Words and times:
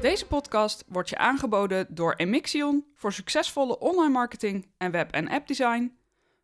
Deze 0.00 0.26
podcast 0.26 0.84
wordt 0.88 1.08
je 1.08 1.18
aangeboden 1.18 1.86
door 1.88 2.14
Emixion 2.14 2.84
voor 2.94 3.12
succesvolle 3.12 3.78
online 3.78 4.12
marketing 4.12 4.66
en 4.76 4.90
web- 4.90 5.12
en 5.12 5.28
appdesign, 5.28 5.96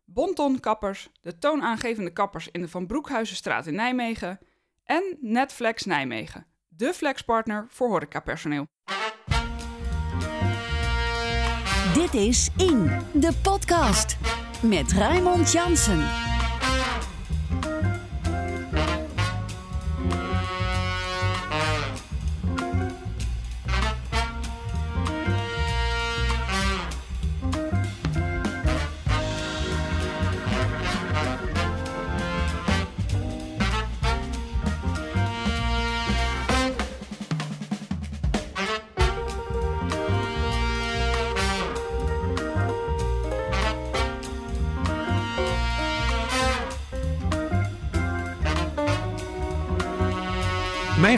Bonton 0.05 0.59
Kappers, 0.59 1.09
de 1.21 1.37
toonaangevende 1.37 2.13
kappers 2.13 2.49
in 2.51 2.61
de 2.61 2.67
Van 2.67 2.87
Broekhuizenstraat 2.87 3.67
in 3.67 3.75
Nijmegen 3.75 4.39
en 4.83 5.17
Netflex 5.21 5.83
Nijmegen, 5.83 6.45
de 6.67 6.93
flexpartner 6.93 7.65
voor 7.69 7.87
horecapersoneel. 7.87 8.65
Dit 11.93 12.13
is 12.13 12.49
In, 12.57 12.91
de 13.13 13.31
podcast. 13.43 14.17
Met 14.61 14.91
Raymond 14.91 15.51
Jansen. 15.51 16.34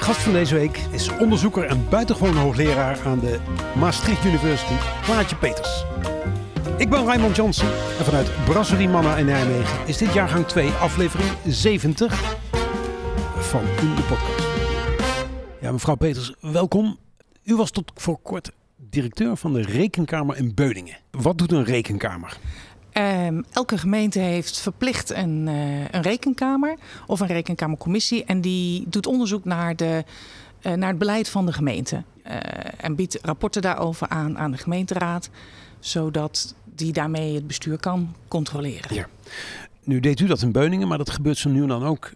Gast 0.08 0.22
van 0.22 0.34
deze 0.34 0.56
week 0.56 0.78
is 0.92 1.18
onderzoeker 1.18 1.64
en 1.64 1.90
buitengewoon 1.90 2.36
hoogleraar 2.36 3.00
aan 3.06 3.20
de 3.20 3.40
Maastricht 3.76 4.26
University, 4.26 4.74
Klaartje 5.02 5.36
Peters. 5.36 5.84
Ik 6.77 6.90
ben 6.90 7.05
Raymond 7.05 7.36
Jansen 7.36 7.68
en 7.68 8.05
vanuit 8.05 8.32
Brasserie 8.46 8.90
Manna 8.90 9.16
in 9.16 9.26
Nijmegen 9.26 9.88
is 9.88 9.98
dit 9.98 10.14
jaargang 10.14 10.46
2, 10.46 10.70
aflevering 10.70 11.30
70 11.48 12.38
van 13.38 13.62
In 13.62 13.96
de 13.96 14.02
Podcast. 14.02 14.48
Ja, 15.62 15.72
mevrouw 15.72 15.96
Peters, 15.96 16.34
welkom. 16.42 16.98
U 17.44 17.55
was 17.55 17.71
tot 17.71 17.92
voor 17.96 18.20
kort 18.21 18.52
directeur 18.76 19.38
van 19.38 19.54
de 19.54 19.62
Rekenkamer 19.62 20.38
in 20.38 20.54
Beuningen. 20.54 20.98
Wat 21.12 21.38
doet 21.38 21.52
een 21.52 21.66
rekenkamer? 21.66 22.38
Um, 22.98 23.45
elke 23.51 23.77
gemeente 23.77 24.20
heeft 24.20 24.59
verplicht 24.59 25.09
een, 25.09 25.48
uh, 25.48 25.79
een 25.79 26.01
rekenkamer 26.01 26.76
of 27.07 27.20
een 27.20 27.27
rekenkamercommissie. 27.27 28.26
En 28.26 28.41
die 28.41 28.84
doet 28.87 29.07
onderzoek 29.07 29.45
naar, 29.45 29.76
de, 29.76 30.03
uh, 30.62 30.73
naar 30.73 30.90
het 30.90 30.98
beleid 30.98 31.29
van 31.29 31.45
de 31.45 31.53
gemeente. 31.53 32.03
Uh, 32.27 32.34
en 32.77 32.95
biedt 32.95 33.20
rapporten 33.21 33.62
daarover 33.62 34.07
aan 34.07 34.37
aan 34.37 34.51
de 34.51 34.57
gemeenteraad. 34.57 35.29
Zodat 35.79 36.55
die 36.63 36.93
daarmee 36.93 37.35
het 37.35 37.48
bestuur 37.48 37.79
kan 37.79 38.15
controleren. 38.27 38.95
Ja. 38.95 39.07
Nu 39.84 39.99
deed 39.99 40.20
u 40.20 40.25
dat 40.25 40.41
in 40.41 40.51
Beuningen, 40.51 40.87
maar 40.87 40.98
dat 40.98 41.09
gebeurt 41.09 41.37
zo 41.37 41.49
nu 41.49 41.62
en 41.62 41.68
dan 41.68 41.84
ook 41.84 42.12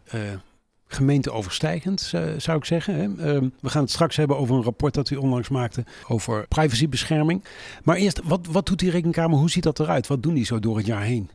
gemeenteoverstijgend, 0.94 2.14
zou 2.38 2.58
ik 2.58 2.66
zeggen. 2.66 2.96
Hè? 2.96 3.40
We 3.40 3.70
gaan 3.70 3.82
het 3.82 3.92
straks 3.92 4.16
hebben 4.16 4.38
over 4.38 4.56
een 4.56 4.64
rapport 4.64 4.94
dat 4.94 5.10
u 5.10 5.16
onlangs 5.16 5.50
maakte 5.50 5.84
over 6.08 6.46
privacybescherming. 6.48 7.44
Maar 7.84 7.96
eerst, 7.96 8.22
wat, 8.24 8.48
wat 8.52 8.66
doet 8.66 8.80
die 8.80 8.92
rekenkamer? 8.92 9.38
Hoe 9.38 9.50
ziet 9.50 9.64
dat 9.64 9.80
eruit? 9.80 10.08
Wat 10.08 10.24
doen 10.24 10.34
die 10.34 10.46
zo 10.46 10.60
door 10.60 10.78
het 10.78 10.86
jaar 10.86 11.02
heen? 11.02 11.30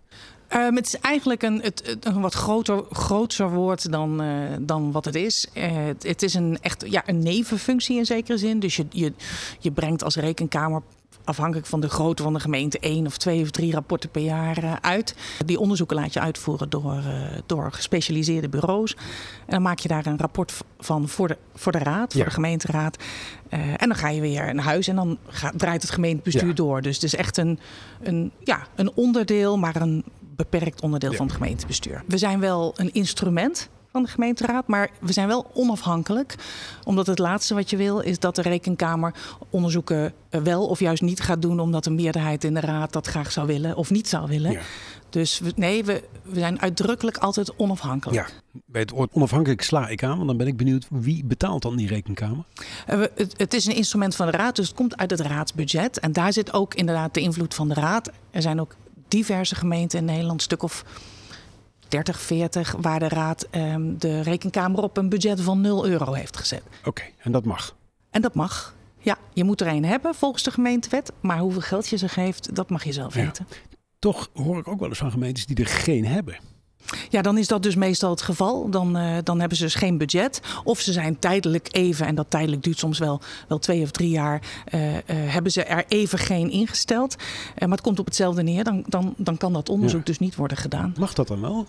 Um, 0.55 0.77
het 0.77 0.87
is 0.87 1.01
eigenlijk 1.01 1.43
een, 1.43 1.61
het, 1.63 1.97
een 2.01 2.21
wat 2.21 2.35
groter, 2.35 2.85
groter 2.91 3.51
woord 3.51 3.91
dan, 3.91 4.23
uh, 4.23 4.29
dan 4.61 4.93
wat 4.93 5.05
het 5.05 5.15
is. 5.15 5.47
Uh, 5.55 5.65
het, 5.87 6.03
het, 6.03 6.23
is 6.23 6.35
een, 6.35 6.59
echt 6.61 6.85
ja, 6.91 7.03
een 7.07 7.23
nevenfunctie 7.23 7.97
in 7.97 8.07
zekere 8.07 8.39
zin. 8.39 8.61
Dus 8.61 8.77
je, 8.77 8.87
je, 8.91 9.13
je 9.59 9.71
brengt 9.71 10.05
als 10.05 10.17
rekenkamer 10.17 10.83
afhankelijk 11.27 11.67
van 11.67 11.81
de 11.81 11.89
grootte 11.89 12.23
van 12.23 12.33
de 12.33 12.41
gemeente 12.41 12.79
één 12.79 13.07
of 13.07 13.17
twee 13.17 13.43
of 13.43 13.51
drie 13.51 13.73
rapporten 13.73 14.11
per 14.11 14.23
jaar 14.23 14.65
uh, 14.65 14.73
uit. 14.81 15.15
Die 15.47 15.59
onderzoeken 15.59 15.97
laat 15.97 16.13
je 16.13 16.21
uitvoeren 16.21 16.69
door, 16.71 16.95
uh, 17.07 17.23
door 17.47 17.73
gespecialiseerde 17.73 18.49
bureaus. 18.49 18.95
En 18.95 19.01
dan 19.47 19.63
maak 19.63 19.79
je 19.79 19.89
daar 19.89 20.07
een 20.07 20.19
rapport 20.19 20.53
van 20.79 21.09
voor 21.09 21.29
de, 21.29 21.37
voor 21.55 21.73
de 21.73 21.79
raad, 21.79 22.11
voor 22.13 22.21
Ja. 22.21 22.27
de 22.27 22.35
gemeenteraad. 22.35 22.97
Uh, 23.51 23.61
en 23.71 23.89
dan 23.89 23.95
ga 23.97 24.09
je 24.09 24.21
weer 24.21 24.55
naar 24.55 24.65
huis 24.65 24.89
en 24.89 24.97
dan 24.97 25.19
gaat, 25.29 25.53
draait 25.59 25.83
het 25.83 25.91
gemeentebestuur 25.91 26.49
Ja. 26.49 26.55
door. 26.55 26.83
Dus 26.83 26.95
het 26.95 27.05
is 27.05 27.15
echt 27.15 27.37
een, 27.37 27.59
een, 28.03 28.31
ja, 28.45 28.67
een 28.75 28.91
onderdeel, 28.95 29.59
maar 29.59 29.77
een 29.77 30.05
beperkt 30.37 30.81
onderdeel 30.81 31.11
Ja. 31.11 31.17
van 31.17 31.27
het 31.27 31.35
gemeentebestuur. 31.35 32.03
We 32.07 32.19
zijn 32.19 32.41
wel 32.41 32.73
een 32.77 32.93
instrument 32.93 33.69
van 33.97 34.05
de 34.05 34.11
gemeenteraad, 34.11 34.67
maar 34.67 34.91
we 35.01 35.13
zijn 35.13 35.29
wel 35.29 35.51
onafhankelijk. 35.55 36.35
Omdat 36.85 37.07
het 37.07 37.19
laatste 37.19 37.55
wat 37.55 37.71
je 37.71 37.77
wil 37.77 38.01
is 38.01 38.19
dat 38.19 38.37
de 38.37 38.43
rekenkamer 38.43 39.15
onderzoeken 39.51 40.13
eh, 40.29 40.41
wel 40.41 40.67
of 40.67 40.81
juist 40.81 41.03
niet 41.03 41.21
gaat 41.21 41.43
doen, 41.43 41.61
omdat 41.61 41.87
een 41.87 41.95
meerderheid 41.95 42.45
in 42.45 42.55
de 42.55 42.61
raad 42.61 42.93
dat 42.93 43.07
graag 43.07 43.33
zou 43.33 43.47
willen 43.47 43.77
of 43.77 43.91
niet 43.91 44.09
zou 44.09 44.29
willen. 44.29 44.51
Ja. 44.51 44.61
Dus 45.11 45.39
we, 45.39 45.53
nee, 45.57 45.85
we, 45.85 46.05
we 46.23 46.39
zijn 46.39 46.61
uitdrukkelijk 46.61 47.17
altijd 47.17 47.57
onafhankelijk. 47.57 48.29
Ja, 48.29 48.61
bij 48.67 48.81
het 48.81 48.91
woord 48.91 49.13
onafhankelijk 49.13 49.63
sla 49.63 49.89
ik 49.89 50.03
aan, 50.03 50.17
want 50.17 50.27
dan 50.27 50.37
ben 50.37 50.47
ik 50.47 50.57
benieuwd 50.57 50.87
wie 50.91 51.25
betaalt 51.25 51.63
dan 51.63 51.77
die 51.77 51.89
rekenkamer? 51.89 52.45
Eh, 52.87 52.99
Het, 53.15 53.35
het 53.37 53.55
is 53.55 53.67
een 53.67 53.75
instrument 53.75 54.17
van 54.17 54.27
de 54.27 54.37
raad, 54.37 54.57
dus 54.57 54.67
het 54.67 54.77
komt 54.77 54.97
uit 54.97 55.11
het 55.11 55.21
raadsbudget. 55.21 55.99
En 55.99 56.13
daar 56.13 56.33
zit 56.33 56.53
ook 56.53 56.75
inderdaad 56.75 57.15
de 57.15 57.21
invloed 57.21 57.55
van 57.55 57.69
de 57.69 57.75
raad. 57.75 58.11
Er 58.31 58.43
zijn 58.43 58.61
ook 58.61 58.75
diverse 59.09 59.55
gemeenten 59.55 59.99
in 59.99 60.05
Nederland, 60.05 60.35
een 60.35 60.41
stuk 60.41 60.63
of 60.63 60.85
30, 61.89 62.21
40, 62.21 62.75
waar 62.81 62.99
de 62.99 63.09
raad 63.09 63.47
ehm, 63.51 63.99
de 63.99 64.21
rekenkamer 64.21 64.83
op 64.83 64.97
een 64.97 65.09
budget 65.09 65.41
van 65.41 65.61
0 65.61 65.87
euro 65.87 66.13
heeft 66.13 66.37
gezet. 66.37 66.63
Oké, 66.85 67.03
en 67.19 67.33
dat 67.33 67.45
mag. 67.45 67.77
En 68.11 68.23
dat 68.23 68.35
mag. 68.35 68.75
Ja, 68.99 69.19
je 69.33 69.45
moet 69.45 69.61
er 69.61 69.67
een 69.67 69.85
hebben 69.85 70.15
volgens 70.15 70.43
de 70.43 70.51
gemeentewet. 70.51 71.13
Maar 71.21 71.39
hoeveel 71.39 71.61
geld 71.61 71.89
je 71.89 71.97
ze 71.97 72.09
geeft, 72.09 72.55
dat 72.55 72.71
mag 72.71 72.85
je 72.85 72.93
zelf 72.93 73.15
Ja. 73.15 73.25
weten. 73.25 73.47
Toch 73.99 74.29
hoor 74.35 74.59
ik 74.59 74.69
ook 74.69 74.81
wel 74.81 74.89
eens 74.89 74.99
van 74.99 75.11
gemeentes 75.11 75.47
die 75.47 75.57
er 75.57 75.67
geen 75.67 76.07
hebben. 76.07 76.37
Ja, 77.11 77.23
dan 77.23 77.39
is 77.39 77.47
dat 77.47 77.63
dus 77.63 77.75
meestal 77.75 78.11
het 78.11 78.23
geval. 78.23 78.71
Dan, 78.71 78.97
eh, 78.97 79.17
dan 79.25 79.39
hebben 79.41 79.59
ze 79.59 79.65
dus 79.65 79.75
geen 79.75 79.99
budget. 79.99 80.41
Of 80.65 80.81
ze 80.81 80.93
zijn 80.93 81.19
tijdelijk 81.19 81.69
even, 81.71 82.07
en 82.07 82.15
dat 82.15 82.31
tijdelijk 82.31 82.63
duurt 82.63 82.79
soms 82.79 82.99
wel, 82.99 83.21
wel 83.49 83.59
twee 83.59 83.83
of 83.83 83.91
drie 83.91 84.11
jaar, 84.11 84.43
eh, 84.65 84.97
eh, 84.97 85.03
hebben 85.09 85.53
ze 85.53 85.65
er 85.65 85.85
even 85.89 86.19
geen 86.19 86.51
ingesteld. 86.51 87.17
Maar 87.59 87.69
het 87.69 87.81
komt 87.81 87.99
op 87.99 88.07
hetzelfde 88.07 88.43
neer. 88.43 88.65
Dan, 88.65 88.85
dan, 88.87 89.15
dan 89.17 89.37
kan 89.37 89.53
dat 89.53 89.69
onderzoek 89.69 89.99
Ja. 89.99 90.05
dus 90.07 90.19
niet 90.19 90.35
worden 90.35 90.57
gedaan. 90.57 90.95
Mag 90.99 91.15
dat 91.15 91.29
dan 91.29 91.41
wel? 91.41 91.67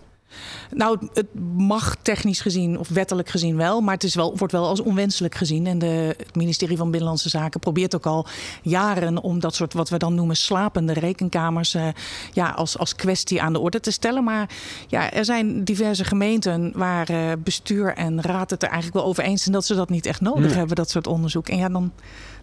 Nou, 0.71 0.97
het- 1.13 1.25
mag 1.57 1.95
technisch 2.01 2.41
gezien 2.41 2.79
of 2.79 2.89
wettelijk 2.89 3.29
gezien 3.29 3.55
wel, 3.55 3.81
maar 3.81 3.93
het 3.93 4.03
is 4.03 4.15
wel, 4.15 4.37
wordt 4.37 4.53
wel 4.53 4.67
als 4.67 4.81
onwenselijk 4.81 5.35
gezien. 5.35 5.67
En 5.67 5.79
de, 5.79 6.15
het 6.17 6.35
ministerie 6.35 6.77
van 6.77 6.89
Binnenlandse 6.91 7.29
Zaken 7.29 7.59
probeert 7.59 7.95
ook 7.95 8.05
al 8.05 8.25
jaren 8.61 9.21
om 9.23 9.39
dat 9.39 9.55
soort 9.55 9.73
wat 9.73 9.89
we 9.89 9.97
dan 9.97 10.15
noemen 10.15 10.35
slapende 10.37 10.93
rekenkamers 10.93 11.73
eh, 11.73 11.87
ja, 12.33 12.49
als, 12.49 12.77
als 12.77 12.95
kwestie 12.95 13.41
aan 13.41 13.53
de 13.53 13.59
orde 13.59 13.79
te 13.79 13.91
stellen. 13.91 14.23
Maar 14.23 14.49
ja, 14.87 15.11
er 15.11 15.25
zijn 15.25 15.63
diverse 15.63 16.03
gemeenten 16.03 16.71
waar 16.75 17.09
eh, 17.09 17.31
bestuur 17.43 17.93
en 17.95 18.21
raad 18.21 18.49
het 18.49 18.61
er 18.63 18.69
eigenlijk 18.69 18.97
wel 18.99 19.07
over 19.09 19.23
eens 19.23 19.41
zijn 19.41 19.53
dat 19.55 19.65
ze 19.65 19.75
dat 19.75 19.89
niet 19.89 20.05
echt 20.05 20.21
nodig 20.21 20.45
Nee. 20.45 20.53
hebben, 20.53 20.75
dat 20.75 20.89
soort 20.89 21.07
onderzoek. 21.07 21.49
En 21.49 21.57
ja, 21.57 21.69
dan, 21.69 21.91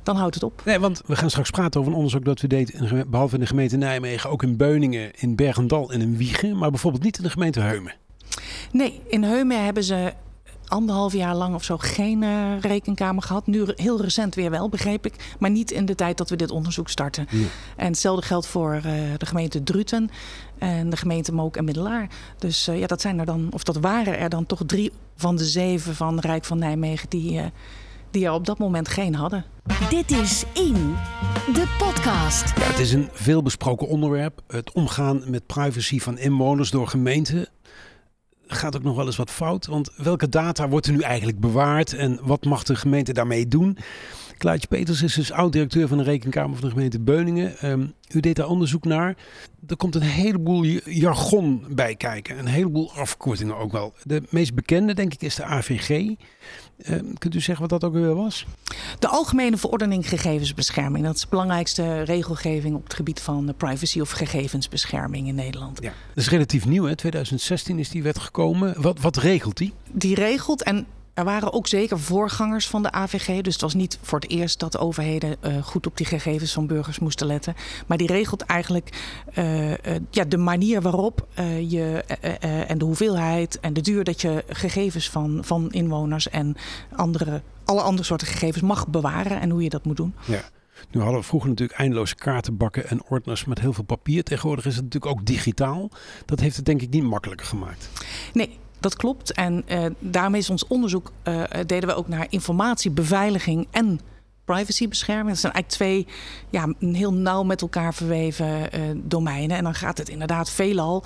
dan 0.05 0.17
houdt 0.17 0.35
het 0.35 0.45
op. 0.45 0.63
Nee, 0.65 0.79
want 0.79 1.03
we 1.07 1.17
gaan 1.17 1.31
straks 1.31 1.51
praten 1.51 1.81
over 1.81 1.93
een 1.93 1.99
onderzoek 1.99 2.25
dat 2.25 2.41
we 2.41 2.47
deed, 2.47 2.71
in 2.71 2.81
de 2.81 2.87
geme- 2.87 3.07
behalve 3.07 3.35
in 3.35 3.41
de 3.41 3.47
gemeente 3.47 3.77
Nijmegen, 3.77 4.31
ook 4.31 4.43
in 4.43 4.57
Beuningen, 4.57 5.11
in 5.15 5.37
Bergendal 5.37 5.93
en 5.93 6.01
in 6.01 6.17
Wiegen, 6.17 6.59
maar 6.59 6.71
bijvoorbeeld 6.71 7.03
niet 7.03 7.17
in 7.17 7.23
de 7.23 7.31
gemeente 7.31 7.61
Heumen. 7.61 7.95
Nee, 8.73 9.01
in 9.07 9.23
Heumen 9.23 9.65
hebben 9.65 9.85
ze 9.85 10.13
anderhalf 10.65 11.13
jaar 11.13 11.35
lang 11.35 11.55
of 11.55 11.65
zo 11.65 11.77
geen 11.79 12.23
eh, 12.23 12.61
rekenkamer 12.61 13.23
gehad. 13.23 13.47
Nu 13.47 13.65
heel 13.75 14.01
recent 14.01 14.35
weer 14.35 14.51
wel, 14.51 14.69
begreep 14.69 15.07
ik. 15.07 15.35
Maar 15.39 15.51
niet 15.51 15.71
in 15.71 15.85
de 15.85 15.95
tijd 15.95 16.19
dat 16.19 16.31
we 16.31 16.37
dit 16.37 16.51
onderzoek 16.51 16.89
starten. 16.89 17.27
En 17.77 17.87
hetzelfde 17.87 18.27
geldt 18.27 18.47
voor 18.47 18.73
eh, 18.75 18.83
de 19.17 19.27
gemeente 19.27 19.63
Druten 19.63 20.11
en 20.59 20.91
de 20.91 20.97
gemeente 20.97 21.33
Mook 21.33 21.57
en 21.57 21.65
Middelaar. 21.65 22.09
Dus 22.39 22.69
eh, 22.69 22.79
ja, 22.79 22.87
dat 22.87 23.01
zijn 23.01 23.19
er 23.19 23.27
dan, 23.27 23.49
of 23.51 23.63
dat 23.65 23.77
waren 23.77 24.19
er 24.19 24.29
dan 24.29 24.47
toch 24.47 24.63
drie 24.67 24.93
van 25.17 25.37
de 25.37 25.45
zeven 25.45 25.95
van 25.95 26.19
Rijk 26.19 26.45
van 26.45 26.59
Nijmegen 26.59 27.09
die, 27.09 27.39
eh, 27.39 27.47
die 28.15 28.25
er 28.25 28.33
op 28.33 28.47
dat 28.47 28.59
moment 28.59 28.89
geen 28.89 29.15
hadden. 29.15 29.45
Dit 29.91 30.11
is 30.11 30.45
In, 30.53 30.95
de 31.53 31.75
podcast. 31.79 32.59
Ja, 32.59 32.65
het 32.65 32.79
is 32.79 32.93
een 32.93 33.09
veelbesproken 33.13 33.89
onderwerp. 33.89 34.41
Het 34.47 34.73
omgaan 34.73 35.23
met 35.27 35.47
privacy 35.47 35.99
van 35.99 36.19
inwoners 36.19 36.71
door 36.71 36.89
gemeenten 36.89 37.49
gaat 38.47 38.77
ook 38.77 38.83
nog 38.83 38.97
wel 38.97 39.07
eens 39.07 39.17
wat 39.17 39.31
fout. 39.31 39.67
Want 39.67 39.91
welke 39.97 40.29
data 40.29 40.69
wordt 40.69 40.87
er 40.87 40.93
nu 40.93 41.01
eigenlijk 41.01 41.41
bewaard 41.41 41.93
en 41.93 42.19
wat 42.23 42.45
mag 42.45 42.63
de 42.63 42.77
gemeente 42.77 43.13
daarmee 43.13 43.49
doen? 43.49 43.79
Klaartje 44.39 44.69
Peters 44.69 45.03
is 45.03 45.15
dus 45.15 45.33
oud-directeur 45.33 45.89
van 45.89 45.99
de 45.99 46.05
Rekenkamer 46.05 46.57
van 46.57 46.69
de 46.69 46.75
gemeente 46.75 47.01
Beuningen. 47.01 47.59
Ehm, 47.59 47.87
u 48.11 48.21
deed 48.21 48.37
daar 48.37 48.49
onderzoek 48.49 48.85
naar. 48.85 49.17
Er 49.67 49.77
komt 49.77 49.95
een 49.95 50.03
heleboel 50.03 50.65
jargon 50.85 51.65
bij 51.71 51.95
kijken. 51.95 52.39
Een 52.39 52.47
heleboel 52.47 52.93
afkortingen 52.93 53.57
ook 53.57 53.73
wel. 53.73 53.95
De 54.03 54.23
meest 54.29 54.55
bekende, 54.55 54.95
denk 54.95 55.13
ik, 55.13 55.23
is 55.23 55.35
de 55.35 55.45
AVG. 55.45 56.15
Ehm, 56.83 57.05
kunt 57.19 57.35
u 57.35 57.41
zeggen 57.41 57.69
wat 57.69 57.81
dat 57.81 57.91
ook 57.91 57.97
weer 57.97 58.15
was? 58.15 58.47
De 58.99 59.09
Algemene 59.09 59.57
Verordening 59.57 60.09
Gegevensbescherming. 60.09 61.05
Dat 61.05 61.15
is 61.15 61.21
de 61.21 61.27
belangrijkste 61.31 62.03
regelgeving 62.03 62.75
op 62.75 62.85
het 62.85 62.95
gebied 62.95 63.21
van 63.21 63.55
privacy 63.57 64.01
of 64.01 64.11
gegevensbescherming 64.11 65.29
in 65.29 65.35
Nederland. 65.35 65.83
Ja. 65.83 65.93
Dat 66.15 66.25
is 66.25 66.29
relatief 66.29 66.67
nieuw, 66.67 66.85
hè? 66.85 66.97
2016 66.97 67.79
is 67.79 67.89
die 67.89 68.03
wet 68.03 68.19
gekomen. 68.19 68.83
Wat, 68.83 69.01
wat 69.01 69.17
regelt 69.17 69.57
die? 69.57 69.73
Die 69.93 70.15
regelt, 70.15 70.63
en 70.63 70.87
er 71.15 71.25
waren 71.25 71.53
ook 71.53 71.67
zeker 71.67 71.99
voorgangers 71.99 72.69
van 72.69 72.83
de 72.83 72.93
AVG. 72.93 73.41
Dus 73.41 73.53
het 73.53 73.63
was 73.63 73.75
niet 73.75 73.99
voor 74.03 74.21
het 74.21 74.31
eerst 74.31 74.61
dat 74.61 74.79
overheden 74.79 75.37
uh, 75.41 75.63
goed 75.63 75.87
op 75.87 75.97
die 75.97 76.07
gegevens 76.07 76.53
van 76.53 76.67
burgers 76.67 76.99
moesten 76.99 77.27
letten. 77.27 77.55
Maar 77.87 77.99
die 77.99 78.07
regelt 78.07 78.43
eigenlijk 78.43 79.03
uh, 79.39 79.71
uh, 79.71 79.77
ja, 80.11 80.25
de 80.25 80.37
manier 80.37 80.83
waarop 80.83 81.27
je 81.69 82.05
en 82.67 82.79
de 82.79 82.85
hoeveelheid 82.85 83.61
en 83.61 83.73
de 83.73 83.81
duur 83.81 84.05
dat 84.05 84.21
je 84.21 84.45
gegevens 84.49 85.11
van, 85.11 85.39
van 85.45 85.71
inwoners 85.71 86.29
en 86.29 86.57
andere, 86.97 87.43
alle 87.65 87.81
andere 87.81 88.07
soorten 88.07 88.27
gegevens 88.27 88.63
mag 88.63 88.89
bewaren 88.89 89.41
en 89.41 89.51
hoe 89.51 89.63
je 89.63 89.69
dat 89.69 89.85
moet 89.85 89.97
doen. 89.97 90.15
Ja. 90.25 90.41
Nu 90.91 91.01
hadden 91.01 91.21
we 91.21 91.27
vroeger 91.27 91.49
natuurlijk 91.49 91.79
eindeloze 91.79 92.15
kaartenbakken 92.15 92.89
en 92.89 93.03
ordners 93.09 93.45
met 93.45 93.61
heel 93.61 93.73
veel 93.73 93.85
papier. 93.85 94.25
Tegenwoordig 94.25 94.67
is 94.67 94.77
het 94.77 94.85
natuurlijk 94.85 95.13
ook 95.13 95.27
digitaal. 95.27 95.91
Dat 96.25 96.41
heeft 96.41 96.57
het 96.57 96.65
denk 96.65 96.83
ik 96.83 96.91
niet 96.91 97.03
makkelijker 97.03 97.47
gemaakt. 97.47 97.91
Nee, 98.33 98.59
dat 98.85 98.97
klopt. 98.97 99.33
En 99.33 99.65
uh, 99.69 99.87
daarmee 99.99 100.41
is 100.41 100.51
ons 100.51 100.67
onderzoek, 100.67 101.13
uh, 101.29 101.43
deden 101.67 101.89
we 101.89 101.95
ook 101.95 102.09
naar 102.09 102.27
informatiebeveiliging 102.29 103.67
en 103.71 104.01
privacybescherming. 104.45 105.29
Dat 105.29 105.39
zijn 105.39 105.53
eigenlijk 105.53 105.83
twee 105.83 106.07
ja, 106.51 106.75
heel 106.97 107.13
nauw 107.13 107.43
met 107.43 107.63
elkaar 107.63 107.95
verweven 107.95 108.47
uh, 108.47 108.81
domeinen. 108.95 109.57
En 109.57 109.65
dan 109.65 109.75
gaat 109.75 109.99
het 109.99 110.09
inderdaad 110.09 110.51
veelal 110.51 111.05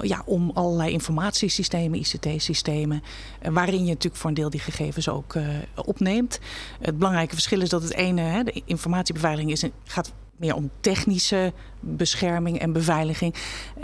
ja, 0.00 0.22
om 0.24 0.50
allerlei 0.54 0.92
informatiesystemen, 0.92 1.98
ICT-systemen, 1.98 3.02
waarin 3.42 3.84
je 3.84 3.88
natuurlijk 3.88 4.16
voor 4.16 4.30
een 4.30 4.36
deel 4.36 4.50
die 4.50 4.60
gegevens 4.60 5.08
ook 5.08 5.34
opneemt. 5.74 6.40
Het 6.80 6.98
belangrijke 6.98 7.34
verschil 7.34 7.60
is 7.60 7.68
dat 7.68 7.82
het 7.82 7.94
ene, 7.94 8.20
hè, 8.20 8.42
de 8.42 8.62
informatiebeveiliging, 8.64 9.50
is, 9.50 9.64
gaat 9.84 10.12
meer 10.36 10.54
om 10.54 10.70
technische 10.80 11.52
bescherming 11.80 12.58
en 12.58 12.72
beveiliging. 12.72 13.34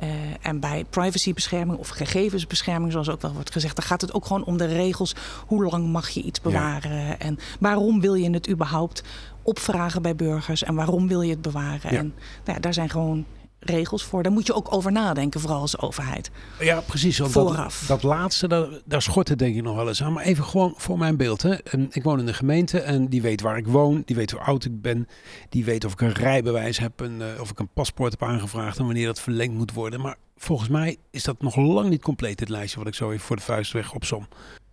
Uh, 0.03 0.09
en 0.41 0.61
bij 0.61 0.85
privacybescherming 0.91 1.79
of 1.79 1.89
gegevensbescherming, 1.89 2.93
zoals 2.93 3.09
ook 3.09 3.23
wel 3.23 3.33
wordt 3.33 3.53
gezegd, 3.53 3.77
dan 3.77 3.85
gaat 3.85 4.01
het 4.01 4.15
ook 4.15 4.27
gewoon 4.27 4.45
om 4.45 4.57
de 4.57 4.67
regels. 4.67 5.15
Hoe 5.47 5.65
lang 5.65 5.87
mag 5.87 6.09
je 6.09 6.23
iets 6.23 6.41
bewaren? 6.41 7.07
Ja. 7.07 7.19
En 7.19 7.39
waarom 7.61 8.01
wil 8.01 8.15
je 8.15 8.31
het 8.31 8.51
überhaupt 8.51 9.03
opvragen 9.43 10.03
bij 10.03 10.17
burgers? 10.17 10.63
En 10.63 10.75
waarom 10.75 11.09
wil 11.09 11.23
je 11.23 11.31
het 11.31 11.43
bewaren? 11.43 11.93
Ja. 11.93 11.99
En 11.99 12.15
nou 12.45 12.57
ja, 12.57 12.59
daar 12.59 12.75
zijn 12.75 12.91
gewoon 12.91 13.27
regels 13.61 14.05
voor. 14.05 14.23
Daar 14.23 14.33
moet 14.33 14.47
je 14.47 14.55
ook 14.55 14.73
over 14.73 14.93
nadenken, 14.93 15.41
vooral 15.41 15.61
als 15.61 15.79
overheid. 15.79 16.31
Ja, 16.61 16.81
precies. 16.81 17.17
Vooraf. 17.17 17.79
Dat, 17.79 17.89
dat 17.89 18.11
laatste, 18.11 18.49
daar, 18.49 18.69
daar 18.85 19.03
schort 19.03 19.29
het 19.29 19.39
denk 19.39 19.57
ik 19.57 19.63
nog 19.63 19.77
wel 19.77 19.89
eens 19.89 20.03
aan. 20.03 20.13
Maar 20.13 20.25
even 20.25 20.45
gewoon 20.45 20.75
voor 20.77 20.99
mijn 20.99 21.17
beeld. 21.17 21.43
Hè. 21.43 21.57
Ik 21.91 22.03
woon 22.03 22.19
in 22.19 22.29
een 22.29 22.35
gemeente 22.35 22.81
en 22.81 23.09
die 23.09 23.23
weet 23.23 23.41
waar 23.41 23.57
ik 23.57 23.67
woon. 23.67 24.03
Die 24.05 24.17
weet 24.17 24.31
hoe 24.31 24.41
oud 24.41 24.65
ik 24.65 24.83
ben. 24.83 25.09
Die 25.49 25.65
weet 25.65 25.85
of 25.85 25.93
ik 25.93 26.01
een 26.01 26.13
rijbewijs 26.13 26.79
heb. 26.79 27.01
En, 27.01 27.17
uh, 27.21 27.41
of 27.41 27.51
ik 27.51 27.59
een 27.59 27.73
paspoort 27.75 28.11
heb 28.11 28.23
aangevraagd 28.23 28.79
en 28.79 28.85
wanneer 28.85 29.07
dat 29.07 29.21
verlengd 29.21 29.55
moet 29.55 29.73
worden. 29.73 30.01
Maar 30.01 30.17
volgens 30.37 30.69
mij 30.69 30.97
is 31.11 31.25
dat 31.25 31.43
nog 31.43 31.57
lang 31.57 31.89
niet 31.89 32.03
compleet, 32.03 32.39
dit 32.39 32.49
lijstje 32.49 32.79
wat 32.79 32.89
ik 32.89 32.95
zo 32.95 33.11
even 33.11 33.27
voor 33.27 33.37
de 33.37 33.43
vuist 33.43 33.73
weg 33.73 33.95
opsom. 33.95 34.27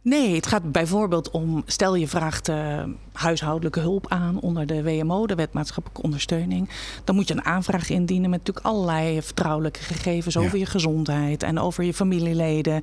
Nee, 0.07 0.36
het 0.36 0.48
gaat 0.48 0.71
bijvoorbeeld 0.71 1.31
om, 1.31 1.63
stel 1.65 1.95
je 1.95 2.07
vraagt 2.07 2.50
uh, 2.50 2.83
huishoudelijke 3.12 3.80
hulp 3.80 4.06
aan 4.07 4.39
onder 4.39 4.65
de 4.65 4.83
WMO, 4.83 5.27
de 5.27 5.36
wet 5.36 5.54
maatschappelijke 5.54 6.04
ondersteuning. 6.04 6.69
Dan 7.04 7.15
moet 7.15 7.27
je 7.27 7.33
een 7.33 7.45
aanvraag 7.45 7.89
indienen 7.89 8.30
met 8.30 8.39
natuurlijk 8.39 8.65
allerlei 8.65 9.21
vertrouwelijke 9.21 9.80
gegevens 9.80 10.33
ja. 10.33 10.42
over 10.42 10.57
je 10.57 10.65
gezondheid 10.65 11.44
en 11.44 11.59
over 11.59 11.83
je 11.83 11.94
familieleden. 11.94 12.81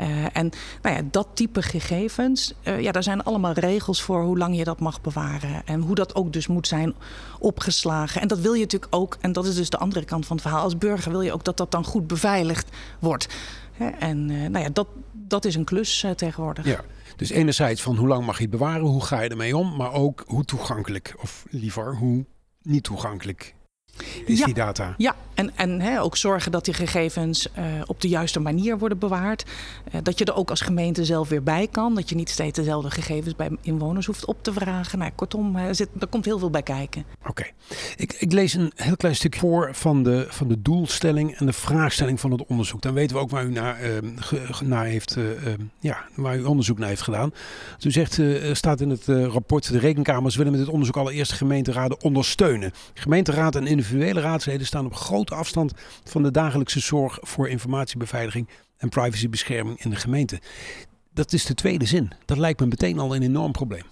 Uh, 0.00 0.36
en 0.36 0.50
nou 0.82 0.96
ja, 0.96 1.02
dat 1.10 1.26
type 1.34 1.62
gegevens, 1.62 2.54
uh, 2.62 2.80
ja, 2.80 2.92
daar 2.92 3.02
zijn 3.02 3.22
allemaal 3.22 3.52
regels 3.52 4.02
voor 4.02 4.22
hoe 4.22 4.38
lang 4.38 4.56
je 4.56 4.64
dat 4.64 4.80
mag 4.80 5.00
bewaren. 5.00 5.62
En 5.64 5.80
hoe 5.80 5.94
dat 5.94 6.14
ook 6.14 6.32
dus 6.32 6.46
moet 6.46 6.68
zijn 6.68 6.94
opgeslagen. 7.38 8.20
En 8.20 8.28
dat 8.28 8.38
wil 8.38 8.54
je 8.54 8.60
natuurlijk 8.60 8.94
ook, 8.94 9.16
en 9.20 9.32
dat 9.32 9.46
is 9.46 9.54
dus 9.54 9.70
de 9.70 9.78
andere 9.78 10.04
kant 10.04 10.26
van 10.26 10.36
het 10.36 10.44
verhaal. 10.44 10.62
Als 10.62 10.78
burger 10.78 11.10
wil 11.10 11.22
je 11.22 11.32
ook 11.32 11.44
dat 11.44 11.56
dat 11.56 11.70
dan 11.70 11.84
goed 11.84 12.06
beveiligd 12.06 12.68
wordt. 12.98 13.28
En 13.98 14.26
nou 14.26 14.58
ja, 14.58 14.68
dat, 14.72 14.86
dat 15.34 15.44
is 15.44 15.54
een 15.54 15.64
klus 15.64 16.02
uh, 16.02 16.10
tegenwoordig. 16.10 16.66
Ja. 16.66 16.84
Dus 17.16 17.30
enerzijds 17.30 17.82
van 17.82 17.96
hoe 17.96 18.08
lang 18.08 18.26
mag 18.26 18.36
je 18.36 18.42
het 18.42 18.50
bewaren, 18.50 18.86
hoe 18.86 19.04
ga 19.04 19.20
je 19.20 19.28
ermee 19.28 19.56
om, 19.56 19.76
maar 19.76 19.92
ook 19.92 20.24
hoe 20.26 20.44
toegankelijk, 20.44 21.14
of 21.18 21.44
liever 21.50 21.96
hoe 21.96 22.24
niet 22.62 22.82
toegankelijk 22.82 23.54
is 24.26 24.38
ja, 24.38 24.44
die 24.44 24.54
data. 24.54 24.94
Ja, 24.96 25.14
en, 25.34 25.56
en 25.56 25.80
hè, 25.80 26.00
ook 26.00 26.16
zorgen 26.16 26.52
dat 26.52 26.64
die 26.64 26.74
gegevens 26.74 27.48
uh, 27.58 27.64
op 27.86 28.00
de 28.00 28.08
juiste 28.08 28.40
manier 28.40 28.78
worden 28.78 28.98
bewaard. 28.98 29.44
Uh, 29.94 30.00
dat 30.02 30.18
je 30.18 30.24
er 30.24 30.34
ook 30.34 30.50
als 30.50 30.60
gemeente 30.60 31.04
zelf 31.04 31.28
weer 31.28 31.42
bij 31.42 31.68
kan. 31.70 31.94
Dat 31.94 32.08
je 32.08 32.14
niet 32.14 32.30
steeds 32.30 32.58
dezelfde 32.58 32.90
gegevens 32.90 33.36
bij 33.36 33.50
inwoners 33.60 34.06
hoeft 34.06 34.24
op 34.24 34.42
te 34.42 34.52
vragen. 34.52 34.98
Nou, 34.98 35.10
kortom, 35.14 35.56
er, 35.56 35.74
zit, 35.74 35.88
er 36.00 36.06
komt 36.06 36.24
heel 36.24 36.38
veel 36.38 36.50
bij 36.50 36.62
kijken. 36.62 37.04
Oké. 37.20 37.30
Okay. 37.30 37.52
Ik, 37.96 38.12
ik, 38.12 38.32
lees 38.32 38.54
een 38.54 38.72
heel 38.74 38.96
klein 38.96 39.16
stukje 39.16 39.40
voor 39.40 39.68
van 39.72 40.02
de, 40.02 40.26
van 40.28 40.48
de 40.48 40.62
doelstelling 40.62 41.36
en 41.36 41.46
de 41.46 41.52
vraagstelling 41.52 42.20
van 42.20 42.30
het 42.30 42.46
onderzoek. 42.46 42.82
Dan 42.82 42.94
weten 42.94 43.16
we 43.16 43.22
ook 43.22 43.30
waar 43.30 43.44
u 43.44 43.50
naar, 43.50 43.82
uh, 43.82 44.10
ge, 44.16 44.64
naar 44.64 44.84
heeft, 44.84 45.16
ja, 45.80 46.04
waar 46.14 46.38
u 46.38 46.44
onderzoek 46.44 46.78
naar 46.78 46.88
heeft 46.88 47.02
gedaan. 47.02 47.32
U 47.80 47.90
zegt, 47.90 48.20
staat 48.52 48.80
in 48.80 48.90
het 48.90 49.06
rapport, 49.06 49.70
de 49.70 49.78
rekenkamers 49.78 50.36
willen 50.36 50.52
met 50.52 50.60
dit 50.60 50.70
onderzoek 50.70 50.96
allereerst 50.96 51.30
de 51.30 51.36
gemeenteraden 51.36 52.02
ondersteunen. 52.02 52.72
Gemeenteraad 52.94 53.56
en 53.56 53.66
individuele 53.84 54.20
raadsleden 54.20 54.66
staan 54.66 54.86
op 54.86 54.94
grote 54.94 55.34
afstand 55.34 55.72
van 56.04 56.22
de 56.22 56.30
dagelijkse 56.30 56.80
zorg 56.80 57.18
voor 57.20 57.48
informatiebeveiliging 57.48 58.48
en 58.76 58.88
privacybescherming 58.88 59.82
in 59.84 59.90
de 59.90 59.96
gemeente. 59.96 60.40
Dat 61.12 61.32
is 61.32 61.44
de 61.44 61.54
tweede 61.54 61.86
zin. 61.86 62.12
Dat 62.24 62.38
lijkt 62.38 62.60
me 62.60 62.66
meteen 62.66 62.98
al 62.98 63.14
een 63.14 63.22
enorm 63.22 63.52
probleem. 63.52 63.82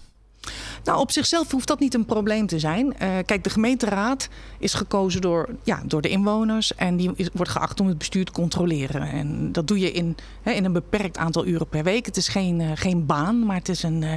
Nou, 0.83 0.99
op 0.99 1.11
zichzelf 1.11 1.51
hoeft 1.51 1.67
dat 1.67 1.79
niet 1.79 1.93
een 1.93 2.05
probleem 2.05 2.47
te 2.47 2.59
zijn. 2.59 2.85
Uh, 2.85 3.17
kijk, 3.25 3.43
de 3.43 3.49
gemeenteraad 3.49 4.29
is 4.59 4.73
gekozen 4.73 5.21
door, 5.21 5.49
ja, 5.63 5.81
door 5.85 6.01
de 6.01 6.09
inwoners 6.09 6.75
en 6.75 6.97
die 6.97 7.11
wordt 7.33 7.51
geacht 7.51 7.79
om 7.79 7.87
het 7.87 7.97
bestuur 7.97 8.25
te 8.25 8.31
controleren. 8.31 9.01
En 9.01 9.51
dat 9.51 9.67
doe 9.67 9.79
je 9.79 9.91
in, 9.91 10.15
hè, 10.41 10.51
in 10.51 10.65
een 10.65 10.73
beperkt 10.73 11.17
aantal 11.17 11.45
uren 11.45 11.67
per 11.67 11.83
week. 11.83 12.05
Het 12.05 12.17
is 12.17 12.27
geen, 12.27 12.59
uh, 12.59 12.71
geen 12.73 13.05
baan, 13.05 13.45
maar 13.45 13.55
het 13.55 13.69
is 13.69 13.83
een. 13.83 14.01
Uh, 14.01 14.13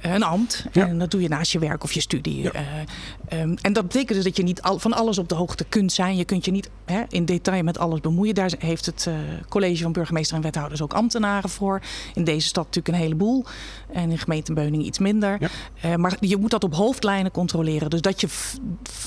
een 0.00 0.22
ambt. 0.22 0.66
Ja. 0.72 0.88
En 0.88 0.98
dat 0.98 1.10
doe 1.10 1.20
je 1.20 1.28
naast 1.28 1.52
je 1.52 1.58
werk 1.58 1.84
of 1.84 1.92
je 1.92 2.00
studie. 2.00 2.42
Ja. 2.42 2.52
Uh, 2.54 3.40
um, 3.40 3.56
en 3.62 3.72
dat 3.72 3.82
betekent 3.82 4.14
dus 4.14 4.24
dat 4.24 4.36
je 4.36 4.42
niet 4.42 4.62
al, 4.62 4.78
van 4.78 4.92
alles 4.92 5.18
op 5.18 5.28
de 5.28 5.34
hoogte 5.34 5.64
kunt 5.64 5.92
zijn. 5.92 6.16
Je 6.16 6.24
kunt 6.24 6.44
je 6.44 6.50
niet 6.50 6.70
hè, 6.84 7.02
in 7.08 7.24
detail 7.24 7.62
met 7.62 7.78
alles 7.78 8.00
bemoeien. 8.00 8.34
Daar 8.34 8.52
heeft 8.58 8.86
het 8.86 9.06
uh, 9.08 9.14
college 9.48 9.82
van 9.82 9.92
burgemeester 9.92 10.36
en 10.36 10.42
wethouders 10.42 10.82
ook 10.82 10.92
ambtenaren 10.92 11.50
voor. 11.50 11.80
In 12.14 12.24
deze 12.24 12.46
stad 12.46 12.64
natuurlijk 12.64 12.94
een 12.94 13.02
heleboel. 13.02 13.44
En 13.92 14.10
in 14.10 14.18
gemeente 14.18 14.52
Beuningen 14.52 14.86
iets 14.86 14.98
minder. 14.98 15.36
Ja. 15.40 15.48
Uh, 15.84 15.94
maar 15.94 16.16
je 16.20 16.36
moet 16.36 16.50
dat 16.50 16.64
op 16.64 16.74
hoofdlijnen 16.74 17.30
controleren. 17.32 17.90
Dus 17.90 18.00
dat 18.00 18.20
je 18.20 18.28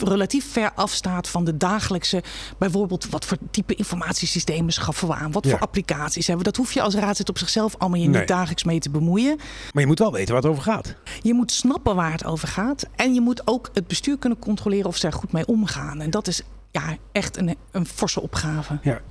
relatief 0.04 0.52
ver 0.52 0.72
afstaat 0.76 1.30
van 1.30 1.44
de 1.46 1.58
dagelijkse... 1.58 2.24
bijvoorbeeld 2.58 3.10
wat 3.10 3.26
voor 3.26 3.38
type 3.52 3.76
informatiesystemen 3.76 4.74
schaffen 4.74 5.08
we 5.08 5.14
aan? 5.14 5.32
Wat 5.32 5.48
voor 5.48 5.60
applicaties 5.60 6.28
hebben 6.28 6.46
we? 6.46 6.52
Dat 6.52 6.60
hoef 6.60 6.74
je 6.74 6.82
als 6.82 6.96
raadslid 6.96 7.30
op 7.30 7.38
zichzelf 7.38 7.76
allemaal 7.78 8.00
je 8.00 8.08
nee. 8.08 8.20
niet 8.20 8.28
dagelijks 8.28 8.64
mee 8.64 8.80
te 8.80 8.90
bemoeien. 8.90 9.38
Maar 9.72 9.82
je 9.82 9.88
moet 9.88 10.00
wel 10.00 10.12
weten 10.12 10.34
waar 10.34 10.42
het 10.42 10.52
over 10.52 10.64
gaat. 10.64 10.75
Je 11.22 11.34
moet 11.34 11.52
snappen 11.52 11.96
waar 11.96 12.12
het 12.12 12.26
over 12.26 12.48
gaat. 12.48 12.88
En 12.96 13.14
je 13.14 13.22
moet 13.22 13.48
ook 13.48 13.70
het 13.74 13.88
bestuur 13.88 14.18
kunnen 14.18 14.40
controleren 14.40 14.86
of 14.86 14.98
ze 14.98 15.08
er 15.08 15.14
goed 15.14 15.32
mee 15.32 15.46
omgaan. 15.46 16.02
En 16.02 16.10
dat 16.10 16.28
is 16.28 16.42
ja, 16.72 16.98
echt 17.12 17.38
een, 17.38 17.56
een 17.72 17.86
forse 17.86 18.22
opgave. 18.22 18.80
Ja. 18.82 19.02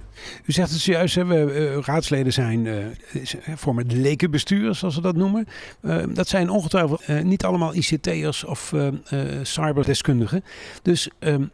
U 0.45 0.53
zegt 0.53 0.71
het 0.71 0.81
zojuist, 0.81 1.15
hè, 1.15 1.25
we, 1.25 1.75
uh, 1.75 1.83
raadsleden 1.83 2.33
zijn 2.33 2.65
uh, 2.65 2.77
vormen 3.55 3.89
de 3.89 3.97
lekenbestuur, 3.97 4.75
zoals 4.75 4.95
we 4.95 5.01
dat 5.01 5.17
noemen. 5.17 5.47
Uh, 5.81 6.03
dat 6.09 6.29
zijn 6.29 6.51
ongetwijfeld 6.51 7.09
niet 7.23 7.45
allemaal 7.45 7.75
ICT'ers 7.75 8.45
of 8.45 8.75
cyberdeskundigen. 9.43 10.45
Dus 10.83 11.09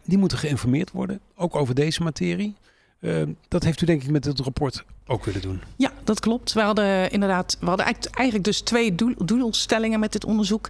die 0.04 0.18
moeten 0.18 0.38
geïnformeerd 0.38 0.90
worden, 0.90 1.20
ook 1.36 1.56
over 1.56 1.74
deze 1.74 2.02
materie. 2.02 2.54
Uh, 3.00 3.22
dat 3.48 3.64
heeft 3.64 3.80
u 3.80 3.86
denk 3.86 4.02
ik 4.02 4.10
met 4.10 4.24
het 4.24 4.40
rapport 4.40 4.84
ook 5.10 5.24
willen 5.24 5.40
doen. 5.40 5.60
Ja, 5.76 5.92
dat 6.04 6.20
klopt. 6.20 6.52
We 6.52 6.60
hadden 6.60 7.10
inderdaad, 7.10 7.56
we 7.60 7.66
hadden 7.66 7.86
eigenlijk 8.10 8.44
dus 8.44 8.60
twee 8.60 8.94
doel, 8.94 9.14
doelstellingen 9.24 10.00
met 10.00 10.12
dit 10.12 10.24
onderzoek. 10.24 10.68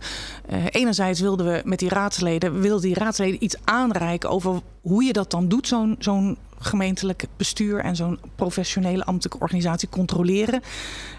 Uh, 0.50 0.64
enerzijds 0.70 1.20
wilden 1.20 1.46
we 1.46 1.62
met 1.64 1.78
die 1.78 1.88
raadsleden, 1.88 2.60
wilden 2.60 2.82
die 2.82 2.94
raadsleden 2.94 3.44
iets 3.44 3.56
aanreiken 3.64 4.30
over 4.30 4.60
hoe 4.80 5.04
je 5.04 5.12
dat 5.12 5.30
dan 5.30 5.48
doet, 5.48 5.68
zo'n 5.68 5.96
zo'n 5.98 6.36
gemeentelijk 6.62 7.26
bestuur 7.36 7.80
en 7.80 7.96
zo'n 7.96 8.18
professionele 8.34 9.04
ambtelijke 9.04 9.40
organisatie 9.40 9.88
controleren. 9.88 10.60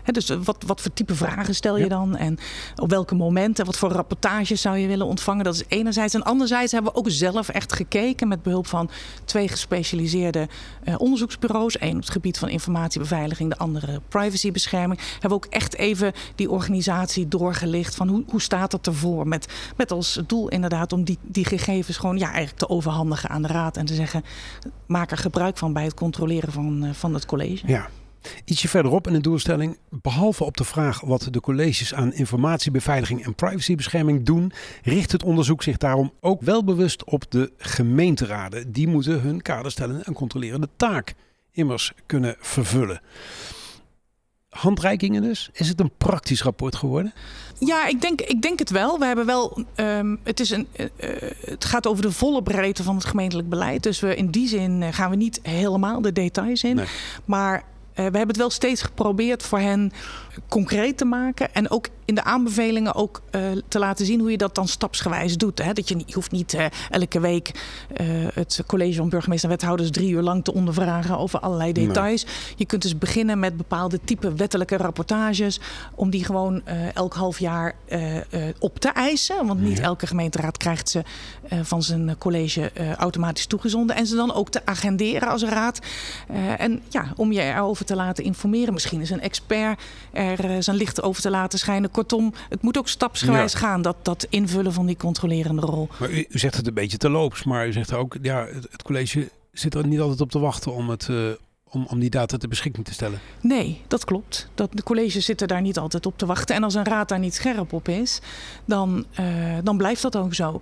He, 0.04 0.12
dus 0.12 0.30
wat, 0.44 0.64
wat 0.66 0.82
voor 0.82 0.94
type 0.94 1.16
vragen 1.16 1.56
stel 1.56 1.78
je 1.78 1.84
ja. 1.84 1.90
dan? 1.90 2.16
En 2.16 2.38
op 2.76 2.90
welke 2.90 3.16
momenten, 3.16 3.66
wat 3.66 3.78
voor 3.78 3.92
rapportages 3.92 4.62
zou 4.62 4.78
je 4.78 4.88
willen 4.88 5.06
ontvangen? 5.06 5.44
Dat 5.44 5.56
is 5.56 5.64
enerzijds. 5.68 6.14
En 6.14 6.24
anderzijds 6.24 6.72
hebben 6.72 6.92
we 6.92 6.98
ook 6.98 7.10
zelf 7.10 7.50
echt 7.50 7.74
gekeken 7.74 8.28
met 8.28 8.44
behulp 8.44 8.68
van 8.68 8.90
twee 9.26 9.48
gespecialiseerde 9.48 10.48
uh, 10.84 10.96
onderzoeksbureaus. 10.98 11.82
Eén 11.82 11.96
op 11.96 12.02
het 12.02 12.10
gebied 12.10 12.38
van 12.38 12.50
informatiebeveiliging, 12.50 13.50
de 13.50 13.58
andere 13.58 14.02
privacybescherming. 14.08 15.00
Hebben 15.12 15.30
we 15.30 15.36
ook 15.36 15.46
echt 15.46 15.76
even 15.76 16.14
die 16.36 16.50
organisatie 16.50 17.28
doorgelicht 17.28 17.96
van 17.96 18.08
hoe, 18.08 18.24
hoe 18.28 18.42
staat 18.42 18.72
het 18.72 18.88
ervoor? 18.88 19.28
Met, 19.28 19.48
met 19.78 19.92
als 19.92 20.22
doel 20.28 20.50
inderdaad 20.50 20.94
om 20.94 21.04
die, 21.04 21.18
die 21.22 21.46
gegevens 21.46 21.98
gewoon 21.98 22.18
ja, 22.18 22.28
eigenlijk 22.28 22.58
te 22.58 22.70
overhandigen 22.70 23.30
aan 23.30 23.42
de 23.42 23.48
raad 23.48 23.78
en 23.78 23.86
te 23.86 23.96
zeggen, 23.96 24.24
maak 24.86 25.12
er 25.12 25.18
gebruik 25.18 25.30
van 25.54 25.74
bij 25.74 25.84
het 25.84 25.94
controleren 25.94 26.52
van, 26.52 26.86
uh, 26.86 26.92
van 26.94 27.14
het 27.14 27.26
college. 27.26 27.68
Ja. 27.68 27.90
Ietsje 28.46 28.68
verderop 28.68 29.08
in 29.08 29.14
de 29.14 29.22
doelstelling, 29.22 29.78
behalve 29.90 30.44
op 30.44 30.58
de 30.58 30.64
vraag 30.64 31.02
wat 31.02 31.28
de 31.32 31.40
colleges 31.40 31.94
aan 31.94 32.14
informatiebeveiliging 32.14 33.26
en 33.26 33.36
privacybescherming 33.36 34.26
doen, 34.26 34.52
richt 34.84 35.12
het 35.12 35.24
onderzoek 35.24 35.64
zich 35.64 35.78
daarom 35.78 36.14
ook 36.20 36.42
wel 36.42 36.64
bewust 36.64 37.04
op 37.04 37.32
de 37.32 37.52
gemeenteraden. 37.58 38.72
Die 38.72 38.88
moeten 38.88 39.22
hun 39.22 39.42
kaderstellende 39.42 40.04
en 40.04 40.14
controlerende 40.14 40.70
taak 40.76 41.14
immers 41.52 41.94
kunnen 42.06 42.36
vervullen. 42.40 43.02
handreikingen 44.50 45.22
dus? 45.22 45.50
Is 45.54 45.68
het 45.68 45.80
een 45.80 45.92
praktisch 45.98 46.44
rapport 46.44 46.76
geworden? 46.76 47.14
Ja, 47.66 47.88
ik 47.88 48.02
denk, 48.02 48.22
ik 48.22 48.42
denk 48.42 48.60
het 48.60 48.70
wel. 48.70 49.00
We 49.00 49.06
hebben 49.06 49.26
wel. 49.26 49.64
Um, 49.76 50.20
het, 50.24 50.40
is 50.40 50.50
een, 50.50 50.68
uh, 50.76 50.86
het 51.46 51.66
gaat 51.66 51.88
over 51.88 52.04
de 52.04 52.12
volle 52.12 52.44
breedte 52.44 52.84
van 52.84 52.96
het 52.96 53.06
gemeentelijk 53.06 53.50
beleid. 53.50 53.84
Dus 53.84 54.00
we 54.00 54.16
in 54.16 54.30
die 54.30 54.48
zin 54.48 54.94
gaan 54.94 55.10
we 55.10 55.16
niet 55.16 55.40
helemaal 55.44 56.02
de 56.02 56.12
details 56.12 56.64
in. 56.64 56.76
Nee. 56.76 56.86
Maar 57.26 57.64
we 57.94 58.02
hebben 58.02 58.28
het 58.28 58.38
wel 58.38 58.50
steeds 58.50 58.82
geprobeerd 58.82 59.44
voor 59.44 59.60
hen 59.60 59.92
concreet 60.48 60.98
te 60.98 61.06
maken. 61.06 61.54
En 61.54 61.70
ook 61.70 61.88
in 62.12 62.16
de 62.16 62.24
aanbevelingen 62.24 62.96
ook 62.96 63.22
uh, 63.32 63.42
te 63.68 63.80
laten 63.80 64.06
zien 64.06 64.20
hoe 64.20 64.32
je 64.32 64.38
dat 64.38 64.56
dan 64.56 64.68
stapsgewijs 64.68 65.38
doet. 65.38 65.64
Hè? 65.64 65.74
Dat 65.74 65.90
je, 65.90 65.98
je 66.06 66.14
hoeft 66.14 66.32
niet 66.32 66.54
uh, 66.54 66.66
elke 66.90 67.20
week 67.20 67.52
uh, 68.02 68.28
het 68.34 68.64
college 68.68 68.96
van 68.96 69.10
burgemeester 69.10 69.50
en 69.50 69.56
wethouders 69.56 69.92
drie 69.92 70.12
uur 70.12 70.22
lang 70.22 70.44
te 70.44 70.54
ondervragen 70.54 71.18
over 71.18 71.40
allerlei 71.40 71.74
details. 71.74 72.24
Nee. 72.24 72.34
Je 72.56 72.66
kunt 72.66 72.82
dus 72.82 72.98
beginnen 72.98 73.40
met 73.40 73.58
bepaalde 73.58 74.00
type 74.04 74.34
wettelijke 74.34 74.78
rapportages. 74.78 75.60
Om 75.96 76.10
die 76.10 76.26
gewoon 76.26 76.62
elk 76.94 77.14
half 77.14 77.40
jaar 77.40 77.76
op 78.60 78.80
te 78.80 78.90
eisen. 78.90 79.48
Want 79.48 79.62
niet 79.62 79.78
ja. 79.78 79.84
elke 79.84 80.08
gemeenteraad 80.08 80.58
krijgt 80.58 80.90
ze 80.90 81.04
van 81.62 81.84
zijn 81.84 82.18
college 82.18 82.72
automatisch 82.98 83.46
toegezonden. 83.46 83.96
En 83.96 84.08
ze 84.08 84.16
dan 84.16 84.34
ook 84.34 84.50
te 84.50 84.66
agenderen 84.66 85.28
als 85.28 85.44
raad. 85.44 85.80
en 86.58 86.82
ja, 86.90 87.14
om 87.16 87.32
je 87.32 87.42
erover 87.42 87.86
te 87.86 87.96
laten 87.96 88.24
informeren. 88.24 88.74
Misschien 88.74 89.02
is 89.02 89.10
een 89.10 89.22
expert 89.22 89.80
er 90.22 90.64
zijn 90.64 90.78
licht 90.78 91.02
over 91.02 91.22
te 91.22 91.30
laten 91.30 91.60
schijnen. 91.60 91.92
Kortom, 91.92 92.34
het 92.50 92.62
moet 92.62 92.78
ook 92.78 92.88
stapsgewijs 92.88 93.52
ja. 93.52 93.60
gaan, 93.60 93.82
dat, 93.82 93.96
dat 94.02 94.28
invullen 94.30 94.74
van 94.74 94.86
die 94.86 94.98
controlerende 94.98 95.62
rol. 95.62 95.90
Maar 96.00 96.12
u, 96.12 96.26
u 96.30 96.40
zegt 96.40 96.56
het 96.56 96.68
een 96.68 96.74
beetje 96.74 96.98
te 96.98 97.10
loops, 97.10 97.44
maar 97.44 97.68
u 97.68 97.72
zegt 97.72 97.94
ook, 97.94 98.18
ja, 98.22 98.46
het, 98.46 98.68
het 98.72 98.84
college 98.84 99.30
zit 99.52 99.76
er 99.76 99.88
niet 99.88 100.00
altijd 100.00 100.22
op 100.22 100.32
te 100.32 100.40
wachten 100.40 100.74
om 100.74 100.90
het... 100.90 101.08
Uh, 101.08 101.30
om, 101.74 101.86
om 101.90 102.00
die 102.00 102.10
data 102.10 102.38
ter 102.38 102.50
beschikking 102.50 102.86
te 102.86 102.94
stellen. 102.94 103.20
Nee, 103.42 103.82
dat 103.88 104.06
klopt. 104.06 104.50
Dat, 104.56 104.70
de 104.72 104.84
colleges 104.84 105.26
zitten 105.26 105.48
daar 105.48 105.62
niet 105.62 105.78
altijd 105.78 106.06
op 106.06 106.18
te 106.18 106.26
wachten. 106.26 106.56
En 106.56 106.64
als 106.64 106.74
een 106.74 106.86
raad 106.86 107.10
daar 107.10 107.20
niet 107.20 107.34
scherp 107.34 107.74
op 107.74 107.88
is, 107.88 108.22
dan, 108.66 109.06
uh, 109.20 109.58
dan 109.64 109.78
blijft 109.78 110.02
dat 110.02 110.16
ook 110.16 110.34
zo. 110.34 110.62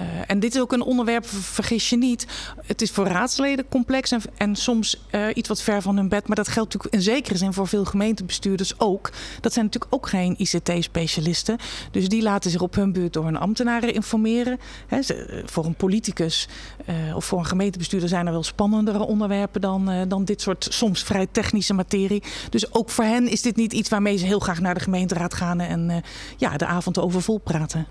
Uh, 0.00 0.06
en 0.26 0.40
dit 0.40 0.54
is 0.54 0.60
ook 0.60 0.72
een 0.72 0.82
onderwerp, 0.82 1.26
vergis 1.26 1.90
je 1.90 1.96
niet. 1.96 2.26
Het 2.66 2.82
is 2.82 2.90
voor 2.90 3.06
raadsleden 3.06 3.68
complex 3.68 4.12
en, 4.12 4.20
en 4.36 4.56
soms 4.56 5.00
uh, 5.14 5.26
iets 5.34 5.48
wat 5.48 5.62
ver 5.62 5.82
van 5.82 5.96
hun 5.96 6.08
bed. 6.08 6.26
Maar 6.26 6.36
dat 6.36 6.48
geldt 6.48 6.72
natuurlijk 6.72 6.94
in 6.94 7.12
zekere 7.12 7.36
zin 7.36 7.52
voor 7.52 7.68
veel 7.68 7.84
gemeentebestuurders 7.84 8.80
ook. 8.80 9.10
Dat 9.40 9.52
zijn 9.52 9.64
natuurlijk 9.64 9.94
ook 9.94 10.08
geen 10.08 10.34
ICT-specialisten. 10.38 11.58
Dus 11.90 12.08
die 12.08 12.22
laten 12.22 12.50
zich 12.50 12.60
op 12.60 12.74
hun 12.74 12.92
beurt 12.92 13.12
door 13.12 13.24
hun 13.24 13.36
ambtenaren 13.36 13.94
informeren. 13.94 14.58
Ze, 15.02 15.42
voor 15.46 15.64
een 15.64 15.74
politicus 15.74 16.48
of 17.14 17.24
voor 17.24 17.38
een 17.38 17.46
gemeentebestuurder 17.46 18.08
zijn 18.08 18.26
er 18.26 18.32
wel 18.32 18.42
spannendere 18.42 18.98
onderwerpen 18.98 19.60
dan, 19.60 20.08
dan 20.08 20.24
dit 20.24 20.40
soort 20.40 20.66
soms 20.70 21.02
vrij 21.02 21.26
technische 21.32 21.74
materie. 21.74 22.22
Dus 22.50 22.74
ook 22.74 22.90
voor 22.90 23.04
hen 23.04 23.28
is 23.28 23.42
dit 23.42 23.56
niet 23.56 23.72
iets 23.72 23.88
waarmee 23.88 24.16
ze 24.16 24.26
heel 24.26 24.38
graag 24.38 24.60
naar 24.60 24.74
de 24.74 24.80
gemeenteraad 24.80 25.34
gaan 25.34 25.60
en 25.60 26.02
ja, 26.36 26.56
de 26.56 26.66
avond 26.66 26.98
over 26.98 27.22
vol 27.22 27.38
praten. 27.38 27.86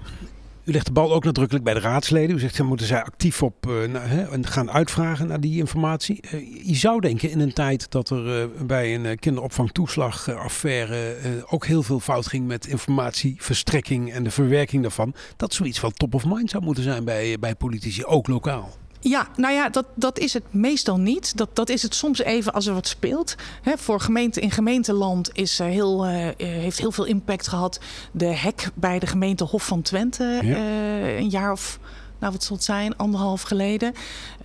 U 0.69 0.71
legt 0.71 0.85
de 0.85 0.91
bal 0.91 1.13
ook 1.13 1.23
nadrukkelijk 1.23 1.65
bij 1.65 1.73
de 1.73 1.79
raadsleden. 1.79 2.35
U 2.35 2.39
zegt, 2.39 2.55
ze 2.55 2.63
moeten 2.63 2.87
zij 2.87 3.03
actief 3.03 3.43
op 3.43 3.67
uh, 3.67 3.97
gaan 4.41 4.71
uitvragen 4.71 5.27
naar 5.27 5.39
die 5.39 5.57
informatie. 5.57 6.19
Uh, 6.33 6.67
je 6.67 6.75
zou 6.75 6.99
denken 6.99 7.29
in 7.29 7.39
een 7.39 7.53
tijd 7.53 7.91
dat 7.91 8.09
er 8.09 8.41
uh, 8.41 8.45
bij 8.65 8.95
een 8.95 9.19
kinderopvangtoeslagaffaire 9.19 11.15
ook 11.49 11.65
heel 11.65 11.83
veel 11.83 11.99
fout 11.99 12.27
ging 12.27 12.47
met 12.47 12.67
informatieverstrekking 12.67 14.11
en 14.13 14.23
de 14.23 14.31
verwerking 14.31 14.81
daarvan, 14.81 15.13
dat 15.37 15.53
zoiets 15.53 15.81
wel 15.81 15.91
top 15.91 16.13
of 16.13 16.25
mind 16.25 16.49
zou 16.49 16.63
moeten 16.63 16.83
zijn 16.83 17.05
bij, 17.05 17.37
bij 17.39 17.55
politici, 17.55 18.05
ook 18.05 18.27
lokaal. 18.27 18.69
Ja, 18.99 19.27
nou 19.35 19.53
ja, 19.53 19.69
dat, 19.69 19.85
dat 19.95 20.19
is 20.19 20.33
het 20.33 20.43
meestal 20.49 20.99
niet. 20.99 21.37
Dat, 21.37 21.49
dat 21.55 21.69
is 21.69 21.81
het 21.81 21.95
soms 21.95 22.19
even 22.19 22.53
als 22.53 22.65
er 22.65 22.73
wat 22.73 22.87
speelt. 22.87 23.35
He, 23.61 23.77
voor 23.77 23.99
gemeente 23.99 24.41
in 24.41 24.51
gemeenteland 24.51 25.29
is, 25.33 25.59
uh, 25.59 25.67
heel, 25.67 26.07
uh, 26.07 26.27
heeft 26.37 26.79
heel 26.79 26.91
veel 26.91 27.05
impact 27.05 27.47
gehad. 27.47 27.79
De 28.11 28.25
hek 28.25 28.69
bij 28.73 28.99
de 28.99 29.07
gemeente 29.07 29.43
Hof 29.43 29.65
van 29.65 29.81
Twente 29.81 30.39
ja. 30.43 30.57
uh, 30.57 31.17
een 31.17 31.29
jaar 31.29 31.51
of 31.51 31.79
nou 32.19 32.33
wat 32.33 32.43
zal 32.43 32.55
het 32.55 32.65
zijn, 32.65 32.97
anderhalf 32.97 33.41
geleden. 33.41 33.93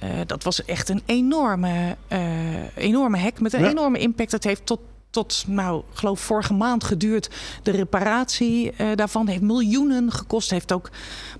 Uh, 0.02 0.10
dat 0.26 0.44
was 0.44 0.64
echt 0.64 0.88
een 0.88 1.02
enorme, 1.06 1.96
uh, 2.12 2.76
enorme 2.76 3.18
hek 3.18 3.40
met 3.40 3.52
een 3.52 3.62
ja. 3.62 3.70
enorme 3.70 3.98
impact. 3.98 4.30
Dat 4.30 4.44
heeft 4.44 4.66
tot 4.66 4.80
tot, 5.14 5.44
nou, 5.46 5.82
geloof 5.92 6.20
vorige 6.20 6.52
maand 6.52 6.84
geduurd. 6.84 7.30
De 7.62 7.70
reparatie 7.70 8.72
uh, 8.78 8.88
daarvan 8.94 9.26
heeft 9.26 9.42
miljoenen 9.42 10.12
gekost. 10.12 10.50
Heeft 10.50 10.72
ook 10.72 10.90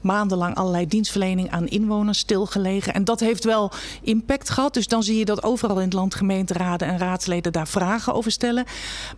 maandenlang 0.00 0.54
allerlei 0.54 0.86
dienstverlening 0.86 1.50
aan 1.50 1.66
inwoners 1.66 2.18
stilgelegen. 2.18 2.94
En 2.94 3.04
dat 3.04 3.20
heeft 3.20 3.44
wel 3.44 3.72
impact 4.02 4.50
gehad. 4.50 4.74
Dus 4.74 4.86
dan 4.86 5.02
zie 5.02 5.18
je 5.18 5.24
dat 5.24 5.42
overal 5.42 5.76
in 5.76 5.84
het 5.84 5.92
land 5.92 6.14
gemeenteraden 6.14 6.88
en 6.88 6.98
raadsleden 6.98 7.52
daar 7.52 7.68
vragen 7.68 8.14
over 8.14 8.30
stellen. 8.30 8.64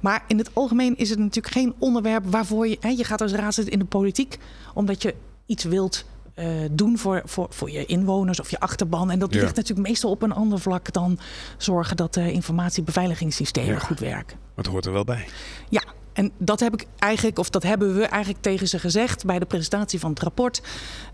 Maar 0.00 0.24
in 0.26 0.38
het 0.38 0.50
algemeen 0.52 0.96
is 0.96 1.10
het 1.10 1.18
natuurlijk 1.18 1.54
geen 1.54 1.74
onderwerp 1.78 2.24
waarvoor 2.30 2.68
je... 2.68 2.76
Hè, 2.80 2.88
je 2.88 3.04
gaat 3.04 3.20
als 3.20 3.32
raadslid 3.32 3.68
in 3.68 3.78
de 3.78 3.84
politiek 3.84 4.38
omdat 4.74 5.02
je 5.02 5.14
iets 5.46 5.64
wilt 5.64 6.04
uh, 6.36 6.46
doen 6.70 6.98
voor, 6.98 7.22
voor, 7.24 7.46
voor 7.50 7.70
je 7.70 7.86
inwoners 7.86 8.40
of 8.40 8.50
je 8.50 8.60
achterban. 8.60 9.10
En 9.10 9.18
dat 9.18 9.34
ja. 9.34 9.40
ligt 9.40 9.56
natuurlijk 9.56 9.88
meestal 9.88 10.10
op 10.10 10.22
een 10.22 10.32
ander 10.32 10.60
vlak 10.60 10.92
dan 10.92 11.18
zorgen 11.58 11.96
dat 11.96 12.14
de 12.14 12.32
informatiebeveiligingssystemen 12.32 13.72
ja. 13.72 13.78
goed 13.78 13.98
werken. 13.98 14.38
Het 14.54 14.66
hoort 14.66 14.86
er 14.86 14.92
wel 14.92 15.04
bij. 15.04 15.26
Ja, 15.68 15.82
en 16.16 16.32
dat 16.38 16.60
heb 16.60 16.72
ik 16.72 16.86
eigenlijk, 16.98 17.38
of 17.38 17.50
dat 17.50 17.62
hebben 17.62 17.94
we 17.94 18.04
eigenlijk 18.04 18.42
tegen 18.42 18.68
ze 18.68 18.78
gezegd 18.78 19.24
bij 19.24 19.38
de 19.38 19.44
presentatie 19.44 20.00
van 20.00 20.10
het 20.10 20.20
rapport. 20.20 20.62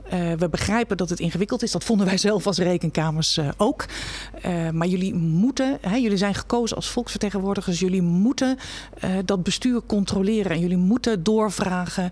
Uh, 0.05 0.33
we 0.33 0.49
begrijpen 0.49 0.97
dat 0.97 1.09
het 1.09 1.21
ingewikkeld 1.21 1.63
is. 1.63 1.71
Dat 1.71 1.85
vonden 1.85 2.07
wij 2.07 2.17
zelf 2.17 2.47
als 2.47 2.59
rekenkamers 2.59 3.39
uh, 3.39 3.49
ook. 3.57 3.85
Uh, 4.47 4.71
maar 4.71 4.87
jullie 4.87 5.15
moeten, 5.15 5.79
hè, 5.81 5.97
jullie 5.97 6.17
zijn 6.17 6.35
gekozen 6.35 6.77
als 6.77 6.91
volksvertegenwoordigers. 6.91 7.79
Jullie 7.79 8.03
moeten 8.03 8.59
dat 9.25 9.43
bestuur 9.43 9.83
controleren. 9.87 10.53
En 10.53 10.61
jullie 10.61 10.77
moeten 10.77 11.23
doorvragen. 11.23 12.11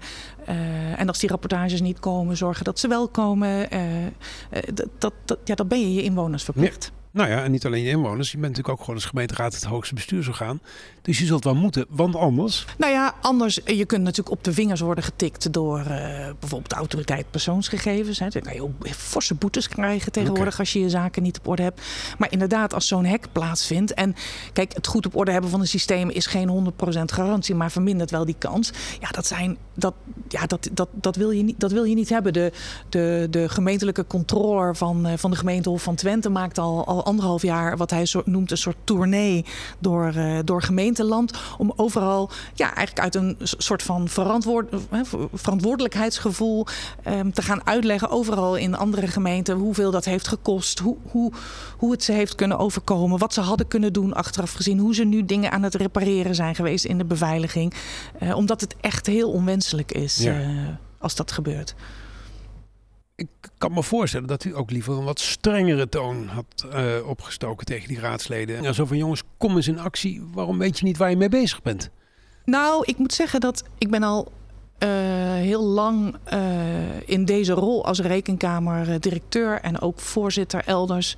en 0.96 1.08
als 1.08 1.18
die 1.18 1.28
rapportages 1.28 1.80
niet 1.80 2.00
komen, 2.00 2.36
zorgen 2.36 2.64
dat 2.64 2.78
ze 2.78 2.88
wel 2.88 3.08
komen. 3.08 3.68
dat, 4.74 5.12
dat, 5.24 5.38
ja, 5.44 5.54
dat 5.54 5.68
ben 5.68 5.80
je 5.80 5.94
je 5.94 6.02
inwoners 6.02 6.42
verplicht. 6.42 6.92
Nou 7.12 7.28
ja, 7.30 7.42
en 7.42 7.50
niet 7.50 7.66
alleen 7.66 7.82
je 7.82 7.90
inwoners. 7.90 8.30
Je 8.30 8.38
bent 8.38 8.48
natuurlijk 8.48 8.78
ook 8.78 8.84
gewoon 8.84 9.00
als 9.00 9.08
gemeenteraad 9.08 9.54
het 9.54 9.64
hoogste 9.64 9.94
bestuursorgaan. 9.94 10.60
Dus 11.02 11.18
je 11.18 11.24
zult 11.24 11.44
wel 11.44 11.54
moeten, 11.54 11.86
want 11.88 12.16
anders... 12.16 12.66
Nou 12.78 12.92
ja, 12.92 13.14
anders, 13.20 13.60
je 13.64 13.84
kunt 13.84 14.02
natuurlijk 14.02 14.36
op 14.36 14.44
de 14.44 14.52
vingers 14.52 14.80
worden 14.80 15.04
getikt 15.04 15.52
door 15.52 15.78
uh, 15.78 15.86
bijvoorbeeld 16.38 16.70
de 16.70 16.76
autoriteit 16.76 17.30
persoonsgegevens. 17.30 18.18
Hè. 18.18 18.28
Dan 18.28 18.42
kan 18.42 18.54
je 18.54 18.62
ook 18.62 18.88
forse 18.88 19.34
boetes 19.34 19.68
krijgen 19.68 20.12
tegenwoordig 20.12 20.52
okay. 20.52 20.58
als 20.58 20.72
je 20.72 20.80
je 20.80 20.88
zaken 20.88 21.22
niet 21.22 21.38
op 21.38 21.48
orde 21.48 21.62
hebt. 21.62 21.82
Maar 22.18 22.32
inderdaad, 22.32 22.74
als 22.74 22.88
zo'n 22.88 23.04
hek 23.04 23.26
plaatsvindt. 23.32 23.94
En 23.94 24.14
kijk, 24.52 24.74
het 24.74 24.86
goed 24.86 25.06
op 25.06 25.16
orde 25.16 25.32
hebben 25.32 25.50
van 25.50 25.60
een 25.60 25.66
systeem 25.66 26.10
is 26.10 26.26
geen 26.26 26.72
100% 26.98 27.04
garantie, 27.04 27.54
maar 27.54 27.70
vermindert 27.70 28.10
wel 28.10 28.24
die 28.24 28.36
kans. 28.38 28.72
Ja, 29.00 29.08
dat 29.08 29.26
zijn, 29.26 29.58
dat, 29.74 29.94
ja, 30.28 30.46
dat, 30.46 30.68
dat, 30.72 30.88
dat, 30.92 31.16
wil, 31.16 31.30
je 31.30 31.42
niet, 31.42 31.60
dat 31.60 31.72
wil 31.72 31.84
je 31.84 31.94
niet 31.94 32.08
hebben. 32.08 32.32
De, 32.32 32.52
de, 32.88 33.26
de 33.30 33.48
gemeentelijke 33.48 34.06
controller 34.06 34.76
van, 34.76 35.06
uh, 35.06 35.12
van 35.16 35.30
de 35.30 35.36
gemeentehof 35.36 35.82
van 35.82 35.94
Twente 35.94 36.28
maakt 36.28 36.58
al, 36.58 36.86
al 36.86 36.99
anderhalf 37.04 37.42
jaar 37.42 37.76
wat 37.76 37.90
hij 37.90 38.06
zo, 38.06 38.22
noemt 38.24 38.50
een 38.50 38.56
soort 38.56 38.76
tournee 38.84 39.44
door, 39.78 40.12
uh, 40.16 40.38
door 40.44 40.62
gemeenteland. 40.62 41.32
Om 41.58 41.72
overal 41.76 42.30
ja, 42.54 42.74
eigenlijk 42.74 43.00
uit 43.00 43.14
een 43.14 43.36
soort 43.40 43.82
van 43.82 44.08
verantwoord, 44.08 44.72
uh, 44.92 45.00
verantwoordelijkheidsgevoel 45.32 46.66
um, 47.08 47.32
te 47.32 47.42
gaan 47.42 47.66
uitleggen. 47.66 48.10
Overal 48.10 48.56
in 48.56 48.76
andere 48.76 49.06
gemeenten 49.06 49.56
hoeveel 49.56 49.90
dat 49.90 50.04
heeft 50.04 50.28
gekost. 50.28 50.78
Hoe, 50.78 50.96
hoe, 51.10 51.32
hoe 51.76 51.90
het 51.90 52.04
ze 52.04 52.12
heeft 52.12 52.34
kunnen 52.34 52.58
overkomen. 52.58 53.18
Wat 53.18 53.34
ze 53.34 53.40
hadden 53.40 53.68
kunnen 53.68 53.92
doen 53.92 54.12
achteraf 54.12 54.52
gezien. 54.52 54.78
Hoe 54.78 54.94
ze 54.94 55.04
nu 55.04 55.24
dingen 55.24 55.50
aan 55.50 55.62
het 55.62 55.74
repareren 55.74 56.34
zijn 56.34 56.54
geweest 56.54 56.84
in 56.84 56.98
de 56.98 57.04
beveiliging. 57.04 57.74
Uh, 58.22 58.36
omdat 58.36 58.60
het 58.60 58.76
echt 58.80 59.06
heel 59.06 59.30
onwenselijk 59.30 59.92
is 59.92 60.16
ja. 60.16 60.78
als 60.98 61.14
dat 61.14 61.32
gebeurt 61.32 61.74
ik 63.20 63.50
kan 63.58 63.72
me 63.72 63.82
voorstellen 63.82 64.28
dat 64.28 64.44
u 64.44 64.56
ook 64.56 64.70
liever 64.70 64.92
een 64.92 65.04
wat 65.04 65.20
strengere 65.20 65.88
toon 65.88 66.26
had 66.26 66.66
uh, 66.74 67.08
opgestoken 67.08 67.66
tegen 67.66 67.88
die 67.88 68.00
raadsleden. 68.00 68.62
Ja, 68.62 68.72
zo 68.72 68.84
van 68.84 68.96
jongens, 68.96 69.22
kom 69.36 69.56
eens 69.56 69.68
in 69.68 69.78
actie. 69.78 70.22
Waarom 70.32 70.58
weet 70.58 70.78
je 70.78 70.84
niet 70.84 70.96
waar 70.96 71.10
je 71.10 71.16
mee 71.16 71.28
bezig 71.28 71.62
bent? 71.62 71.90
Nou, 72.44 72.82
ik 72.86 72.98
moet 72.98 73.12
zeggen 73.12 73.40
dat 73.40 73.64
ik 73.78 73.90
ben 73.90 74.02
al 74.02 74.32
heel 75.40 75.64
lang 75.64 76.16
uh, 76.32 76.40
in 77.04 77.24
deze 77.24 77.52
rol 77.52 77.84
als 77.84 78.00
rekenkamerdirecteur 78.00 79.60
en 79.60 79.80
ook 79.80 80.00
voorzitter 80.00 80.62
elders 80.66 81.16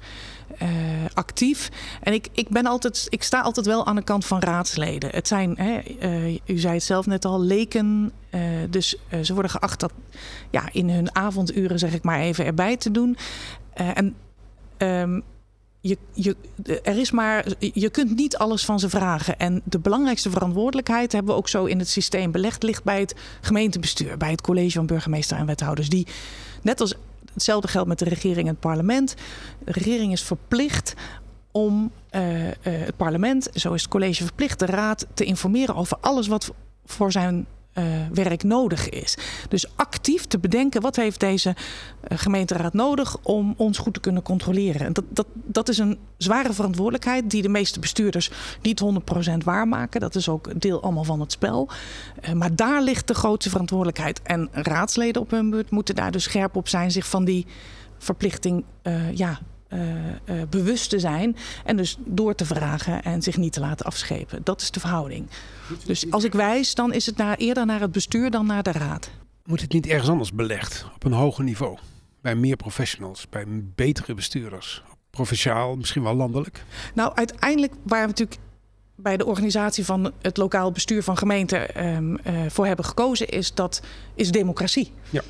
uh, 0.63 0.69
actief. 1.15 1.69
En 2.01 2.13
ik, 2.13 2.29
ik, 2.33 2.49
ben 2.49 2.67
altijd, 2.67 3.07
ik 3.09 3.23
sta 3.23 3.41
altijd 3.41 3.67
wel 3.67 3.87
aan 3.87 3.97
de 3.97 4.03
kant 4.03 4.25
van 4.25 4.41
raadsleden. 4.41 5.11
Het 5.11 5.29
zijn, 5.29 5.57
hè, 5.57 5.81
u 6.47 6.59
zei 6.59 6.75
het 6.75 6.83
zelf 6.83 7.07
net 7.07 7.25
al, 7.25 7.41
leken. 7.41 8.13
dus 8.71 8.97
ze 9.23 9.33
worden 9.33 9.51
geacht 9.51 9.81
dat 9.81 9.93
ja, 10.51 10.69
in 10.73 10.91
hun 10.91 11.15
avonduren, 11.15 11.79
zeg 11.79 11.95
ik 11.95 12.03
maar 12.03 12.21
even, 12.21 12.45
erbij 12.45 12.77
te 12.77 12.91
doen. 12.91 13.17
en 13.75 14.15
um, 14.79 15.23
je, 15.85 15.99
je, 16.13 16.37
er 16.83 16.99
is 16.99 17.11
maar, 17.11 17.47
je 17.59 17.91
kunt 17.91 18.17
niet 18.17 18.37
alles 18.37 18.65
van 18.65 18.81
ze 18.81 18.89
vragen. 18.89 19.39
En 19.39 19.63
de 19.65 19.79
belangrijkste 19.79 20.31
verantwoordelijkheid 20.31 21.13
hebben 21.13 21.33
we 21.33 21.39
ook 21.39 21.49
zo 21.49 21.65
in 21.65 21.79
het 21.79 21.89
systeem 21.89 22.31
belegd, 22.31 22.63
ligt 22.63 22.85
bij 22.85 23.01
het 23.01 23.15
gemeentebestuur, 23.41 24.17
bij 24.17 24.31
het 24.31 24.41
college 24.41 24.71
van 24.71 24.87
burgemeester 24.87 25.37
en 25.37 25.47
wethouders. 25.47 25.89
Die, 25.89 26.07
net 26.63 26.81
als 26.81 26.95
hetzelfde 27.33 27.69
geldt 27.69 27.89
met 27.89 27.99
de 27.99 28.05
regering 28.05 28.47
en 28.47 28.53
het 28.53 28.61
parlement. 28.61 29.15
De 29.65 29.73
regering 29.73 30.13
is 30.13 30.23
verplicht 30.23 30.95
om 31.51 31.91
uh, 32.11 32.47
uh, 32.47 32.53
het 32.63 32.97
parlement, 32.97 33.49
zo 33.55 33.73
is 33.73 33.83
het 33.83 33.91
college 33.91 34.25
verplicht, 34.25 34.59
de 34.59 34.67
raad 34.67 35.07
te 35.15 35.25
informeren 35.25 35.75
over 35.75 35.97
alles 36.01 36.27
wat 36.27 36.53
voor 36.85 37.13
zijn 37.13 37.47
uh, 37.75 37.85
werk 38.13 38.43
nodig 38.43 38.89
is. 38.89 39.17
Dus 39.49 39.77
actief 39.77 40.27
te 40.27 40.39
bedenken 40.39 40.81
wat 40.81 40.97
heeft 40.97 41.21
deze 41.21 41.49
uh, 41.49 42.19
gemeenteraad 42.19 42.73
nodig 42.73 43.17
om 43.23 43.55
ons 43.57 43.79
goed 43.79 43.95
te 43.95 44.01
kunnen 44.01 44.23
controleren. 44.23 44.87
En 44.87 44.93
dat, 44.93 45.05
dat, 45.09 45.27
dat 45.35 45.69
is 45.69 45.79
een 45.79 45.99
zware 46.17 46.53
verantwoordelijkheid 46.53 47.31
die 47.31 47.43
de 47.43 47.49
meeste 47.49 47.81
bestuurders 47.81 48.31
niet 48.63 48.83
100% 49.33 49.37
waarmaken. 49.45 50.01
Dat 50.01 50.15
is 50.15 50.29
ook 50.29 50.61
deel 50.61 50.83
allemaal 50.83 51.05
van 51.05 51.21
het 51.21 51.33
spel. 51.33 51.69
Uh, 52.25 52.33
maar 52.33 52.57
daar 52.57 52.83
ligt 52.83 53.07
de 53.07 53.15
grootste 53.15 53.51
verantwoordelijkheid. 53.51 54.23
En 54.23 54.49
raadsleden 54.53 55.23
op 55.23 55.31
hun 55.31 55.51
beurt 55.51 55.71
moeten 55.71 55.95
daar 55.95 56.11
dus 56.11 56.23
scherp 56.23 56.57
op 56.57 56.69
zijn, 56.69 56.91
zich 56.91 57.07
van 57.07 57.25
die 57.25 57.47
verplichting 57.99 58.65
ja, 58.83 58.91
uh, 58.93 59.31
uh, 59.31 59.37
bewust 60.51 60.91
te 60.91 60.99
zijn 60.99 61.37
en 61.65 61.77
dus 61.77 61.97
door 62.05 62.35
te 62.35 62.45
vragen 62.45 63.03
en 63.03 63.23
zich 63.23 63.37
niet 63.37 63.53
te 63.53 63.61
laten 63.61 63.87
afschepen. 63.87 64.41
Dat 64.45 64.61
is 64.61 64.71
de 64.71 64.81
verhouding. 64.81 65.27
Dus 65.85 66.11
als 66.11 66.25
ik 66.25 66.33
wijs, 66.33 66.75
dan 66.75 66.93
is 66.93 67.07
het 67.07 67.17
naar, 67.17 67.37
eerder 67.37 67.67
naar 67.67 67.81
het 67.81 67.93
bestuur 67.93 68.31
dan 68.31 68.47
naar 68.47 68.63
de 68.63 68.73
raad. 68.73 69.11
Moet 69.45 69.61
het 69.61 69.73
niet 69.73 69.87
ergens 69.87 70.11
anders 70.11 70.33
belegd, 70.33 70.87
op 70.95 71.05
een 71.05 71.13
hoger 71.13 71.45
niveau? 71.45 71.79
Bij 72.21 72.35
meer 72.35 72.57
professionals, 72.57 73.29
bij 73.29 73.45
betere 73.75 74.15
bestuurders? 74.15 74.83
Provinciaal, 75.11 75.77
misschien 75.77 76.03
wel 76.03 76.15
landelijk? 76.15 76.65
Nou, 76.95 77.15
uiteindelijk 77.15 77.73
waar 77.83 78.01
we 78.01 78.07
natuurlijk 78.07 78.41
bij 78.97 79.17
de 79.17 79.27
organisatie 79.27 79.85
van 79.85 80.13
het 80.21 80.37
lokaal 80.37 80.73
bestuur 80.73 81.03
van 81.03 81.17
gemeenten 81.17 81.87
um, 81.87 82.19
uh, 82.27 82.41
voor 82.49 82.67
hebben 82.67 82.85
gekozen, 82.85 83.29
is 83.29 83.55
dat 83.55 83.83
is 84.15 84.31
democratie. 84.31 84.93
Ja. 85.11 85.23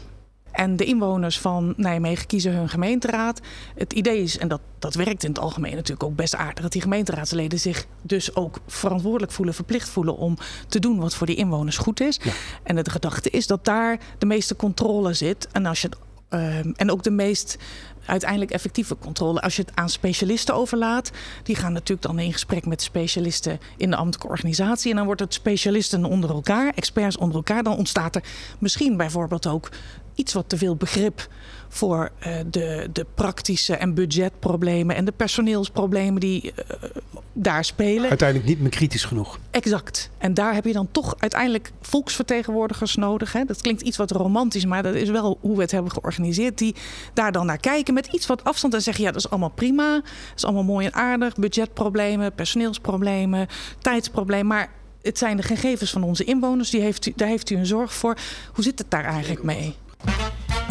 En 0.52 0.76
de 0.76 0.84
inwoners 0.84 1.38
van 1.38 1.74
Nijmegen 1.76 2.26
kiezen 2.26 2.52
hun 2.52 2.68
gemeenteraad. 2.68 3.40
Het 3.74 3.92
idee 3.92 4.22
is, 4.22 4.38
en 4.38 4.48
dat, 4.48 4.60
dat 4.78 4.94
werkt 4.94 5.22
in 5.22 5.28
het 5.28 5.38
algemeen 5.38 5.74
natuurlijk 5.74 6.02
ook 6.02 6.16
best 6.16 6.34
aardig, 6.34 6.62
dat 6.62 6.72
die 6.72 6.82
gemeenteraadsleden 6.82 7.60
zich 7.60 7.86
dus 8.02 8.34
ook 8.34 8.60
verantwoordelijk 8.66 9.32
voelen, 9.32 9.54
verplicht 9.54 9.88
voelen 9.88 10.16
om 10.16 10.36
te 10.68 10.78
doen 10.78 10.98
wat 10.98 11.14
voor 11.14 11.26
die 11.26 11.36
inwoners 11.36 11.76
goed 11.76 12.00
is. 12.00 12.20
Ja. 12.22 12.32
En 12.62 12.76
de 12.76 12.90
gedachte 12.90 13.30
is 13.30 13.46
dat 13.46 13.64
daar 13.64 13.98
de 14.18 14.26
meeste 14.26 14.56
controle 14.56 15.12
zit. 15.12 15.48
En, 15.52 15.66
als 15.66 15.82
je, 15.82 15.88
uh, 16.30 16.58
en 16.58 16.90
ook 16.90 17.02
de 17.02 17.10
meest 17.10 17.58
uiteindelijk 18.06 18.50
effectieve 18.50 18.96
controle. 18.98 19.40
Als 19.40 19.56
je 19.56 19.62
het 19.62 19.76
aan 19.76 19.88
specialisten 19.88 20.54
overlaat, 20.54 21.10
die 21.42 21.56
gaan 21.56 21.72
natuurlijk 21.72 22.02
dan 22.02 22.18
in 22.18 22.32
gesprek 22.32 22.66
met 22.66 22.82
specialisten 22.82 23.60
in 23.76 23.90
de 23.90 23.96
ambtelijke 23.96 24.28
organisatie. 24.28 24.90
En 24.90 24.96
dan 24.96 25.06
wordt 25.06 25.20
het 25.20 25.34
specialisten 25.34 26.04
onder 26.04 26.30
elkaar, 26.30 26.72
experts 26.74 27.16
onder 27.16 27.36
elkaar. 27.36 27.62
Dan 27.62 27.76
ontstaat 27.76 28.16
er 28.16 28.24
misschien 28.58 28.96
bijvoorbeeld 28.96 29.46
ook 29.46 29.68
iets 30.14 30.32
wat 30.32 30.48
te 30.48 30.56
veel 30.56 30.76
begrip 30.76 31.28
voor 31.68 32.10
uh, 32.26 32.34
de, 32.46 32.88
de 32.92 33.06
praktische 33.14 33.76
en 33.76 33.94
budgetproblemen 33.94 34.96
en 34.96 35.04
de 35.04 35.12
personeelsproblemen 35.12 36.20
die 36.20 36.44
uh, 36.44 36.90
daar 37.32 37.64
spelen. 37.64 38.08
Uiteindelijk 38.08 38.48
niet 38.48 38.60
meer 38.60 38.70
kritisch 38.70 39.04
genoeg. 39.04 39.38
Exact. 39.50 40.10
En 40.18 40.34
daar 40.34 40.54
heb 40.54 40.64
je 40.64 40.72
dan 40.72 40.88
toch 40.90 41.14
uiteindelijk 41.18 41.72
volksvertegenwoordigers 41.80 42.94
nodig. 42.96 43.32
Hè? 43.32 43.44
Dat 43.44 43.60
klinkt 43.60 43.82
iets 43.82 43.96
wat 43.96 44.10
romantisch, 44.10 44.64
maar 44.64 44.82
dat 44.82 44.94
is 44.94 45.08
wel 45.08 45.38
hoe 45.40 45.56
we 45.56 45.62
het 45.62 45.70
hebben 45.70 45.92
georganiseerd. 45.92 46.58
Die 46.58 46.74
daar 47.14 47.32
dan 47.32 47.46
naar 47.46 47.58
kijken 47.58 47.94
met 47.94 48.06
iets 48.06 48.26
wat 48.26 48.44
afstand 48.44 48.74
en 48.74 48.82
zeggen: 48.82 49.04
ja, 49.04 49.10
dat 49.10 49.24
is 49.24 49.30
allemaal 49.30 49.50
prima. 49.50 49.94
Dat 49.94 50.04
is 50.36 50.44
allemaal 50.44 50.64
mooi 50.64 50.86
en 50.86 50.94
aardig. 50.94 51.34
Budgetproblemen, 51.34 52.34
personeelsproblemen, 52.34 53.46
tijdsproblemen. 53.78 54.46
Maar 54.46 54.70
het 55.02 55.18
zijn 55.18 55.36
de 55.36 55.42
gegevens 55.42 55.90
van 55.90 56.02
onze 56.02 56.24
inwoners. 56.24 56.70
Die 56.70 56.80
heeft 56.80 57.06
u, 57.06 57.12
daar 57.16 57.28
heeft 57.28 57.50
u 57.50 57.56
een 57.56 57.66
zorg 57.66 57.94
voor. 57.94 58.16
Hoe 58.54 58.64
zit 58.64 58.78
het 58.78 58.90
daar 58.90 59.04
eigenlijk 59.04 59.42
mee? 59.42 59.74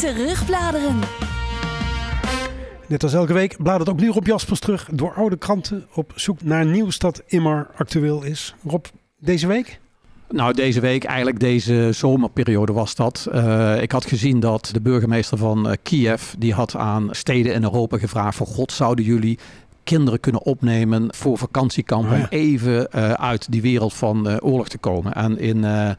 Terugbladeren. 0.02 1.00
Net 2.88 3.04
als 3.04 3.14
elke 3.14 3.34
week 3.34 3.64
bladert 3.64 3.90
ook 3.90 4.00
nu 4.00 4.10
Rob 4.10 4.28
Jaspers 4.28 4.60
terug 4.60 4.90
door 4.92 5.14
oude 5.14 5.38
kranten 5.38 5.86
op 5.94 6.12
zoek 6.16 6.42
naar 6.44 6.66
nieuws 6.66 7.00
dat 7.00 7.22
immer 7.28 7.68
actueel 7.76 8.24
is. 8.24 8.56
Rob, 8.64 8.86
deze 9.20 9.48
week? 9.48 9.80
Nou, 10.30 10.54
deze 10.54 10.80
week, 10.80 11.04
eigenlijk 11.04 11.40
deze 11.40 11.90
zomerperiode 11.92 12.74
was 12.74 12.96
dat. 12.96 13.28
Uh, 13.34 13.82
ik 13.82 13.92
had 13.92 14.06
gezien 14.06 14.40
dat 14.40 14.70
de 14.74 14.82
burgemeester 14.82 15.38
van 15.38 15.68
uh, 15.68 15.74
Kiev, 15.84 16.34
die 16.38 16.54
had 16.54 16.76
aan 16.76 17.08
steden 17.12 17.54
in 17.54 17.64
Europa 17.64 17.98
gevraagd 17.98 18.38
van 18.38 18.48
God, 18.48 18.72
zouden 18.72 19.06
jullie 19.06 19.40
kinderen 19.84 20.20
kunnen 20.20 20.42
opnemen 20.44 21.08
voor 21.16 21.38
vakantiekampen 21.38 22.12
Oh 22.12 22.18
ja. 22.18 22.24
om 22.24 22.28
even 22.30 22.88
uh, 22.96 23.12
uit 23.12 23.52
die 23.52 23.62
wereld 23.62 23.94
van 23.94 24.30
uh, 24.30 24.36
oorlog 24.40 24.70
te 24.70 24.78
komen. 24.78 25.14
En 25.14 25.40
in 25.40 25.58
uh, 25.58 25.90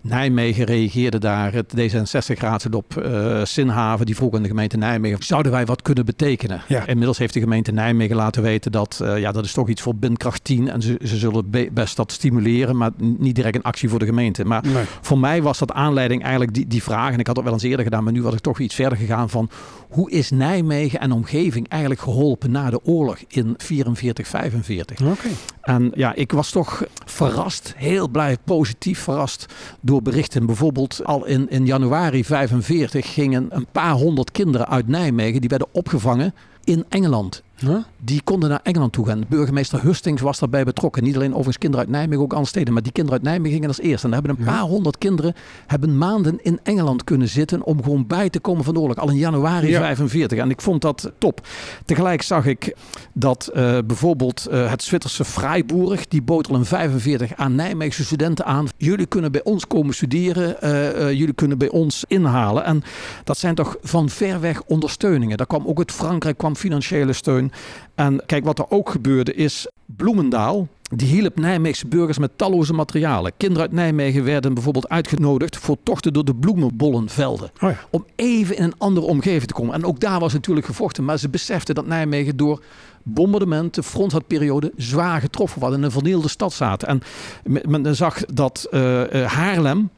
Nijmegen 0.00 0.64
reageerde 0.64 1.18
daar 1.18 1.52
het 1.52 1.74
D66-raadslid 1.76 2.74
op 2.74 3.10
Sinhaven, 3.42 4.06
die 4.06 4.16
vroeg 4.16 4.34
aan 4.34 4.42
de 4.42 4.48
gemeente 4.48 4.76
Nijmegen, 4.76 5.22
zouden 5.24 5.52
wij 5.52 5.66
wat 5.66 5.82
kunnen 5.82 6.04
betekenen? 6.04 6.62
Ja. 6.68 6.86
Inmiddels 6.86 7.18
heeft 7.18 7.34
de 7.34 7.40
gemeente 7.40 7.72
Nijmegen 7.72 8.16
laten 8.16 8.42
weten 8.42 8.72
dat 8.72 9.00
ja, 9.16 9.32
dat 9.32 9.44
is 9.44 9.52
toch 9.52 9.68
iets 9.68 9.82
voor 9.82 9.94
Bindkracht 9.96 10.44
10 10.44 10.68
en 10.70 10.82
ze, 10.82 10.98
ze 11.04 11.16
zullen 11.16 11.50
be 11.50 11.68
best 11.72 11.96
dat 11.96 12.12
stimuleren, 12.12 12.76
maar 12.76 12.90
niet 12.96 13.34
direct 13.34 13.56
een 13.56 13.62
actie 13.62 13.88
voor 13.88 13.98
de 13.98 14.04
gemeente. 14.04 14.44
Maar 14.44 14.64
Nee. 14.66 14.84
voor 15.00 15.18
mij 15.18 15.42
was 15.42 15.58
dat 15.58 15.72
aanleiding 15.72 16.22
eigenlijk 16.22 16.54
die, 16.54 16.66
die 16.66 16.82
vraag, 16.82 17.12
en 17.12 17.18
ik 17.18 17.26
had 17.26 17.36
het 17.36 17.44
wel 17.44 17.54
eens 17.54 17.62
eerder 17.62 17.84
gedaan, 17.84 18.04
maar 18.04 18.12
nu 18.12 18.22
was 18.22 18.34
ik 18.34 18.40
toch 18.40 18.58
iets 18.58 18.74
verder 18.74 18.98
gegaan 18.98 19.30
van 19.30 19.50
hoe 19.88 20.10
is 20.10 20.30
Nijmegen 20.30 21.00
en 21.00 21.12
omgeving 21.12 21.68
eigenlijk 21.68 22.00
geholpen 22.00 22.50
na 22.50 22.70
de 22.70 22.84
oorlog 22.84 23.18
in 23.36 23.54
44, 23.56 24.26
45? 24.28 25.00
Oké. 25.00 25.28
En 25.62 25.92
ja, 25.94 26.14
ik 26.14 26.32
was 26.32 26.50
toch 26.50 26.84
verrast, 27.04 27.74
heel 27.76 28.08
blij, 28.08 28.36
positief 28.44 28.98
verrast 28.98 29.46
door 29.80 30.02
berichten. 30.02 30.46
Bijvoorbeeld 30.46 31.04
al 31.04 31.26
in, 31.26 31.50
in 31.50 31.66
januari 31.66 32.24
45 32.24 33.12
gingen 33.12 33.46
een 33.48 33.66
paar 33.72 33.92
honderd 33.92 34.30
kinderen 34.30 34.68
uit 34.68 34.88
Nijmegen, 34.88 35.40
die 35.40 35.50
werden 35.50 35.68
opgevangen 35.72 36.34
in 36.64 36.84
Engeland. 36.88 37.42
Huh? 37.60 37.76
Die 37.98 38.20
konden 38.24 38.48
naar 38.48 38.60
Engeland 38.62 38.92
toe 38.92 39.06
gaan. 39.06 39.24
Burgemeester 39.28 39.82
Hustings 39.82 40.22
was 40.22 40.38
daarbij 40.38 40.64
betrokken. 40.64 41.02
Niet 41.02 41.14
alleen 41.14 41.28
overigens 41.30 41.58
kinderen 41.58 41.86
uit 41.86 41.94
Nijmegen, 41.94 42.22
ook 42.22 42.30
andere 42.32 42.48
steden. 42.50 42.72
Maar 42.72 42.82
die 42.82 42.92
kinderen 42.92 43.18
uit 43.20 43.28
Nijmegen 43.28 43.52
gingen 43.52 43.68
als 43.68 43.80
eerste. 43.80 44.04
En 44.06 44.12
daar 44.12 44.22
hebben 44.22 44.38
een 44.38 44.44
Ja. 44.52 44.58
paar 44.58 44.68
honderd 44.68 44.98
kinderen 44.98 45.34
hebben 45.66 45.98
maanden 45.98 46.38
in 46.42 46.60
Engeland 46.62 47.04
kunnen 47.04 47.28
zitten 47.28 47.62
om 47.64 47.82
gewoon 47.82 48.06
bij 48.06 48.30
te 48.30 48.40
komen 48.40 48.64
van 48.64 48.74
de 48.74 48.80
oorlog. 48.80 48.96
Al 48.96 49.08
in 49.10 49.16
januari 49.16 49.68
Ja. 49.68 49.80
45. 49.80 50.38
En 50.38 50.50
ik 50.50 50.60
vond 50.60 50.82
dat 50.82 51.12
top. 51.18 51.46
Tegelijk 51.84 52.22
zag 52.22 52.46
ik 52.46 52.76
dat 53.12 53.46
eh, 53.54 53.78
bijvoorbeeld 53.86 54.46
eh, 54.46 54.70
het 54.70 54.82
Zwitserse 54.82 55.24
Freiburg, 55.24 56.08
die 56.08 56.22
bood 56.22 56.48
al 56.48 56.56
in 56.56 56.64
45 56.64 57.34
aan 57.36 57.54
Nijmeegse 57.54 58.04
studenten 58.04 58.44
aan. 58.44 58.66
Jullie 58.76 59.06
kunnen 59.06 59.32
bij 59.32 59.42
ons 59.44 59.66
komen 59.66 59.94
studeren. 59.94 60.62
eh, 60.62 61.10
jullie 61.12 61.34
kunnen 61.34 61.58
bij 61.58 61.68
ons 61.68 62.04
inhalen. 62.08 62.64
En 62.64 62.82
dat 63.24 63.38
zijn 63.38 63.54
toch 63.54 63.76
van 63.82 64.08
ver 64.08 64.40
weg 64.40 64.62
ondersteuningen. 64.66 65.36
Daar 65.36 65.46
kwam 65.46 65.66
ook 65.66 65.78
uit 65.78 65.92
Frankrijk 65.92 66.38
kwam 66.38 66.56
financiële 66.56 67.12
steun. 67.12 67.49
En 67.94 68.22
kijk, 68.26 68.44
wat 68.44 68.58
er 68.58 68.70
ook 68.70 68.90
gebeurde 68.90 69.34
is 69.34 69.66
Bloemendaal. 69.96 70.68
Die 70.94 71.08
hielp 71.08 71.38
Nijmeegse 71.38 71.86
burgers 71.86 72.18
met 72.18 72.30
talloze 72.36 72.72
materialen. 72.72 73.32
Kinderen 73.36 73.62
uit 73.62 73.72
Nijmegen 73.72 74.24
werden 74.24 74.54
bijvoorbeeld 74.54 74.88
uitgenodigd 74.88 75.56
voor 75.56 75.76
tochten 75.82 76.12
door 76.12 76.24
de 76.24 76.34
bloemenbollenvelden. 76.34 77.50
Oh 77.60 77.70
ja. 77.70 77.78
Om 77.90 78.04
even 78.16 78.56
in 78.56 78.62
een 78.62 78.74
andere 78.78 79.06
omgeving 79.06 79.44
te 79.44 79.54
komen. 79.54 79.74
En 79.74 79.84
ook 79.84 80.00
daar 80.00 80.20
was 80.20 80.32
natuurlijk 80.32 80.66
gevochten. 80.66 81.04
Maar 81.04 81.18
ze 81.18 81.28
beseften 81.28 81.74
dat 81.74 81.86
Nijmegen 81.86 82.36
door 82.36 82.62
bombardementen, 83.02 83.84
fronthardperiode, 83.84 84.72
zwaar 84.76 85.20
getroffen 85.20 85.60
was. 85.60 85.74
In 85.74 85.82
een 85.82 85.90
vernielde 85.90 86.28
stad 86.28 86.52
zaten. 86.52 86.88
En 86.88 87.02
men 87.44 87.82
men 87.82 87.96
zag 87.96 88.24
dat 88.24 88.66
eh, 88.70 89.22
eh, 89.22 89.30
Haarlem, 89.30 89.90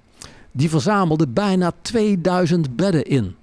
die 0.53 0.71
verzamelde 0.71 1.29
bijna 1.29 1.73
2000 1.83 2.77
bedden 2.77 3.05
in. 3.05 3.35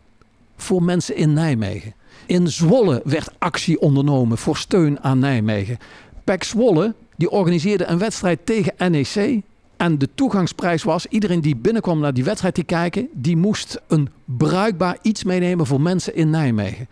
Voor 0.56 0.84
mensen 0.84 1.16
in 1.16 1.34
Nijmegen. 1.34 1.94
In 2.30 2.48
Zwolle 2.48 3.02
werd 3.04 3.30
actie 3.38 3.80
ondernomen 3.80 4.38
voor 4.38 4.58
steun 4.58 5.04
aan 5.04 5.20
Nijmegen. 5.20 5.78
PEC 6.24 6.44
Zwolle 6.44 6.94
die 7.16 7.30
organiseerde 7.30 7.86
een 7.86 7.98
wedstrijd 7.98 8.46
tegen 8.46 8.92
NEC. 8.92 9.42
En 9.78 9.98
de 9.98 10.10
toegangsprijs 10.16 10.84
was, 10.84 11.06
iedereen 11.06 11.42
die 11.42 11.56
binnenkwam 11.56 12.00
naar 12.00 12.14
die 12.14 12.24
wedstrijd 12.24 12.54
te 12.54 12.64
kijken, 12.64 13.08
die 13.14 13.38
moest 13.38 13.82
een 13.88 14.10
bruikbaar 14.26 14.98
iets 15.02 15.24
meenemen 15.24 15.66
voor 15.66 15.82
mensen 15.82 16.16
in 16.16 16.30
Nijmegen. 16.30 16.88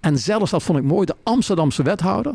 En 0.00 0.18
zelfs, 0.18 0.50
dat 0.50 0.62
vond 0.62 0.78
ik 0.78 0.84
mooi, 0.84 1.06
de 1.06 1.16
Amsterdamse 1.22 1.82
wethouder, 1.82 2.34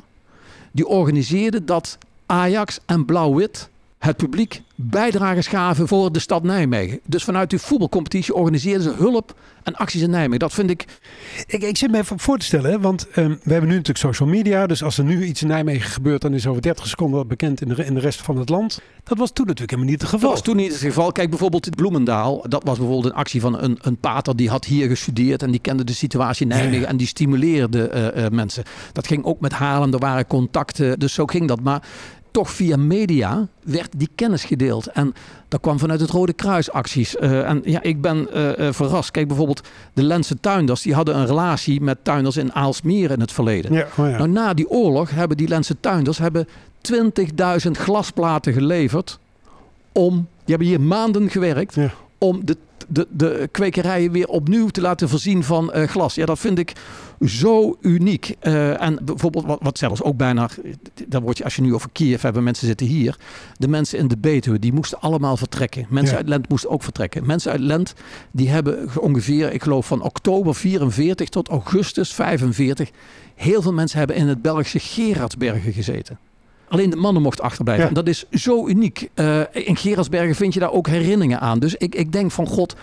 die 0.72 0.88
organiseerde 0.88 1.64
dat 1.64 1.98
Ajax 2.26 2.80
en 2.86 3.06
Blauw-Wit 3.06 3.70
het 3.98 4.18
publiek 4.18 4.62
bijdragers 4.76 5.48
gaven 5.48 5.88
voor 5.88 6.12
de 6.12 6.20
stad 6.20 6.44
Nijmegen. 6.44 7.00
Dus 7.06 7.24
vanuit 7.24 7.50
die 7.50 7.60
voetbalcompetitie 7.60 8.34
organiseerden 8.34 8.84
ze 8.84 8.94
hulp 8.98 9.36
en 9.64 9.76
acties 9.76 10.02
in 10.02 10.10
Nijmegen. 10.10 10.40
Dat 10.40 10.54
vind 10.54 10.70
ik 10.70 10.86
Ik, 11.48 11.62
ik 11.64 11.78
zit 11.78 11.92
me 11.92 11.98
even 11.98 12.20
voor 12.20 12.38
te 12.38 12.46
stellen, 12.46 12.72
hè, 12.72 12.80
want 12.80 13.08
ehm, 13.10 13.30
we 13.30 13.52
hebben 13.52 13.70
nu 13.70 13.76
natuurlijk 13.76 13.98
social 13.98 14.30
media. 14.30 14.68
Dus 14.68 14.84
als 14.84 14.98
er 14.98 15.04
nu 15.04 15.26
iets 15.26 15.42
in 15.42 15.48
Nijmegen 15.48 15.90
gebeurt, 15.90 16.22
dan 16.22 16.34
is 16.34 16.48
over 16.48 16.62
30 16.62 16.88
seconden 16.88 17.18
dat 17.18 17.28
bekend 17.28 17.62
in 17.62 17.68
de, 17.68 17.86
in 17.86 17.94
de 17.94 18.00
rest 18.00 18.22
van 18.22 18.38
het 18.38 18.50
land. 18.50 18.80
Dat 19.04 19.18
was 19.18 19.32
toen 19.32 19.46
natuurlijk 19.46 19.72
helemaal 19.72 19.92
niet 19.92 20.02
het 20.02 20.12
Dat 20.12 20.20
geval. 20.20 20.36
was 20.36 20.44
toen 20.46 20.56
niet 20.56 20.72
het 20.72 20.82
geval. 20.82 21.12
Kijk, 21.12 21.30
bijvoorbeeld 21.30 21.66
in 21.66 21.72
Bloemendaal. 21.72 22.46
Dat 22.50 22.64
was 22.64 22.78
bijvoorbeeld 22.78 23.14
een 23.14 23.20
actie 23.20 23.42
van 23.42 23.62
een, 23.62 23.78
een 23.82 23.98
pater 23.98 24.36
die 24.36 24.50
had 24.50 24.66
hier 24.66 24.88
gestudeerd. 24.88 25.44
En 25.44 25.52
die 25.52 25.60
kende 25.60 25.84
de 25.84 25.94
situatie 25.94 26.42
in 26.42 26.48
Nijmegen. 26.56 26.82
Ja. 26.82 26.88
En 26.88 26.98
die 26.98 27.08
stimuleerde 27.08 27.88
eh, 27.90 28.26
eh, 28.26 28.32
mensen. 28.32 28.64
Dat 28.94 29.08
ging 29.08 29.24
ook 29.24 29.40
met 29.40 29.52
Haarlem. 29.54 29.94
Er 29.94 30.00
waren 30.00 30.28
contacten. 30.28 31.00
Dus 31.00 31.14
zo 31.14 31.26
ging 31.26 31.48
dat. 31.48 31.62
Maar 31.62 31.82
toch 32.38 32.52
via 32.52 32.78
media 32.78 33.48
werd 33.64 33.90
die 33.98 34.10
kennis 34.16 34.44
gedeeld. 34.44 34.88
En 34.88 35.14
dat 35.48 35.62
kwam 35.62 35.80
vanuit 35.80 36.00
het 36.00 36.10
Rode 36.10 36.34
Kruis 36.34 36.72
acties. 36.72 37.16
Uh, 37.16 37.50
en 37.50 37.62
ja, 37.64 37.82
ik 37.82 38.02
ben 38.02 38.28
uh, 38.34 38.72
verrast. 38.72 39.12
Kijk 39.12 39.28
bijvoorbeeld 39.28 39.62
de 39.94 40.04
Lentse 40.04 40.40
tuinders. 40.40 40.82
Die 40.82 40.94
hadden 40.94 41.18
een 41.18 41.26
relatie 41.26 41.82
met 41.82 41.98
tuinders 42.02 42.38
in 42.38 42.54
Aalsmeer 42.54 43.12
in 43.12 43.20
het 43.20 43.32
verleden. 43.32 43.74
Ja, 43.74 43.88
oh 43.98 44.10
ja. 44.10 44.18
Nou, 44.18 44.30
na 44.30 44.54
die 44.54 44.70
oorlog 44.70 45.10
hebben 45.10 45.38
die 45.38 45.48
Lentse 45.48 45.80
tuinders 45.80 46.18
hebben 46.18 46.48
20.000 47.66 47.72
glasplaten 47.72 48.54
geleverd. 48.54 49.20
Om, 49.92 50.14
die 50.14 50.56
hebben 50.56 50.68
hier 50.68 50.82
maanden 50.82 51.30
gewerkt. 51.30 51.76
Ja. 51.76 51.94
Om 52.18 52.46
de 52.46 52.58
de, 52.88 53.08
de 53.10 53.50
kwekerijen 53.52 54.12
weer 54.12 54.28
opnieuw 54.28 54.68
te 54.68 54.82
laten 54.82 55.10
voorzien 55.10 55.44
van 55.44 55.72
uh, 55.76 55.84
glas. 55.84 56.16
Ja, 56.16 56.26
dat 56.26 56.40
vind 56.40 56.60
ik 56.60 56.74
zo 57.26 57.78
uniek. 57.82 58.36
Uh, 58.42 58.82
en 58.82 59.00
bijvoorbeeld, 59.04 59.46
wat, 59.46 59.60
wat 59.62 59.78
zelfs 59.78 60.04
ook 60.04 60.18
bijna, 60.18 60.50
dan 61.08 61.24
word 61.24 61.38
je, 61.38 61.44
als 61.44 61.56
je 61.56 61.62
nu 61.62 61.74
over 61.74 61.90
Kiev 61.92 62.22
hebben, 62.22 62.44
mensen 62.44 62.68
zitten 62.68 62.88
hier. 62.88 63.18
De 63.58 63.68
mensen 63.68 64.00
in 64.00 64.08
de 64.08 64.18
Betuwe, 64.18 64.60
die 64.60 64.74
moesten 64.74 65.02
allemaal 65.02 65.38
vertrekken. 65.38 65.86
Mensen 65.90 66.18
uit 66.18 66.28
Lent 66.28 66.50
moesten 66.50 66.70
ook 66.70 66.84
vertrekken. 66.84 67.26
Mensen 67.26 67.52
uit 67.52 67.62
Lent, 67.62 67.94
die 68.32 68.50
hebben 68.50 68.90
ongeveer, 69.00 69.54
ik 69.54 69.64
geloof 69.64 69.88
van 69.88 70.02
oktober 70.02 70.56
44 70.56 71.30
tot 71.30 71.50
augustus 71.50 72.14
45, 72.14 72.90
heel 73.36 73.62
veel 73.62 73.74
mensen 73.74 73.98
hebben 73.98 74.16
in 74.16 74.28
het 74.28 74.42
Belgische 74.42 74.80
Gerardsbergen 74.80 75.74
gezeten. 75.74 76.20
Alleen 76.68 76.90
de 76.90 76.96
mannen 76.96 77.22
mochten 77.22 77.44
achterblijven. 77.44 77.88
En 77.88 77.94
dat 77.94 78.08
is 78.08 78.26
zo 78.32 78.68
uniek. 78.68 79.10
Uh, 79.16 79.42
in 79.52 79.78
Gerardsbergen 79.78 80.36
vind 80.36 80.54
je 80.54 80.60
daar 80.60 80.72
ook 80.72 80.88
herinneringen 80.88 81.40
aan. 81.40 81.60
Dus 81.60 81.76
ik, 81.76 81.96
ik 81.96 82.12
denk 82.12 82.32
van 82.32 82.48
God, 82.48 82.76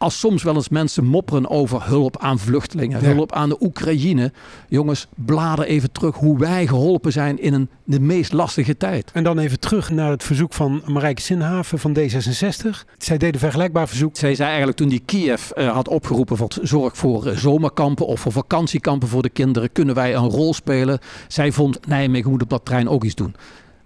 als 0.00 0.18
soms 0.18 0.42
wel 0.42 0.54
eens 0.54 0.68
mensen 0.68 1.04
mopperen 1.04 1.50
over 1.50 1.86
hulp 1.86 2.18
aan 2.18 2.38
vluchtelingen, 2.38 3.04
hulp 3.04 3.32
aan 3.32 3.48
de 3.48 3.56
Oekraïne. 3.60 4.32
Jongens, 4.68 5.06
blader 5.14 5.64
even 5.64 5.92
terug 5.92 6.16
hoe 6.16 6.38
wij 6.38 6.66
geholpen 6.66 7.12
zijn 7.12 7.40
in 7.40 7.54
een, 7.54 7.68
de 7.84 8.00
meest 8.00 8.32
lastige 8.32 8.76
tijd. 8.76 9.10
En 9.12 9.24
dan 9.24 9.38
even 9.38 9.60
terug 9.60 9.90
naar 9.90 10.10
het 10.10 10.22
verzoek 10.22 10.52
van 10.52 10.82
Marijke 10.86 11.20
Sinhaven 11.20 11.78
van 11.78 11.96
D66. 11.98 12.84
Zij 12.98 13.18
deed 13.18 13.34
een 13.34 13.40
vergelijkbaar 13.40 13.88
verzoek. 13.88 14.16
Zij 14.16 14.34
zei 14.34 14.48
eigenlijk 14.48 14.78
toen 14.78 14.88
die 14.88 15.02
Kiev 15.04 15.50
uh, 15.54 15.72
had 15.72 15.88
opgeroepen 15.88 16.36
voor 16.36 16.48
zorg 16.62 16.96
voor 16.96 17.26
uh, 17.26 17.36
zomerkampen 17.36 18.06
of 18.06 18.20
voor 18.20 18.32
vakantiekampen 18.32 19.08
voor 19.08 19.22
de 19.22 19.28
kinderen, 19.28 19.72
kunnen 19.72 19.94
wij 19.94 20.14
een 20.14 20.30
rol 20.30 20.54
spelen. 20.54 20.98
Zij 21.28 21.52
vond 21.52 21.86
Nijmegen 21.86 22.30
moet 22.30 22.42
op 22.42 22.50
dat 22.50 22.64
trein 22.64 22.88
ook 22.88 23.04
iets 23.04 23.14
doen. 23.14 23.34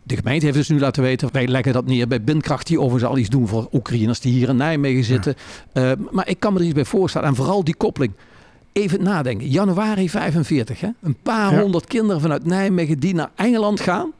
De 0.06 0.16
gemeente 0.16 0.44
heeft 0.44 0.56
dus 0.56 0.68
nu 0.68 0.80
laten 0.80 1.02
weten, 1.02 1.28
wij 1.32 1.46
leggen 1.46 1.72
dat 1.72 1.86
neer 1.86 2.08
bij 2.08 2.22
Bindkracht, 2.22 2.66
die 2.66 2.80
overigens 2.80 3.10
al 3.10 3.18
iets 3.18 3.28
doen 3.28 3.48
voor 3.48 3.68
Oekraïners 3.72 4.20
die 4.20 4.32
hier 4.32 4.48
in 4.48 4.56
Nijmegen 4.56 5.04
zitten. 5.04 5.34
Uh, 5.72 5.92
maar 6.10 6.28
ik 6.28 6.40
kan 6.40 6.52
me 6.52 6.58
er 6.58 6.64
iets 6.64 6.74
bij 6.74 6.84
voorstellen. 6.84 7.28
En 7.28 7.34
vooral 7.34 7.64
die 7.64 7.76
koppeling. 7.76 8.12
Even 8.72 9.02
nadenken. 9.02 9.48
Januari 9.48 10.10
45. 10.10 10.80
Hè? 10.80 10.88
Een 11.00 11.16
paar 11.22 11.60
honderd 11.60 11.84
kinderen 11.86 12.20
vanuit 12.20 12.44
Nijmegen 12.44 12.98
die 12.98 13.14
naar 13.14 13.30
Engeland 13.34 13.80
gaan. 13.80 14.12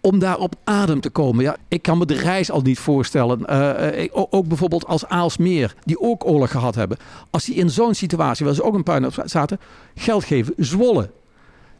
Om 0.00 0.18
daar 0.18 0.38
op 0.38 0.54
adem 0.64 1.00
te 1.00 1.10
komen. 1.10 1.44
Ja, 1.44 1.56
ik 1.68 1.82
kan 1.82 1.98
me 1.98 2.06
de 2.06 2.14
reis 2.14 2.50
al 2.50 2.60
niet 2.60 2.78
voorstellen. 2.78 3.40
Uh, 3.50 4.06
ook 4.12 4.48
bijvoorbeeld 4.48 4.86
als 4.86 5.06
Aalsmeer, 5.06 5.74
die 5.84 6.00
ook 6.00 6.26
oorlog 6.26 6.50
gehad 6.50 6.74
hebben. 6.74 6.96
Als 7.30 7.44
die 7.44 7.54
in 7.54 7.70
zo'n 7.70 7.94
situatie, 7.94 8.46
waar 8.46 8.54
ze 8.54 8.62
ook 8.62 8.74
een 8.74 8.82
paar 8.82 9.02
zaten, 9.24 9.60
geld 9.94 10.24
geven. 10.24 10.54
Zwolle, 10.56 11.10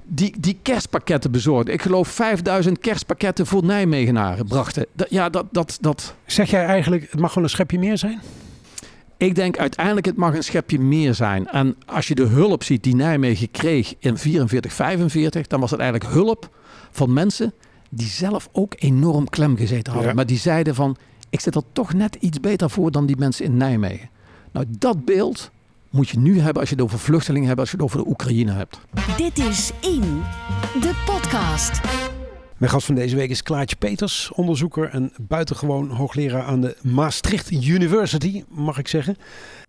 die, 0.06 0.34
die 0.40 0.58
kerstpakketten 0.62 1.30
bezorgde. 1.30 1.72
Ik 1.72 1.82
geloof 1.82 2.08
5000 2.08 2.78
kerstpakketten 2.78 3.46
voor 3.46 3.64
Nijmegenaren 3.64 4.46
brachten. 4.46 4.86
ja, 5.08 5.28
dat, 5.28 5.46
dat, 5.50 5.78
dat... 5.80 6.14
Zeg 6.26 6.50
jij 6.50 6.64
eigenlijk, 6.64 7.10
het 7.10 7.20
mag 7.20 7.28
gewoon 7.28 7.44
een 7.44 7.50
schepje 7.50 7.78
meer 7.78 7.98
zijn? 7.98 8.20
Ik 9.16 9.34
denk 9.34 9.58
uiteindelijk 9.58 10.06
het 10.06 10.16
mag 10.16 10.34
een 10.34 10.44
schepje 10.44 10.78
meer 10.78 11.14
zijn. 11.14 11.46
En 11.46 11.76
als 11.86 12.08
je 12.08 12.14
de 12.14 12.24
hulp 12.24 12.62
ziet 12.62 12.82
die 12.82 12.94
Nijmegen 12.94 13.50
kreeg 13.50 13.94
in 13.98 14.18
44, 14.18 14.72
45, 14.72 15.46
dan 15.46 15.60
was 15.60 15.70
het 15.70 15.80
eigenlijk 15.80 16.12
hulp 16.12 16.50
van 16.90 17.12
mensen 17.12 17.52
die 17.90 18.06
zelf 18.06 18.48
ook 18.52 18.74
enorm 18.78 19.28
klem 19.28 19.56
gezeten 19.56 19.92
hadden. 19.92 20.14
Maar 20.14 20.26
die 20.26 20.38
zeiden 20.38 20.74
van, 20.74 20.96
ik 21.30 21.40
zit 21.40 21.54
er 21.54 21.62
toch 21.72 21.92
net 21.92 22.14
iets 22.14 22.40
beter 22.40 22.70
voor 22.70 22.90
dan 22.90 23.06
die 23.06 23.16
mensen 23.16 23.44
in 23.44 23.56
Nijmegen. 23.56 24.10
Nou, 24.52 24.66
dat 24.68 25.04
beeld, 25.04 25.50
moet 25.96 26.08
je 26.08 26.18
nu 26.18 26.40
hebben 26.40 26.60
als 26.60 26.68
je 26.68 26.74
het 26.74 26.84
over 26.84 26.98
vluchtelingen 26.98 27.48
hebt, 27.48 27.60
als 27.60 27.70
je 27.70 27.76
het 27.76 27.84
over 27.84 27.98
de 27.98 28.08
Oekraïne 28.08 28.52
hebt. 28.52 28.80
Dit 29.16 29.38
is 29.38 29.72
In, 29.80 30.22
de 30.80 31.02
podcast. 31.06 31.80
Mijn 32.56 32.72
gast 32.72 32.86
van 32.86 32.94
deze 32.94 33.16
week 33.16 33.30
is 33.30 33.42
Klaartje 33.42 33.76
Peters, 33.76 34.32
onderzoeker 34.32 34.88
en 34.88 35.12
buitengewoon 35.20 35.90
hoogleraar 35.90 36.42
aan 36.42 36.60
de 36.60 36.76
Maastricht 36.82 37.50
University, 37.50 38.44
mag 38.48 38.78
ik 38.78 38.88
zeggen. 38.88 39.16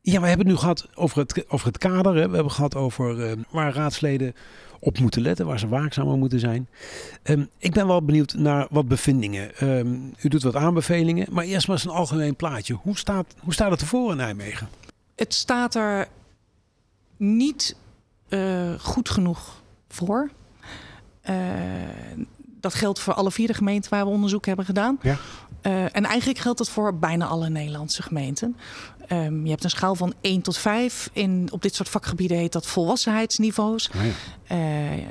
Ja, 0.02 0.22
we 0.22 0.28
hebben 0.28 0.46
het 0.46 0.56
nu 0.56 0.62
gehad 0.62 0.88
over 0.96 1.20
het, 1.20 1.46
over 1.48 1.68
het 1.68 1.78
kader. 1.78 2.16
Hè. 2.16 2.30
We 2.30 2.36
hebben 2.36 2.52
gehad 2.52 2.76
over 2.76 3.30
uh, 3.30 3.32
waar 3.50 3.74
raadsleden 3.74 4.34
op 4.80 5.00
moeten 5.00 5.22
letten, 5.22 5.46
waar 5.46 5.60
ze 5.60 5.68
waakzamer 5.68 6.18
moeten 6.18 6.40
zijn. 6.40 6.68
Um, 7.24 7.50
ik 7.58 7.74
ben 7.74 7.88
wel 7.88 8.04
benieuwd 8.04 8.34
naar 8.34 8.68
wat 8.70 8.88
bevindingen. 8.88 9.52
Um, 9.78 10.14
u 10.22 10.30
doet 10.30 10.44
wat 10.44 10.56
aanbevelingen, 10.56 11.28
maar 11.32 11.44
eerst 11.44 11.68
maar 11.68 11.76
eens 11.76 11.86
een 11.86 11.92
algemeen 11.92 12.36
plaatje. 12.36 12.74
Hoe 12.74 12.98
staat, 12.98 13.36
hoe 13.40 13.54
staat 13.54 13.72
het 13.72 13.82
ervoor 13.82 14.12
in 14.12 14.18
Nijmegen? 14.18 14.68
Het 15.18 15.34
staat 15.34 15.76
er 15.76 16.08
niet 17.18 17.76
uh, 18.30 18.80
goed 18.80 19.10
genoeg 19.10 19.62
voor. 19.88 20.30
Uh, 21.30 21.36
dat 22.44 22.74
geldt 22.74 23.00
voor 23.00 23.14
alle 23.14 23.32
vier 23.32 23.48
de 23.48 23.54
gemeenten 23.54 23.92
waar 23.92 24.06
we 24.06 24.12
onderzoek 24.12 24.46
hebben 24.46 24.66
gedaan. 24.66 25.00
Ja. 25.02 25.18
Uh, 25.62 25.84
en 25.84 26.06
eigenlijk 26.06 26.40
geldt 26.40 26.58
dat 26.58 26.70
voor 26.70 26.98
bijna 26.98 27.26
alle 27.26 27.50
Nederlandse 27.50 28.02
gemeenten. 28.02 28.58
Um, 29.12 29.44
je 29.44 29.50
hebt 29.50 29.64
een 29.64 29.70
schaal 29.70 29.96
van 29.96 30.14
1 30.22 30.42
tot 30.42 30.58
5. 30.58 31.10
In, 31.14 31.48
op 31.52 31.62
dit 31.62 31.76
soort 31.76 31.90
vakgebieden 31.90 32.38
heet 32.38 32.52
dat 32.52 32.68
volwassenheidsniveaus. 32.68 33.90
Oh 33.96 34.02
ja. 34.50 34.96
uh, 34.98 35.06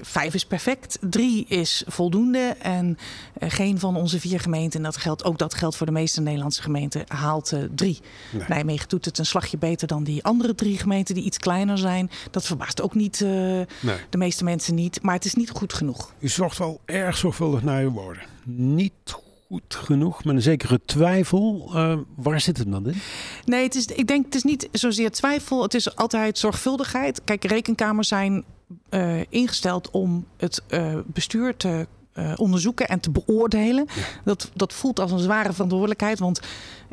5 0.00 0.34
is 0.34 0.46
perfect, 0.46 0.98
3 1.00 1.46
is 1.48 1.84
voldoende. 1.86 2.56
En 2.60 2.98
uh, 3.38 3.50
geen 3.50 3.78
van 3.78 3.96
onze 3.96 4.20
vier 4.20 4.40
gemeenten, 4.40 4.78
en 4.78 4.84
dat 4.84 4.96
geldt, 4.96 5.24
ook 5.24 5.38
dat 5.38 5.54
geldt 5.54 5.76
voor 5.76 5.86
de 5.86 5.92
meeste 5.92 6.20
Nederlandse 6.20 6.62
gemeenten, 6.62 7.04
haalt 7.06 7.52
3. 7.74 7.98
Nee. 8.30 8.44
Nijmegen 8.48 8.88
doet 8.88 9.04
het 9.04 9.18
een 9.18 9.26
slagje 9.26 9.58
beter 9.58 9.86
dan 9.86 10.04
die 10.04 10.24
andere 10.24 10.54
drie 10.54 10.78
gemeenten 10.78 11.14
die 11.14 11.24
iets 11.24 11.38
kleiner 11.38 11.78
zijn. 11.78 12.10
Dat 12.30 12.44
verbaast 12.46 12.82
ook 12.82 12.94
niet 12.94 13.20
nee. 13.20 13.66
de 14.10 14.18
meeste 14.18 14.44
mensen 14.44 14.74
niet. 14.74 15.02
Maar 15.02 15.14
het 15.14 15.24
is 15.24 15.34
niet 15.34 15.50
goed 15.50 15.72
genoeg. 15.72 16.12
U 16.18 16.28
zorgt 16.28 16.58
wel 16.58 16.80
erg 16.84 17.16
zorgvuldig 17.16 17.62
naar 17.62 17.82
uw 17.82 17.90
woorden. 17.90 18.22
Niet 18.44 18.92
goed 19.04 19.27
genoeg, 19.68 20.24
met 20.24 20.34
een 20.34 20.42
zekere 20.42 20.80
twijfel. 20.84 21.70
Uh, 21.74 21.98
waar 22.16 22.40
zit 22.40 22.58
het 22.58 22.70
dan 22.70 22.86
in? 22.86 23.00
Nee, 23.44 23.62
het 23.62 23.74
is, 23.74 23.86
ik 23.86 24.06
denk 24.06 24.24
het 24.24 24.34
is 24.34 24.42
niet 24.42 24.68
zozeer 24.72 25.10
twijfel. 25.10 25.62
Het 25.62 25.74
is 25.74 25.96
altijd 25.96 26.38
zorgvuldigheid. 26.38 27.20
Kijk, 27.24 27.44
rekenkamers 27.44 28.08
zijn 28.08 28.44
uh, 28.90 29.20
ingesteld 29.28 29.90
om 29.90 30.26
het 30.36 30.62
uh, 30.68 30.98
bestuur 31.06 31.56
te 31.56 31.86
uh, 32.14 32.32
onderzoeken 32.36 32.88
en 32.88 33.00
te 33.00 33.10
beoordelen. 33.10 33.86
Ja. 33.94 34.02
Dat, 34.24 34.50
dat 34.54 34.72
voelt 34.72 35.00
als 35.00 35.10
een 35.10 35.18
zware 35.18 35.52
verantwoordelijkheid. 35.52 36.18
Want 36.18 36.40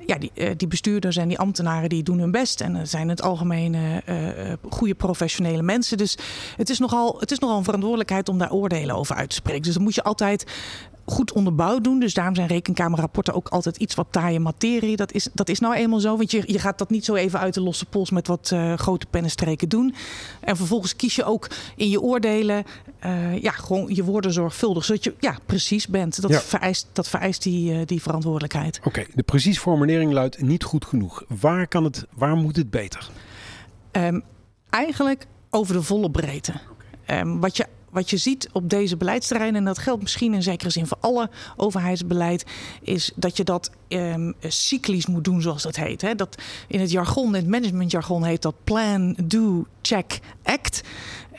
ja, 0.06 0.18
die, 0.18 0.32
uh, 0.36 0.50
die 0.58 0.68
bestuurders 0.68 1.18
en 1.18 1.28
die 1.28 1.40
ambtenaren 1.40 1.90
die 1.90 2.04
doen 2.04 2.20
hun 2.20 2.32
best. 2.32 2.62
En 2.62 2.88
zijn 2.88 3.04
in 3.04 3.10
het 3.10 3.22
algemeen 3.22 3.74
uh, 3.74 4.54
goede 4.70 4.96
professionele 4.96 5.62
mensen. 5.62 5.98
Dus 5.98 6.18
het 6.56 6.70
is, 6.70 6.80
nogal, 6.80 7.20
het 7.20 7.32
is 7.32 7.40
nogal 7.40 7.58
een 7.58 7.64
verantwoordelijkheid 7.64 8.30
om 8.30 8.38
daar 8.38 8.52
oordelen 8.52 8.96
over 8.96 9.16
uit 9.16 9.30
te 9.30 9.36
spreken. 9.36 9.62
Dus 9.62 9.74
dan 9.74 9.84
moet 9.84 9.96
je 9.96 10.04
altijd 10.04 10.46
goed 11.06 11.32
onderbouwd 11.32 11.84
doen. 11.84 12.00
Dus 12.00 12.14
daarom 12.14 12.36
zijn 12.36 12.48
rekenkamerrapporten 12.48 13.34
ook 13.34 13.48
altijd 13.48 13.78
iets 13.78 13.96
wat 13.96 14.08
taaie 14.10 14.40
materie. 14.40 14.96
Dat 14.96 15.12
is, 15.12 15.30
dat 15.34 15.50
is 15.50 15.60
nou 15.60 15.76
eenmaal 15.76 16.00
zo. 16.00 16.18
Want 16.18 16.32
je, 16.32 16.44
je 16.46 16.60
gaat 16.60 16.78
dat 16.78 16.90
niet 16.90 17.06
zo 17.06 17.16
even 17.16 17.40
uit 17.40 17.54
de 17.54 17.62
losse 17.62 17.86
pols 17.86 18.10
met 18.10 18.28
wat 18.28 18.52
uh, 18.54 18.74
grote 18.74 19.06
pennenstreken 19.10 19.70
doen. 19.70 19.96
En 20.40 20.58
vervolgens 20.58 20.96
kies 20.96 21.16
je 21.16 21.24
ook 21.24 21.50
in 21.76 21.90
je 21.90 22.02
oordelen 22.02 22.64
uh, 23.06 23.42
ja, 23.42 23.52
gewoon 23.52 23.96
je 23.96 24.04
woorden 24.04 24.34
zorgvuldig. 24.34 24.86
Zodat 24.86 25.04
je 25.04 25.16
ja, 25.20 25.38
precies 25.46 25.88
bent. 25.88 26.22
Dat, 26.22 26.32
ja. 26.32 26.40
vereist, 26.40 26.88
dat 26.94 27.08
vereist 27.08 27.44
die, 27.44 27.74
uh, 27.74 27.82
die 27.86 28.02
verantwoordelijkheid. 28.02 28.78
Oké, 28.78 28.88
okay, 28.88 29.08
de 29.16 29.24
precies 29.24 29.60
formulering 29.60 30.12
luidt 30.12 30.42
niet 30.42 30.64
goed 30.64 30.86
genoeg. 30.86 31.24
Waar, 31.40 31.68
kan 31.68 31.84
het, 31.84 32.06
waar 32.14 32.36
moet 32.36 32.56
het 32.56 32.70
beter? 32.70 33.10
Um, 33.92 34.24
eigenlijk 34.70 35.28
over 35.50 35.74
de 35.74 35.82
volle 35.82 36.12
breedte. 36.12 36.54
Um, 37.08 37.40
wat 37.40 37.58
je 37.58 37.66
wat 37.96 38.10
je 38.10 38.18
ziet 38.18 38.50
op 38.52 38.70
deze 38.70 38.98
beleidsterreinen, 38.98 39.60
en 39.60 39.66
dat 39.66 39.78
geldt 39.78 40.02
misschien 40.02 40.34
in 40.34 40.44
zekere 40.44 40.70
zin 40.70 40.88
voor 40.88 40.98
alle 41.00 41.30
overheidsbeleid, 41.56 42.46
is 42.82 43.12
dat 43.16 43.38
je 43.38 43.44
dat 43.44 43.72
um, 43.90 44.34
cyclisch 44.40 45.06
moet 45.06 45.24
doen, 45.24 45.42
zoals 45.42 45.64
dat 45.64 45.76
heet. 45.76 46.02
Hè? 46.02 46.16
Dat 46.16 46.42
in 46.68 46.80
het 46.80 46.92
jargon, 46.92 47.28
in 47.28 47.42
het 47.42 47.48
managementjargon 47.48 48.24
heet 48.24 48.42
dat 48.42 48.56
plan, 48.64 49.18
do, 49.24 49.66
check, 49.82 50.20
act. 50.44 50.82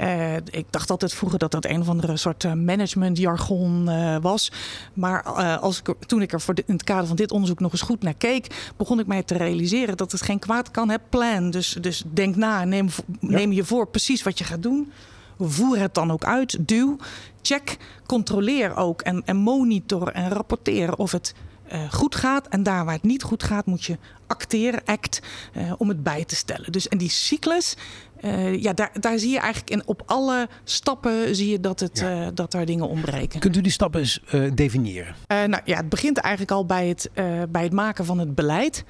Uh, 0.01 0.37
ik 0.37 0.67
dacht 0.71 0.91
altijd 0.91 1.15
vroeger 1.15 1.39
dat 1.39 1.51
dat 1.51 1.65
een 1.65 1.81
of 1.81 1.89
andere 1.89 2.17
soort 2.17 2.45
uh, 2.45 2.53
managementjargon 2.53 3.89
uh, 3.89 4.17
was. 4.21 4.53
Maar 4.93 5.23
als 5.59 5.79
ik, 5.79 5.95
toen 6.07 6.23
ik 6.23 6.33
er 6.33 6.41
voor 6.41 6.55
de, 6.55 6.63
in 6.67 6.75
het 6.75 6.85
kader 6.85 7.07
van 7.07 7.17
dit 7.17 7.33
onderzoek 7.33 7.61
nog 7.61 7.73
eens 7.73 7.81
goed 7.81 8.03
naar 8.03 8.15
keek, 8.15 8.73
begon 8.77 8.99
ik 8.99 9.07
mij 9.07 9.23
te 9.23 9.37
realiseren 9.37 9.97
dat 9.97 10.13
het 10.13 10.23
geen 10.23 10.39
kwaad 10.39 10.71
kan. 10.71 10.89
Hè? 10.89 10.97
Plan. 11.09 11.51
Dus, 11.51 11.77
dus 11.81 12.03
denk 12.13 12.37
na, 12.37 12.65
neem, 12.65 12.89
neem 13.21 13.53
je 13.53 13.65
voor 13.65 13.87
precies 13.89 14.23
wat 14.23 14.39
je 14.39 14.45
gaat 14.45 14.63
doen 14.63 14.93
voer 15.39 15.79
het 15.79 15.95
dan 15.95 16.11
ook 16.11 16.25
uit. 16.25 16.69
Duw, 16.69 16.97
check, 17.43 17.77
controleer 18.07 18.77
ook 18.77 19.01
en, 19.03 19.23
en 19.25 19.37
monitor 19.37 20.09
en 20.09 20.29
rapporteer 20.29 20.97
of 20.97 21.13
het 21.13 21.35
eh, 21.69 21.93
goed 21.93 22.15
gaat. 22.15 22.49
En 22.49 22.63
daar 22.63 22.85
waar 22.85 22.95
het 22.95 23.03
niet 23.03 23.23
goed 23.23 23.43
gaat, 23.43 23.67
moet 23.67 23.85
je 23.85 23.99
acteren, 24.27 24.81
act, 24.85 25.23
eh, 25.53 25.73
om 25.79 25.89
het 25.89 26.03
bij 26.03 26.25
te 26.25 26.37
stellen. 26.37 26.73
Dus 26.73 26.89
en 26.89 26.99
die 26.99 27.11
cyclus, 27.11 27.77
eh, 28.21 28.63
ja, 28.63 28.73
daar, 28.73 28.91
daar 29.01 29.19
zie 29.19 29.31
je 29.31 29.39
eigenlijk 29.39 29.71
in 29.71 29.83
op 29.87 30.03
alle 30.07 30.49
stappen 30.65 31.35
zie 31.37 31.51
je 31.51 31.61
dat, 31.61 31.81
het, 31.81 31.99
Ja. 31.99 32.31
dat 32.31 32.55
er 32.55 32.67
dingen 32.67 32.89
ontbreken. 32.89 33.41
Kunt 33.41 33.57
u 33.57 33.61
die 33.61 33.73
stappen 33.73 34.01
eens 34.01 34.21
definiëren? 34.55 35.15
Nou 35.29 35.61
ja, 35.65 35.77
het 35.77 35.89
begint 35.89 36.17
eigenlijk 36.17 36.53
al 36.53 36.67
bij 36.67 36.89
het, 36.89 37.11
bij 37.49 37.63
het 37.63 37.73
maken 37.73 38.05
van 38.05 38.19
het 38.19 38.35
beleid. 38.35 38.85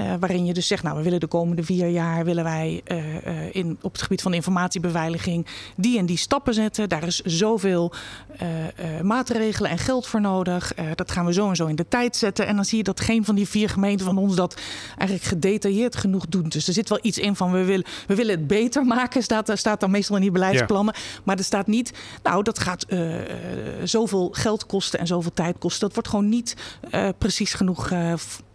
Eh, 0.00 0.14
waarin 0.20 0.44
je 0.44 0.54
dus 0.54 0.66
zegt, 0.66 0.82
nou, 0.82 0.96
we 0.96 1.02
willen 1.02 1.20
de 1.20 1.26
komende 1.26 1.62
vier 1.62 1.88
jaar 1.88 2.24
willen 2.24 2.44
wij 2.44 2.80
eh, 2.84 3.26
eh, 3.26 3.54
in, 3.54 3.78
op 3.82 3.92
het 3.92 4.02
gebied 4.02 4.22
van 4.22 4.34
informatiebeveiliging 4.34 5.46
die 5.76 5.98
en 5.98 6.06
die 6.06 6.16
stappen 6.16 6.54
zetten. 6.54 6.88
Daar 6.88 7.06
is 7.06 7.20
zoveel 7.20 7.92
maatregelen 9.02 9.70
en 9.70 9.78
geld 9.78 10.06
voor 10.06 10.20
nodig. 10.20 10.72
Dat 10.94 11.10
gaan 11.10 11.26
we 11.26 11.32
zo 11.32 11.48
en 11.48 11.56
zo 11.56 11.66
in 11.66 11.74
de 11.74 11.88
tijd 11.88 12.16
zetten. 12.16 12.46
En 12.46 12.56
dan 12.56 12.64
zie 12.64 12.78
je 12.78 12.84
dat 12.84 13.00
geen 13.00 13.24
van 13.24 13.34
die 13.34 13.48
vier 13.48 13.68
gemeenten 13.68 14.06
van 14.06 14.18
ons 14.18 14.34
dat 14.34 14.60
eigenlijk 14.96 15.28
gedetailleerd 15.28 15.96
genoeg 15.96 16.26
doet. 16.26 16.52
Dus 16.52 16.66
er 16.66 16.72
zit 16.72 16.88
wel 16.88 16.98
iets 17.02 17.18
in 17.18 17.36
van 17.36 17.52
we 17.52 17.64
willen, 17.64 17.84
we 18.06 18.14
willen 18.14 18.34
het 18.34 18.46
beter 18.46 18.84
maken, 18.84 19.22
staat, 19.22 19.50
staat 19.54 19.80
dan 19.80 19.90
meestal 19.90 20.16
in 20.16 20.22
die 20.22 20.30
beleidsplannen. 20.30 20.94
Maar 21.24 21.38
er 21.38 21.44
staat 21.44 21.66
niet, 21.66 21.92
nou, 22.22 22.42
dat 22.42 22.58
gaat 22.58 22.86
zoveel 23.84 24.28
geld 24.32 24.66
kosten 24.66 24.98
en 24.98 25.06
zoveel 25.06 25.32
tijd 25.34 25.58
kosten. 25.58 25.80
Dat 25.80 25.94
wordt 25.94 26.08
gewoon 26.08 26.28
niet 26.28 26.56
precies 27.18 27.54
genoeg 27.54 27.92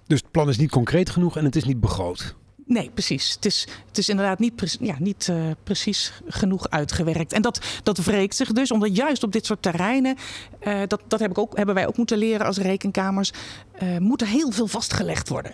Dus 0.08 0.22
het 0.22 0.32
plan 0.32 0.50
is 0.50 0.58
niet 0.58 0.72
concreet 0.72 1.10
genoeg 1.10 1.38
en 1.38 1.46
het 1.46 1.56
is 1.56 1.64
niet 1.64 1.80
begroot. 1.80 2.36
Nee, 2.68 2.92
precies. 2.94 3.34
Het 3.34 3.46
is, 3.46 3.68
het 3.88 3.98
is 3.98 4.10
inderdaad 4.10 4.40
niet, 4.40 4.78
ja, 4.80 4.96
niet 5.00 5.30
eh, 5.30 5.38
precies 5.64 6.14
genoeg 6.28 6.70
uitgewerkt. 6.70 7.34
En 7.34 7.42
dat, 7.42 7.66
dat 7.84 7.98
wreekt 7.98 8.36
zich 8.36 8.52
dus, 8.52 8.72
omdat 8.72 8.96
juist 8.96 9.24
op 9.24 9.32
dit 9.32 9.46
soort 9.46 9.62
terreinen, 9.62 10.16
eh, 10.60 10.82
dat, 10.88 11.02
dat 11.08 11.20
heb 11.20 11.30
ik 11.30 11.38
ook, 11.38 11.58
hebben 11.58 11.76
wij 11.76 11.88
ook 11.88 11.98
moeten 11.98 12.18
leren 12.18 12.46
als 12.46 12.58
rekenkamers, 12.58 13.32
eh, 13.72 13.98
moet 13.98 14.22
er 14.22 14.28
heel 14.28 14.52
veel 14.52 14.68
vastgelegd 14.68 15.30
worden. 15.30 15.54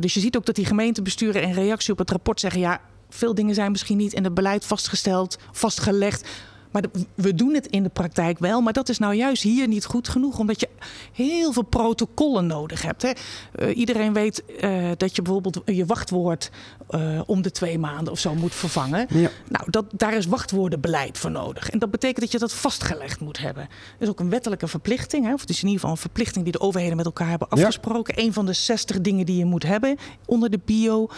Dus 0.00 0.14
je 0.14 0.20
ziet 0.20 0.36
ook 0.36 0.46
dat 0.46 0.54
die 0.54 0.64
gemeentebesturen 0.64 1.42
in 1.42 1.52
reactie 1.52 1.92
op 1.92 1.98
het 1.98 2.10
rapport 2.10 2.40
zeggen, 2.40 2.60
ja, 2.60 2.80
veel 3.08 3.34
dingen 3.34 3.54
zijn 3.54 3.70
misschien 3.70 3.96
niet 3.96 4.12
in 4.12 4.24
het 4.24 4.34
beleid 4.34 4.64
vastgesteld, 4.64 5.38
vastgelegd. 5.52 6.28
Maar 6.72 6.82
we 7.14 7.34
doen 7.34 7.54
het 7.54 7.66
in 7.66 7.82
de 7.82 7.88
praktijk 7.88 8.38
wel. 8.38 8.60
Maar 8.60 8.72
dat 8.72 8.88
is 8.88 8.98
nou 8.98 9.14
juist 9.14 9.42
hier 9.42 9.68
niet 9.68 9.84
goed 9.84 10.08
genoeg. 10.08 10.38
Omdat 10.38 10.60
je 10.60 10.68
heel 11.12 11.52
veel 11.52 11.62
protocollen 11.62 12.46
nodig 12.46 12.82
hebt. 12.82 13.02
Hè. 13.02 13.10
Eh, 13.54 13.76
iedereen 13.76 14.12
weet 14.12 14.44
eh, 14.44 14.90
dat 14.96 15.16
je 15.16 15.22
bijvoorbeeld 15.22 15.60
je 15.64 15.86
wachtwoord 15.86 16.50
eh, 16.88 17.20
om 17.26 17.42
de 17.42 17.50
twee 17.50 17.78
maanden 17.78 18.12
of 18.12 18.18
zo 18.18 18.34
moet 18.34 18.54
vervangen. 18.54 19.06
Ja. 19.10 19.30
Nou, 19.48 19.70
dat, 19.70 19.84
daar 19.96 20.14
is 20.14 20.26
wachtwoordenbeleid 20.26 21.18
voor 21.18 21.30
nodig. 21.30 21.70
En 21.70 21.78
dat 21.78 21.90
betekent 21.90 22.20
dat 22.20 22.32
je 22.32 22.38
dat 22.38 22.52
vastgelegd 22.52 23.20
moet 23.20 23.38
hebben. 23.38 23.62
Er 23.62 23.68
is 23.98 24.08
ook 24.08 24.20
een 24.20 24.30
wettelijke 24.30 24.68
verplichting. 24.68 25.26
Hè, 25.26 25.32
of 25.32 25.40
het 25.40 25.50
is 25.50 25.56
in 25.56 25.64
ieder 25.64 25.80
geval 25.80 25.94
een 25.94 26.00
verplichting 26.02 26.44
die 26.44 26.52
de 26.52 26.60
overheden 26.60 26.96
met 26.96 27.06
elkaar 27.06 27.28
hebben 27.28 27.48
Ja. 27.50 27.56
afgesproken. 27.56 28.20
Een 28.20 28.32
van 28.32 28.46
de 28.46 28.52
60 28.52 29.00
dingen 29.00 29.26
die 29.26 29.36
je 29.36 29.44
moet 29.44 29.62
hebben 29.62 29.96
onder 30.26 30.50
de 30.50 30.60
bio. 30.64 31.08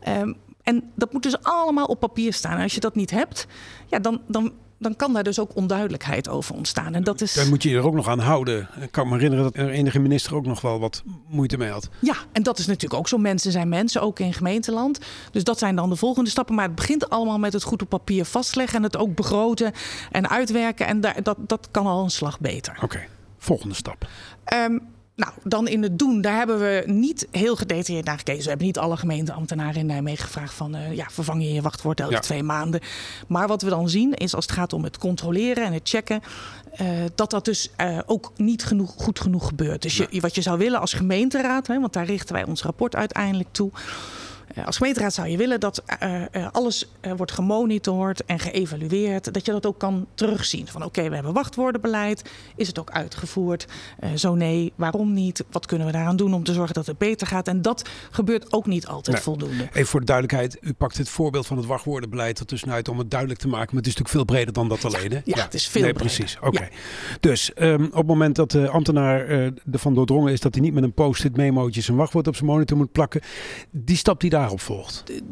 Ehm, 0.00 0.32
en 0.62 0.90
dat 0.94 1.12
moet 1.12 1.22
dus 1.22 1.42
allemaal 1.42 1.86
op 1.86 2.00
papier 2.00 2.32
staan. 2.32 2.56
En 2.56 2.62
als 2.62 2.74
je 2.74 2.80
dat 2.80 2.94
niet 2.94 3.10
hebt, 3.10 3.46
ja, 3.86 3.98
dan, 3.98 4.20
dan, 4.26 4.52
dan 4.80 4.96
kan 4.96 5.12
daar 5.12 5.22
dus 5.22 5.38
ook 5.38 5.56
onduidelijkheid 5.56 6.28
over 6.28 6.54
ontstaan. 6.54 6.94
En 6.94 7.04
dat 7.04 7.20
is. 7.20 7.34
Daar 7.34 7.48
moet 7.48 7.62
je 7.62 7.70
je 7.70 7.76
er 7.76 7.86
ook 7.86 7.94
nog 7.94 8.08
aan 8.08 8.18
houden. 8.18 8.68
Ik 8.80 8.92
kan 8.92 9.08
me 9.08 9.14
herinneren 9.14 9.44
dat 9.44 9.56
er 9.56 9.70
enige 9.70 9.98
minister 9.98 10.34
ook 10.34 10.46
nog 10.46 10.60
wel 10.60 10.80
wat 10.80 11.02
moeite 11.28 11.56
mee 11.56 11.70
had. 11.70 11.88
Ja, 11.98 12.14
en 12.32 12.42
dat 12.42 12.58
is 12.58 12.66
natuurlijk 12.66 13.00
ook 13.00 13.08
zo. 13.08 13.18
Mensen 13.18 13.52
zijn 13.52 13.68
mensen, 13.68 14.02
ook 14.02 14.18
in 14.18 14.32
gemeenteland. 14.32 14.98
Dus 15.30 15.44
dat 15.44 15.58
zijn 15.58 15.76
dan 15.76 15.88
de 15.90 15.96
volgende 15.96 16.30
stappen. 16.30 16.54
Maar 16.54 16.66
het 16.66 16.74
begint 16.74 17.10
allemaal 17.10 17.38
met 17.38 17.52
het 17.52 17.62
goed 17.62 17.82
op 17.82 17.88
papier 17.88 18.24
vastleggen. 18.24 18.76
En 18.76 18.82
het 18.82 18.96
ook 18.96 19.14
begroten 19.14 19.72
en 20.10 20.30
uitwerken. 20.30 20.86
En 20.86 21.00
daar, 21.00 21.22
dat, 21.22 21.36
dat 21.40 21.68
kan 21.70 21.86
al 21.86 22.02
een 22.02 22.10
slag 22.10 22.40
beter. 22.40 22.78
Oké, 22.82 23.00
volgende 23.38 23.74
stap. 23.74 24.08
Ehm, 24.44 24.78
nou, 25.20 25.32
dan 25.42 25.68
in 25.68 25.82
het 25.82 25.98
doen, 25.98 26.20
daar 26.20 26.36
hebben 26.36 26.58
we 26.58 26.82
niet 26.86 27.28
heel 27.30 27.56
gedetailleerd 27.56 28.06
naar 28.06 28.18
gekeken. 28.18 28.42
We 28.42 28.48
hebben 28.48 28.66
niet 28.66 28.78
alle 28.78 28.96
gemeenteambtenaren 28.96 29.76
in 29.76 29.86
Nijmegen 29.86 30.24
gevraagd 30.24 30.54
van... 30.54 30.74
eh, 30.74 30.92
ja, 30.96 31.06
vervang 31.10 31.42
je 31.42 31.52
je 31.52 31.62
wachtwoord 31.62 32.00
elke 32.00 32.12
Ja. 32.12 32.20
twee 32.20 32.42
maanden. 32.42 32.80
Maar 33.28 33.48
wat 33.48 33.62
we 33.62 33.70
dan 33.70 33.88
zien 33.88 34.14
is 34.14 34.34
als 34.34 34.44
het 34.46 34.54
gaat 34.54 34.72
om 34.72 34.84
het 34.84 34.98
controleren 34.98 35.64
en 35.64 35.72
het 35.72 35.88
checken... 35.88 36.20
eh, 36.72 36.86
dat 37.14 37.30
dat 37.30 37.44
dus 37.44 37.70
eh, 37.76 37.98
ook 38.06 38.32
niet 38.36 38.64
genoeg, 38.64 38.94
goed 38.96 39.20
genoeg 39.20 39.46
gebeurt. 39.46 39.82
Dus 39.82 39.96
je, 39.96 40.20
wat 40.20 40.34
je 40.34 40.42
zou 40.42 40.58
willen 40.58 40.80
als 40.80 40.92
gemeenteraad... 40.92 41.66
Hè, 41.66 41.80
want 41.80 41.92
daar 41.92 42.06
richten 42.06 42.34
wij 42.34 42.44
ons 42.44 42.62
rapport 42.62 42.96
uiteindelijk 42.96 43.48
toe... 43.52 43.70
Eh, 44.54 44.66
Als 44.66 44.76
gemeenteraad 44.76 45.12
zou 45.12 45.28
je 45.28 45.36
willen 45.36 45.60
dat 45.60 45.82
eh, 45.86 46.22
eh, 46.34 46.46
alles 46.52 46.90
wordt 47.16 47.32
gemonitord 47.32 48.24
en 48.24 48.38
geëvalueerd. 48.38 49.34
Dat 49.34 49.46
je 49.46 49.52
dat 49.52 49.66
ook 49.66 49.78
kan 49.78 50.06
terugzien. 50.14 50.66
Van 50.66 50.84
oké, 50.84 51.08
we 51.08 51.14
hebben 51.14 51.32
wachtwoordenbeleid. 51.32 52.30
Is 52.56 52.66
het 52.66 52.78
ook 52.78 52.90
uitgevoerd? 52.90 53.66
Zo 54.14 54.34
nee, 54.34 54.72
waarom 54.74 55.12
niet? 55.12 55.44
Wat 55.50 55.66
kunnen 55.66 55.86
we 55.86 55.92
daaraan 55.92 56.16
doen 56.16 56.34
om 56.34 56.44
te 56.44 56.52
zorgen 56.52 56.74
dat 56.74 56.86
het 56.86 56.98
beter 56.98 57.26
gaat? 57.26 57.48
En 57.48 57.62
dat 57.62 57.88
gebeurt 58.10 58.52
ook 58.52 58.66
niet 58.66 58.86
altijd 58.86 59.20
voldoende. 59.20 59.68
Even 59.72 59.86
voor 59.86 60.00
de 60.00 60.06
duidelijkheid, 60.06 60.58
u 60.60 60.72
pakt 60.72 60.96
het 60.96 61.08
voorbeeld 61.08 61.46
van 61.46 61.56
het 61.56 61.66
wachtwoordenbeleid 61.66 62.38
er 62.38 62.46
tussenuit 62.46 62.88
om 62.88 62.98
het 62.98 63.10
duidelijk 63.10 63.40
te 63.40 63.48
maken. 63.48 63.66
Maar 63.74 63.82
het 63.82 63.86
is 63.86 63.96
natuurlijk 63.96 64.28
veel 64.28 64.36
breder 64.36 64.52
dan 64.52 64.68
dat 64.68 64.84
alleen. 64.84 65.10
hè? 65.10 65.20
ja, 65.24 65.44
het 65.44 65.54
is 65.54 65.68
veel 65.68 65.82
nee, 65.82 65.92
breder. 65.92 66.14
Precies, 66.14 66.38
oké. 66.40 66.60
Ja. 66.60 66.68
Dus 67.20 67.52
ehm, 67.52 67.84
op 67.84 67.92
het 67.92 68.06
moment 68.06 68.36
dat 68.36 68.50
de 68.50 68.68
ambtenaar 68.68 69.26
ervan 69.72 69.94
doordrongen 69.94 70.32
is 70.32 70.40
dat 70.40 70.54
hij 70.54 70.62
niet 70.62 70.74
met 70.74 70.82
een 70.82 70.92
post-it 70.92 71.36
memootje 71.36 71.80
zijn 71.80 71.96
wachtwoord 71.96 72.26
op 72.26 72.34
zijn 72.36 72.46
monitor 72.50 72.76
moet 72.76 72.92
plakken, 72.92 73.20
die 73.70 73.96
stap 73.96 74.20
die 74.20 74.30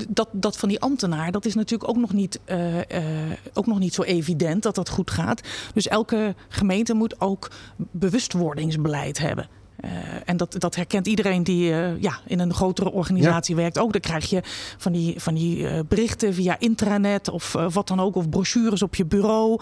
dat, 0.08 0.28
dat 0.32 0.56
van 0.56 0.68
die 0.68 0.80
ambtenaar, 0.80 1.32
dat 1.32 1.44
is 1.44 1.54
natuurlijk 1.54 1.90
ook 1.90 1.96
nog, 1.96 2.12
niet, 2.12 2.40
eh, 2.44 3.30
eh, 3.30 3.38
ook 3.52 3.66
nog 3.66 3.78
niet 3.78 3.94
zo 3.94 4.02
evident 4.02 4.62
dat 4.62 4.74
dat 4.74 4.88
goed 4.88 5.10
gaat. 5.10 5.40
Dus 5.74 5.88
elke 5.88 6.34
gemeente 6.48 6.94
moet 6.94 7.20
ook 7.20 7.50
bewustwordingsbeleid 7.76 9.18
hebben. 9.18 9.48
Eh, 9.78 9.90
en 10.24 10.36
dat, 10.36 10.54
dat 10.58 10.74
herkent 10.74 11.06
iedereen 11.06 11.42
die 11.42 11.72
eh, 11.72 12.00
ja, 12.00 12.18
in 12.26 12.38
een 12.38 12.54
grotere 12.54 12.92
organisatie 12.92 13.56
werkt 13.56 13.78
ook. 13.78 13.92
Dan 13.92 14.00
krijg 14.00 14.30
je 14.30 14.40
van 14.76 14.92
die, 14.92 15.20
van 15.20 15.34
die 15.34 15.68
eh, 15.68 15.80
berichten 15.88 16.34
via 16.34 16.58
intranet 16.58 17.30
of 17.30 17.52
wat 17.72 17.88
dan 17.88 18.00
ook, 18.00 18.16
of 18.16 18.28
brochures 18.28 18.82
op 18.82 18.94
je 18.94 19.04
bureau. 19.04 19.60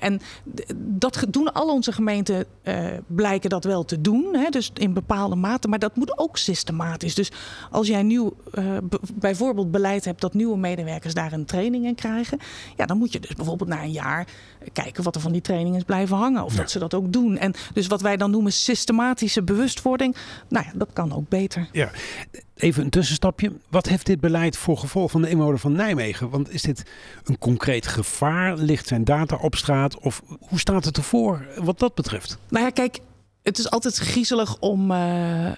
En 0.00 0.20
dat 0.76 1.24
doen 1.28 1.52
al 1.52 1.68
onze 1.68 1.92
gemeenten, 1.92 2.44
blijken 3.06 3.50
dat 3.50 3.64
wel 3.64 3.84
te 3.84 4.00
doen. 4.00 4.34
Hè, 4.36 4.48
dus 4.50 4.70
in 4.74 4.92
bepaalde 4.92 5.36
mate, 5.36 5.68
maar 5.68 5.78
dat 5.78 5.96
moet 5.96 6.18
ook 6.18 6.36
systematisch. 6.36 7.14
Dus 7.14 7.32
als 7.70 7.86
jij 7.86 8.02
nieuw, 8.02 8.36
bijvoorbeeld 9.14 9.70
beleid 9.70 10.04
hebt 10.04 10.20
dat 10.20 10.34
nieuwe 10.34 10.56
medewerkers 10.56 11.14
daar 11.14 11.32
een 11.32 11.44
training 11.44 11.84
in 11.84 11.94
krijgen, 11.94 12.38
ja, 12.76 12.86
dan 12.86 12.98
moet 12.98 13.12
je 13.12 13.20
dus 13.20 13.34
bijvoorbeeld 13.34 13.70
na 13.70 13.82
een 13.82 13.92
jaar 13.92 14.26
kijken 14.72 15.02
wat 15.02 15.14
er 15.14 15.20
van 15.20 15.32
die 15.32 15.40
training 15.40 15.76
is 15.76 15.82
blijven 15.82 16.16
hangen. 16.16 16.44
Of 16.44 16.52
Ja. 16.52 16.58
dat 16.58 16.70
ze 16.70 16.78
dat 16.78 16.94
ook 16.94 17.12
doen. 17.12 17.38
En 17.38 17.54
dus 17.72 17.86
wat 17.86 18.00
wij 18.00 18.16
dan 18.16 18.30
noemen 18.30 18.52
bewustwording, 19.44 20.16
nou 20.48 20.64
ja, 20.66 20.72
dat 20.74 20.88
kan 20.92 21.14
ook 21.14 21.28
beter. 21.28 21.68
Ja. 21.72 21.90
Even 22.54 22.84
een 22.84 22.90
tussenstapje. 22.90 23.52
Wat 23.68 23.86
heeft 23.86 24.06
dit 24.06 24.20
beleid 24.20 24.56
voor 24.56 24.78
gevolg 24.78 25.10
van 25.10 25.22
de 25.22 25.28
inwoner 25.28 25.58
van 25.58 25.72
Nijmegen? 25.72 26.30
Want 26.30 26.50
is 26.50 26.62
dit 26.62 26.82
een 27.24 27.38
concreet 27.38 27.86
gevaar? 27.86 28.56
Ligt 28.56 28.86
zijn 28.86 29.04
data 29.04 29.36
op 29.36 29.54
straat? 29.54 29.98
Of 29.98 30.22
hoe 30.40 30.58
staat 30.58 30.84
het 30.84 30.96
ervoor 30.96 31.46
wat 31.56 31.78
dat 31.78 31.94
betreft? 31.94 32.38
Nou 32.48 32.64
ja, 32.64 32.70
kijk, 32.70 32.98
het 33.46 33.58
is 33.58 33.70
altijd 33.70 33.96
griezelig 33.96 34.56
om, 34.58 34.90
eh, 34.90 35.46
eh, 35.46 35.54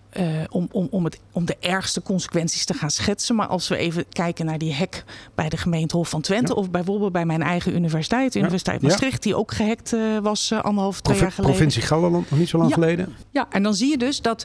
om, 0.49 0.69
om, 0.73 0.89
om, 0.91 1.05
het, 1.05 1.19
om 1.33 1.45
de 1.45 1.57
ergste 1.61 2.03
consequenties 2.03 2.65
te 2.65 2.75
gaan 2.75 2.91
schetsen. 2.91 3.35
Maar 3.35 3.47
als 3.47 3.69
we 3.69 3.77
even 3.77 4.09
kijken 4.09 4.47
naar 4.47 4.59
die 4.59 4.75
hack 4.75 5.05
bij 5.35 5.49
de 5.49 5.57
gemeente 5.57 5.97
Hof 5.97 6.09
van 6.09 6.21
Twente... 6.21 6.53
Ja. 6.53 6.59
of 6.59 6.71
bijvoorbeeld 6.71 7.13
bij 7.13 7.25
mijn 7.25 7.43
eigen 7.43 7.75
universiteit, 7.75 8.33
de 8.33 8.39
Ja. 8.39 8.45
Universiteit. 8.45 8.83
Maastricht... 8.83 9.23
die 9.23 9.35
ook 9.35 9.53
gehackt 9.53 9.93
eh, 9.93 10.19
was 10.23 10.53
anderhalf, 10.53 11.01
twee 11.01 11.19
jaar 11.19 11.33
geleden. 11.33 11.55
Provincie 11.57 11.83
Gelderland, 11.83 12.31
nog 12.31 12.39
niet 12.39 12.49
zo 12.49 12.57
lang 12.59 12.69
Ja. 12.69 12.75
geleden. 12.75 13.17
Ja, 13.31 13.47
en 13.51 13.63
dan 13.63 13.75
zie 13.75 13.91
je 13.91 13.99
dus 13.99 14.23
dat 14.23 14.45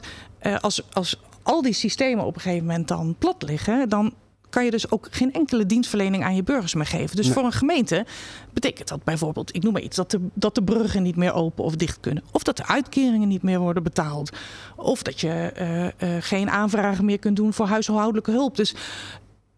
als, 0.60 0.82
als 0.92 1.20
al 1.42 1.62
die 1.62 1.72
systemen 1.72 2.24
op 2.24 2.34
een 2.34 2.40
gegeven 2.40 2.66
moment 2.66 2.88
dan 2.88 3.14
plat 3.18 3.42
liggen, 3.42 3.88
dan 3.88 4.12
kan 4.54 4.64
je 4.64 4.70
dus 4.70 4.90
ook 4.90 5.08
geen 5.10 5.32
enkele 5.32 5.66
dienstverlening 5.66 6.24
aan 6.24 6.34
je 6.36 6.42
burgers 6.42 6.74
meer 6.74 6.86
geven. 6.86 7.16
Dus 7.16 7.24
Nee. 7.24 7.34
voor 7.34 7.44
een 7.44 7.52
gemeente 7.52 8.06
betekent 8.52 8.88
dat 8.88 9.04
bijvoorbeeld, 9.04 9.54
ik 9.54 9.62
noem 9.62 9.72
maar 9.72 9.82
iets, 9.82 9.96
dat 9.96 10.10
de, 10.10 10.20
dat 10.34 10.54
de 10.54 10.62
bruggen 10.62 11.02
niet 11.02 11.16
meer 11.16 11.32
open 11.32 11.64
of 11.64 11.76
dicht 11.76 12.00
kunnen. 12.00 12.22
Of 12.30 12.42
dat 12.42 12.56
de 12.56 12.66
uitkeringen 12.66 13.28
niet 13.28 13.42
meer 13.42 13.58
worden 13.58 13.82
betaald. 13.82 14.36
Of 14.76 15.02
dat 15.02 15.20
je 15.20 15.28
eh, 15.28 15.86
eh, 15.86 15.92
geen 16.22 16.50
aanvragen 16.50 17.04
meer 17.04 17.18
kunt 17.18 17.36
doen 17.36 17.52
voor 17.52 17.66
huishoudelijke 17.66 18.30
hulp. 18.30 18.56
Dus 18.56 18.74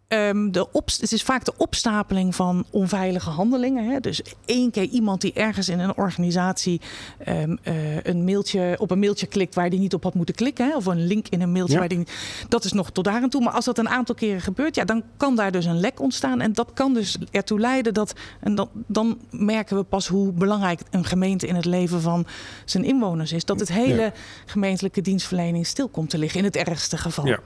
Ehm, 0.08 0.50
de 0.50 0.66
het 0.72 1.12
is 1.12 1.22
vaak 1.22 1.44
de 1.44 1.52
opstapeling 1.56 2.34
van 2.34 2.64
onveilige 2.70 3.30
handelingen. 3.30 3.90
Hè? 3.92 4.00
Dus 4.00 4.22
één 4.44 4.70
keer 4.70 4.82
iemand 4.84 5.20
die 5.20 5.32
ergens 5.32 5.68
in 5.68 5.78
een 5.78 5.96
organisatie 5.96 6.80
ehm, 7.18 7.56
eh, 7.62 8.02
een 8.04 8.24
mailtje, 8.24 8.76
op 8.78 8.90
een 8.90 8.98
mailtje 8.98 9.26
klikt 9.26 9.54
waar 9.54 9.70
die 9.70 9.78
niet 9.78 9.94
op 9.94 10.02
had 10.02 10.14
moeten 10.14 10.34
klikken. 10.34 10.66
Hè? 10.68 10.76
Of 10.76 10.86
een 10.86 11.06
link 11.06 11.28
in 11.28 11.40
een 11.40 11.52
mailtje 11.52 11.72
Ja. 11.74 11.78
waar 11.78 11.88
die. 11.88 12.06
Dat 12.48 12.64
is 12.64 12.72
nog 12.72 12.90
tot 12.90 13.04
daar 13.04 13.22
aan 13.22 13.28
toe. 13.28 13.42
Maar 13.42 13.52
als 13.52 13.64
dat 13.64 13.78
een 13.78 13.88
aantal 13.88 14.14
keren 14.14 14.40
gebeurt, 14.40 14.74
ja, 14.74 14.84
dan 14.84 15.02
kan 15.16 15.36
daar 15.36 15.50
dus 15.52 15.64
een 15.64 15.80
lek 15.80 16.00
ontstaan. 16.00 16.40
En 16.40 16.52
dat 16.52 16.70
kan 16.74 16.94
dus 16.94 17.18
ertoe 17.30 17.60
leiden 17.60 17.94
dat. 17.94 18.12
En 18.40 18.54
dan, 18.54 18.68
dan 18.86 19.18
merken 19.30 19.76
we 19.76 19.82
pas 19.82 20.06
hoe 20.08 20.32
belangrijk 20.32 20.80
een 20.90 21.04
gemeente 21.04 21.46
in 21.46 21.54
het 21.54 21.64
leven 21.64 22.00
van 22.00 22.26
zijn 22.64 22.84
inwoners 22.84 23.32
is. 23.32 23.44
Dat 23.44 23.60
het 23.60 23.72
hele 23.72 24.02
Ja. 24.02 24.12
gemeentelijke 24.46 25.00
dienstverlening 25.00 25.66
stil 25.66 25.88
komt 25.88 26.10
te 26.10 26.18
liggen. 26.18 26.38
In 26.38 26.44
het 26.46 26.56
ergste 26.56 26.96
geval. 26.98 27.26
Ja. 27.26 27.38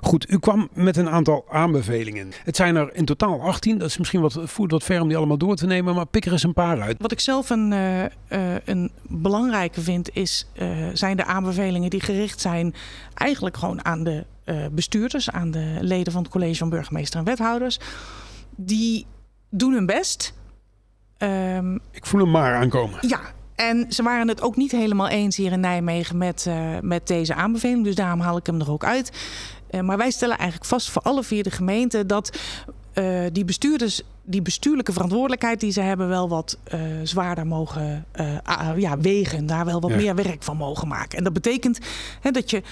Goed, 0.00 0.30
u 0.30 0.38
kwam 0.38 0.68
met 0.72 0.96
een 0.96 1.08
aantal 1.08 1.44
aanbevelingen 1.50 2.00
Het 2.44 2.56
zijn 2.56 2.76
er 2.76 2.94
in 2.94 3.04
totaal 3.04 3.40
18. 3.40 3.78
Dat 3.78 3.88
is 3.88 3.98
misschien 3.98 4.20
wat, 4.20 4.38
voert 4.42 4.70
wat 4.70 4.84
ver 4.84 5.00
om 5.00 5.08
die 5.08 5.16
allemaal 5.16 5.38
door 5.38 5.56
te 5.56 5.66
nemen, 5.66 5.94
maar 5.94 6.06
pik 6.06 6.24
er 6.24 6.32
eens 6.32 6.42
een 6.42 6.52
paar 6.52 6.80
uit. 6.80 6.96
Wat 6.98 7.12
ik 7.12 7.20
zelf 7.20 7.50
een, 7.50 7.72
uh, 7.72 8.00
uh, 8.02 8.08
een 8.64 8.90
belangrijke 9.02 9.80
vind, 9.80 10.14
is, 10.14 10.46
uh, 10.54 10.88
zijn 10.92 11.16
de 11.16 11.24
aanbevelingen 11.24 11.90
die 11.90 12.00
gericht 12.00 12.40
zijn 12.40 12.74
eigenlijk 13.14 13.56
gewoon 13.56 13.84
aan 13.84 14.04
de 14.04 14.24
bestuurders, 14.72 15.30
aan 15.30 15.50
de 15.50 15.76
leden 15.80 16.12
van 16.12 16.22
het 16.22 16.30
college 16.30 16.54
van 16.54 16.68
burgemeester 16.68 17.18
en 17.18 17.24
wethouders. 17.24 17.78
Die 18.56 19.06
doen 19.50 19.72
hun 19.72 19.86
best. 19.86 20.34
Um, 21.18 21.80
ik 21.90 22.06
voel 22.06 22.20
hem 22.20 22.30
maar 22.30 22.54
aankomen. 22.54 22.98
Ja, 23.00 23.20
en 23.54 23.86
ze 23.88 24.02
waren 24.02 24.28
het 24.28 24.42
ook 24.42 24.56
niet 24.56 24.72
helemaal 24.72 25.08
eens 25.08 25.36
hier 25.36 25.52
in 25.52 25.60
Nijmegen 25.60 26.16
met, 26.16 26.44
uh, 26.48 26.78
met 26.80 27.06
deze 27.06 27.34
aanbeveling. 27.34 27.84
Dus 27.84 27.94
daarom 27.94 28.20
haal 28.20 28.36
ik 28.36 28.46
hem 28.46 28.60
er 28.60 28.70
ook 28.70 28.84
uit. 28.84 29.12
Uh, 29.72 29.80
maar 29.80 29.96
wij 29.96 30.10
stellen 30.10 30.38
eigenlijk 30.38 30.68
vast 30.68 30.90
voor 30.90 31.02
alle 31.02 31.22
vier 31.22 31.42
de 31.42 31.50
gemeenten 31.50 32.06
dat 32.06 32.38
uh, 32.94 33.20
die 33.32 33.44
bestuurders 33.44 34.02
die 34.24 34.42
bestuurlijke 34.42 34.92
verantwoordelijkheid 34.92 35.60
die 35.60 35.72
ze 35.72 35.80
hebben 35.80 36.08
wel 36.08 36.28
wat 36.28 36.58
uh, 36.74 36.80
zwaarder 37.02 37.46
mogen 37.46 38.04
uh, 38.20 38.76
ja, 38.76 38.98
wegen. 38.98 39.46
Daar 39.46 39.64
wel 39.64 39.80
wat 39.80 39.90
ja. 39.90 39.96
meer 39.96 40.14
werk 40.14 40.42
van 40.42 40.56
mogen 40.56 40.88
maken. 40.88 41.18
En 41.18 41.24
dat 41.24 41.32
betekent 41.32 41.78
hè, 42.20 42.30
dat 42.30 42.50
je 42.50 42.62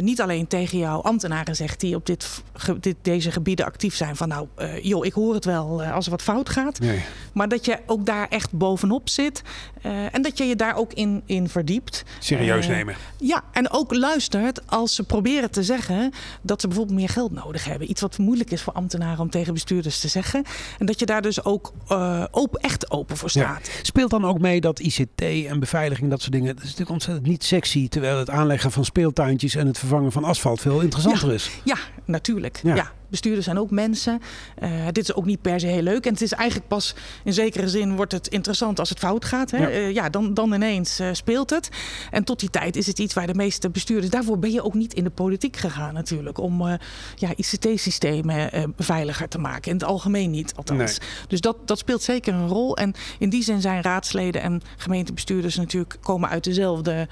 niet 0.00 0.20
alleen 0.20 0.46
tegen 0.46 0.78
jouw 0.78 1.00
ambtenaren 1.00 1.56
zegt 1.56 1.80
die 1.80 1.94
op 1.94 2.06
dit, 2.06 2.42
ge, 2.52 2.80
dit, 2.80 2.96
deze 3.02 3.30
gebieden 3.30 3.66
actief 3.66 3.94
zijn 3.94 4.16
van 4.16 4.28
nou 4.28 4.48
joh, 4.82 5.04
ik 5.04 5.12
hoor 5.12 5.34
het 5.34 5.44
wel 5.44 5.82
als 5.82 6.04
er 6.04 6.10
wat 6.10 6.22
fout 6.22 6.48
gaat. 6.48 6.80
Nee. 6.80 7.04
Maar 7.32 7.48
dat 7.48 7.64
je 7.64 7.78
ook 7.86 8.06
daar 8.06 8.28
echt 8.28 8.52
bovenop 8.52 9.08
zit. 9.08 9.42
En 9.84 10.22
dat 10.22 10.38
je 10.38 10.44
je 10.44 10.56
daar 10.56 10.76
ook 10.76 10.92
in, 10.92 11.22
in 11.26 11.48
verdiept. 11.48 12.04
Serieus 12.18 12.66
nemen. 12.66 12.94
Ja, 13.18 13.42
en 13.52 13.70
ook 13.70 13.94
luistert 13.94 14.66
als 14.66 14.94
ze 14.94 15.02
proberen 15.02 15.50
te 15.50 15.62
zeggen 15.62 16.12
dat 16.42 16.60
ze 16.60 16.66
bijvoorbeeld 16.66 16.98
meer 16.98 17.08
geld 17.08 17.32
nodig 17.32 17.64
hebben. 17.64 17.90
Iets 17.90 18.00
wat 18.00 18.18
moeilijk 18.18 18.50
is 18.50 18.62
voor 18.62 18.72
ambtenaren 18.72 19.20
om 19.20 19.30
tegen 19.30 19.52
bestuurders 19.52 20.00
te 20.00 20.08
zeggen. 20.08 20.44
En 20.78 20.86
dat 20.86 20.98
je 20.98 21.06
daar 21.06 21.22
dus 21.22 21.44
ook 21.44 21.72
uh, 21.88 22.24
open, 22.30 22.60
echt 22.60 22.90
open 22.90 23.16
voor 23.16 23.30
staat. 23.30 23.66
Ja. 23.66 23.72
Speelt 23.82 24.10
dan 24.10 24.24
ook 24.24 24.38
mee 24.38 24.60
dat 24.60 24.78
ICT 24.78 25.22
en 25.22 25.60
beveiliging, 25.60 26.10
dat 26.10 26.20
soort 26.20 26.32
dingen, 26.32 26.48
dat 26.48 26.56
is 26.56 26.62
natuurlijk 26.62 26.90
ontzettend 26.90 27.26
niet 27.26 27.44
sexy. 27.44 27.88
Terwijl 27.88 28.18
het 28.18 28.30
aanleggen 28.30 28.72
van 28.72 28.84
speeltuintjes 28.84 29.54
en 29.54 29.66
het 29.66 29.78
vervangen 29.78 30.12
van 30.12 30.24
asfalt 30.24 30.60
veel 30.60 30.80
interessanter 30.80 31.28
ja. 31.28 31.34
is. 31.34 31.50
Ja, 31.64 31.76
natuurlijk. 32.04 32.60
Ja. 32.62 32.74
ja. 32.74 32.92
Bestuurders 33.14 33.46
zijn 33.46 33.58
ook 33.58 33.70
mensen. 33.70 34.20
Uh, 34.62 34.86
dit 34.86 34.98
is 34.98 35.14
ook 35.14 35.24
niet 35.24 35.40
per 35.40 35.60
se 35.60 35.66
heel 35.66 35.82
leuk. 35.82 36.06
En 36.06 36.12
het 36.12 36.22
is 36.22 36.32
eigenlijk 36.32 36.68
pas 36.68 36.94
in 37.24 37.32
zekere 37.32 37.68
zin 37.68 37.96
wordt 37.96 38.12
het 38.12 38.28
interessant 38.28 38.78
als 38.78 38.88
het 38.88 38.98
fout 38.98 39.24
gaat. 39.24 39.50
Hè? 39.50 39.58
Ja. 39.58 39.70
Uh, 39.70 39.92
ja, 39.92 40.08
dan, 40.08 40.34
dan 40.34 40.52
ineens 40.52 41.00
uh, 41.00 41.08
speelt 41.12 41.50
het. 41.50 41.68
En 42.10 42.24
tot 42.24 42.40
die 42.40 42.50
tijd 42.50 42.76
is 42.76 42.86
het 42.86 42.98
iets 42.98 43.14
waar 43.14 43.26
de 43.26 43.34
meeste 43.34 43.70
bestuurders. 43.70 44.10
Daarvoor 44.10 44.38
ben 44.38 44.52
je 44.52 44.62
ook 44.64 44.74
niet 44.74 44.94
in 44.94 45.04
de 45.04 45.10
politiek 45.10 45.56
gegaan, 45.56 45.94
natuurlijk. 45.94 46.38
Om 46.38 46.78
ja, 47.14 47.30
ICT-systemen 47.36 48.72
veiliger 48.76 49.28
te 49.28 49.38
maken. 49.38 49.70
In 49.70 49.76
het 49.76 49.86
algemeen 49.86 50.30
niet, 50.30 50.54
althans. 50.56 50.98
Nee. 50.98 51.08
Dus 51.28 51.40
dat, 51.40 51.56
dat 51.68 51.78
speelt 51.78 52.02
zeker 52.02 52.34
een 52.34 52.48
rol. 52.48 52.76
En 52.76 52.94
in 53.18 53.28
die 53.28 53.42
zin 53.42 53.60
zijn 53.60 53.82
raadsleden 53.82 54.42
en 54.42 54.62
gemeentebestuurders 54.76 55.56
natuurlijk 55.56 55.96
komen 56.00 56.28
uit 56.28 56.44
dezelfde. 56.44 57.08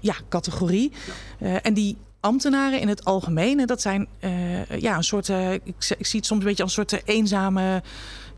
ja, 0.00 0.14
categorie. 0.28 0.92
Ja. 1.38 1.62
en 1.62 1.74
die 1.74 1.96
ambtenaren 2.26 2.80
in 2.80 2.88
het 2.88 3.04
algemeen. 3.04 3.66
Dat 3.66 3.80
zijn 3.80 4.08
uh, 4.20 4.80
ja, 4.80 4.96
een 4.96 5.04
soort, 5.04 5.28
uh, 5.28 5.52
ik, 5.52 5.62
ik, 5.64 6.06
zie 6.06 6.18
het 6.18 6.26
soms 6.26 6.40
een 6.40 6.46
beetje 6.46 6.62
als 6.62 6.76
een 6.76 6.88
soort 6.88 7.02
eenzame 7.08 7.82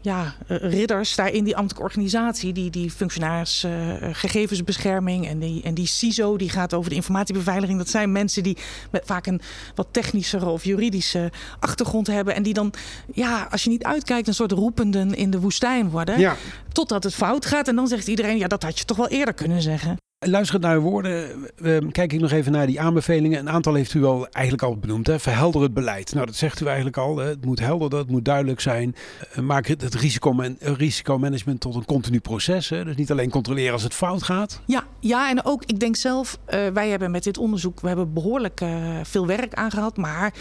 ja, 0.01 0.35
ridders 0.46 1.14
daar 1.14 1.33
in 1.33 1.44
die 1.44 1.57
ambtelijke 1.57 1.88
organisatie. 1.88 2.53
Die, 2.53 2.70
die 2.70 2.90
functionaris 2.90 3.64
uh, 3.64 3.72
gegevensbescherming 4.12 5.29
en 5.29 5.38
die, 5.38 5.62
en 5.62 5.74
die 5.74 5.87
CISO, 5.87 6.37
die 6.37 6.51
gaat 6.51 6.74
over 6.74 6.90
de 6.90 6.96
informatiebeveiliging. 6.96 7.79
Dat 7.79 7.88
zijn 7.88 8.12
mensen 8.12 8.42
die 8.42 8.57
met 8.90 9.03
vaak 9.05 9.27
een 9.27 9.40
wat 9.74 9.88
technischere 9.90 10.46
of 10.46 10.64
juridische 10.64 11.31
achtergrond 11.61 12.07
hebben. 12.07 12.35
En 12.35 12.42
die 12.42 12.55
dan, 12.55 12.72
ja, 13.14 13.48
als 13.51 13.64
je 13.64 13.70
niet 13.70 13.85
uitkijkt, 13.85 14.29
een 14.29 14.35
soort 14.35 14.53
roependen 14.53 15.14
in 15.14 15.31
de 15.31 15.40
woestijn 15.40 15.90
worden. 15.90 16.18
Ja. 16.18 16.37
Totdat 16.72 17.05
het 17.05 17.14
fout 17.14 17.46
gaat. 17.46 17.68
En 17.68 17.77
dan 17.77 17.88
zegt 17.88 18.09
iedereen, 18.09 18.38
ja, 18.38 18.46
dat 18.48 18.62
had 18.62 18.79
je 18.79 18.85
toch 18.85 18.96
wel 18.96 19.09
eerder 19.09 19.35
kunnen 19.35 19.62
zeggen. 19.62 19.96
Luisterend 20.26 20.64
naar 20.64 20.76
uw 20.76 20.83
woorden, 20.83 21.46
kijk 21.92 22.12
ik 22.12 22.20
nog 22.20 22.31
even 22.31 22.52
naar 22.52 22.66
die 22.66 22.81
aanbevelingen. 22.81 23.38
Een 23.38 23.50
aantal 23.50 23.74
heeft 23.74 23.94
u 23.94 24.04
al 24.04 24.28
eigenlijk 24.28 24.66
al 24.66 24.76
benoemd. 24.76 25.07
Hè? 25.07 25.18
Verhelder 25.18 25.62
het 25.62 25.74
beleid. 25.74 26.14
Nou, 26.14 26.26
dat 26.26 26.35
zegt 26.35 26.61
u 26.61 26.66
eigenlijk 26.66 26.96
al. 26.96 27.16
Hè? 27.16 27.28
Het 27.28 27.44
moet 27.44 27.59
helder, 27.59 27.98
het 27.98 28.11
moet 28.11 28.24
duidelijk 28.24 28.61
zijn. 28.61 28.94
Uh, 29.31 29.38
maak 29.38 29.66
het, 29.66 29.83
het 29.83 29.94
risicoman 29.94 30.57
risicomanagement 30.61 31.61
tot 31.61 31.74
een 31.74 31.85
continu 31.85 32.20
proces. 32.20 32.68
Hè? 32.68 32.85
Dus 32.85 32.96
niet 32.96 33.11
alleen 33.11 33.31
controleren 33.31 33.72
als 33.72 33.83
het 33.83 33.94
fout 33.94 34.22
gaat. 34.22 34.61
Ja, 34.66 34.85
ja 35.00 35.31
en 35.31 35.44
ook, 35.44 35.64
ik 35.64 35.81
denk 35.81 35.96
zelf, 35.96 36.38
uh, 36.48 36.66
wij 36.66 36.88
hebben 36.88 37.11
met 37.11 37.24
dit 37.24 37.38
onderzoek, 37.38 37.81
we 37.81 37.88
hebben 37.88 38.12
behoorlijk 38.12 38.61
veel 39.02 39.26
werk 39.26 39.54
aangehad. 39.54 39.96
Maar 39.96 40.35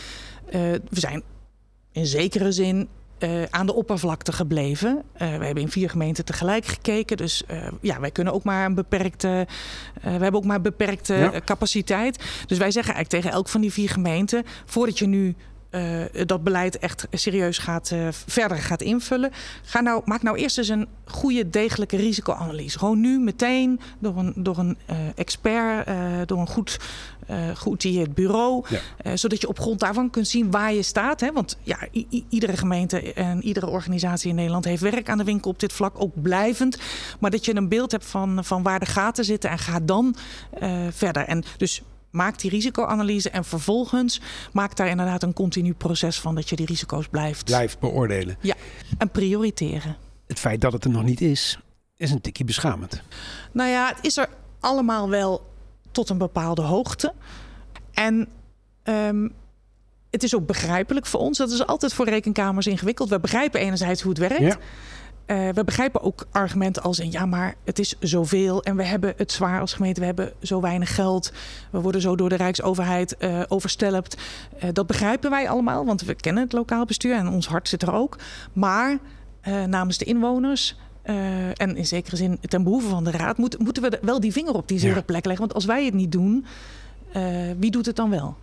we 0.52 0.82
zijn 0.90 1.24
in 1.92 2.06
zekere 2.06 2.52
zin 2.52 2.88
uh, 3.20 3.44
aan 3.50 3.66
de 3.66 3.74
oppervlakte 3.74 4.32
gebleven. 4.32 5.04
Uh, 5.14 5.20
we 5.20 5.46
hebben 5.46 5.64
in 5.64 5.72
vier 5.72 5.90
gemeenten 5.90 6.26
tegelijk 6.26 6.66
gekeken. 6.66 7.18
Dus 7.18 7.44
uh, 7.52 7.68
ja, 7.82 8.00
wij 8.00 8.12
kunnen 8.12 8.34
ook 8.34 8.44
maar 8.44 8.66
een 8.66 8.76
beperkte. 8.76 9.48
we 10.02 10.10
hebben 10.10 10.36
ook 10.36 10.46
maar 10.46 10.62
beperkte 10.62 11.14
ja. 11.14 11.42
capaciteit. 11.46 12.18
Dus 12.46 12.58
wij 12.58 12.72
zeggen 12.72 12.94
eigenlijk 12.94 13.24
tegen 13.24 13.38
elk 13.38 13.50
van 13.50 13.62
die 13.62 13.74
vier 13.74 13.90
gemeenten: 13.90 14.44
voordat 14.66 15.00
je 15.00 15.08
nu 15.08 15.36
dat 16.26 16.44
beleid 16.44 16.80
echt 16.80 17.08
serieus 17.12 17.58
gaat, 17.58 17.92
uh, 17.94 18.08
verder 18.12 18.58
gaat 18.58 18.82
invullen. 18.82 19.32
Ga 19.64 19.82
nou, 19.82 20.02
maak 20.06 20.22
nou 20.22 20.38
eerst 20.38 20.58
eens 20.58 20.68
een 20.68 20.88
goede, 21.06 21.50
degelijke 21.50 21.98
risicoanalyse. 21.98 22.80
Gewoon 22.80 23.00
nu 23.00 23.20
meteen 23.20 23.80
door 24.00 24.18
een, 24.18 24.34
door 24.36 24.58
een 24.58 24.78
uh, 24.90 24.98
expert, 25.16 25.88
door 26.28 26.40
een 26.40 26.48
goed 26.48 26.80
geoutilleerd 27.54 28.14
bureau. 28.14 28.66
Ja. 28.70 29.16
zodat 29.16 29.42
je 29.42 29.48
op 29.48 29.60
grond 29.60 29.80
daarvan 29.80 30.10
kunt 30.10 30.28
zien 30.28 30.52
waar 30.52 30.74
je 30.74 30.82
staat. 30.82 31.20
Hè? 31.20 31.32
Want 31.32 31.58
ja, 31.64 31.78
iedere 32.30 32.58
gemeente 32.58 33.14
en 33.14 33.44
iedere 33.44 33.68
organisatie 33.68 34.30
in 34.30 34.36
Nederland 34.36 34.66
heeft 34.66 34.82
werk 34.82 35.10
aan 35.10 35.18
de 35.18 35.24
winkel 35.24 35.52
op 35.52 35.60
dit 35.60 35.74
vlak, 35.74 35.94
ook 36.02 36.22
blijvend. 36.22 36.78
Maar 37.20 37.32
dat 37.32 37.46
je 37.46 37.56
een 37.56 37.70
beeld 37.70 37.92
hebt 37.92 38.06
van, 38.06 38.46
van 38.46 38.64
waar 38.64 38.80
de 38.80 38.86
gaten 38.86 39.26
zitten 39.26 39.50
en 39.50 39.60
ga 39.60 39.80
dan 39.80 40.16
verder. 40.92 41.24
En 41.24 41.44
dus 41.58 41.82
maak 42.18 42.40
die 42.40 42.50
risicoanalyse 42.50 43.30
en 43.30 43.46
vervolgens 43.46 44.22
maak 44.52 44.76
daar 44.76 44.88
inderdaad 44.88 45.24
een 45.24 45.34
continu 45.34 45.74
proces 45.74 46.20
van 46.20 46.36
dat 46.36 46.50
je 46.50 46.56
die 46.56 46.66
risico's 46.66 47.08
blijft. 47.08 47.46
Blijft 47.46 47.80
beoordelen. 47.80 48.38
Ja, 48.42 48.56
en 48.98 49.10
prioriteren. 49.10 49.98
Het 50.28 50.40
feit 50.40 50.62
dat 50.62 50.74
het 50.74 50.84
er 50.84 50.90
nog 50.90 51.04
niet 51.04 51.22
is, 51.22 51.60
is 51.98 52.12
een 52.12 52.22
tikje 52.22 52.44
beschamend. 52.44 53.02
Nou 53.52 53.70
ja, 53.70 53.88
het 53.96 54.06
is 54.06 54.18
er 54.18 54.30
allemaal 54.60 55.10
wel 55.10 55.46
tot 55.92 56.10
een 56.10 56.18
bepaalde 56.18 56.62
hoogte. 56.62 57.14
En 57.94 58.28
um, 58.84 59.34
het 60.10 60.24
is 60.24 60.36
ook 60.36 60.46
begrijpelijk 60.46 61.06
voor 61.06 61.20
ons. 61.20 61.38
Dat 61.38 61.52
is 61.52 61.66
altijd 61.66 61.94
voor 61.94 62.10
rekenkamers 62.10 62.68
ingewikkeld. 62.68 63.10
We 63.10 63.20
begrijpen 63.20 63.60
enerzijds 63.60 64.02
hoe 64.02 64.12
het 64.12 64.20
werkt. 64.20 64.40
Ja. 64.40 64.58
Uh, 65.28 65.50
we 65.50 65.64
begrijpen 65.64 66.02
ook 66.02 66.28
argumenten 66.32 66.84
als 66.84 67.00
in 67.00 67.12
ja, 67.12 67.26
maar 67.26 67.56
het 67.64 67.80
is 67.80 67.96
zoveel 68.00 68.64
en 68.64 68.76
we 68.76 68.84
hebben 68.84 69.14
het 69.18 69.32
zwaar 69.32 69.60
als 69.60 69.74
gemeente. 69.74 70.00
We 70.00 70.06
hebben 70.06 70.34
zo 70.42 70.62
weinig 70.62 70.96
geld. 70.96 71.34
We 71.72 71.82
worden 71.82 72.02
zo 72.02 72.16
door 72.16 72.30
de 72.30 72.36
Rijksoverheid 72.36 73.16
uh, 73.20 73.42
overstelpt. 73.48 74.18
Uh, 74.64 74.70
dat 74.74 74.88
begrijpen 74.88 75.30
wij 75.30 75.50
allemaal, 75.50 75.86
want 75.86 76.02
we 76.02 76.16
kennen 76.16 76.44
het 76.44 76.54
lokaal 76.54 76.86
bestuur 76.86 77.16
en 77.16 77.28
ons 77.28 77.48
hart 77.48 77.70
zit 77.70 77.82
er 77.82 77.94
ook. 77.94 78.18
Maar 78.54 78.98
namens 79.68 79.98
de 79.98 80.06
inwoners. 80.06 80.76
en 81.54 81.76
in 81.76 81.86
zekere 81.86 82.16
zin 82.16 82.40
ten 82.42 82.64
behoeve 82.64 82.88
van 82.88 83.04
de 83.04 83.12
raad 83.12 83.38
moet, 83.38 83.60
moeten 83.60 83.84
we 83.84 84.00
wel 84.02 84.20
die 84.20 84.32
vinger 84.32 84.54
op 84.54 84.68
die 84.68 84.80
zere 84.80 84.96
ja. 84.96 85.02
plek 85.02 85.26
leggen. 85.26 85.42
Want 85.42 85.54
als 85.54 85.66
wij 85.66 85.86
het 85.86 85.94
niet 85.94 86.12
doen, 86.12 86.46
wie 87.58 87.72
doet 87.72 87.86
het 87.86 87.96
dan 87.96 88.10
wel? 88.10 88.38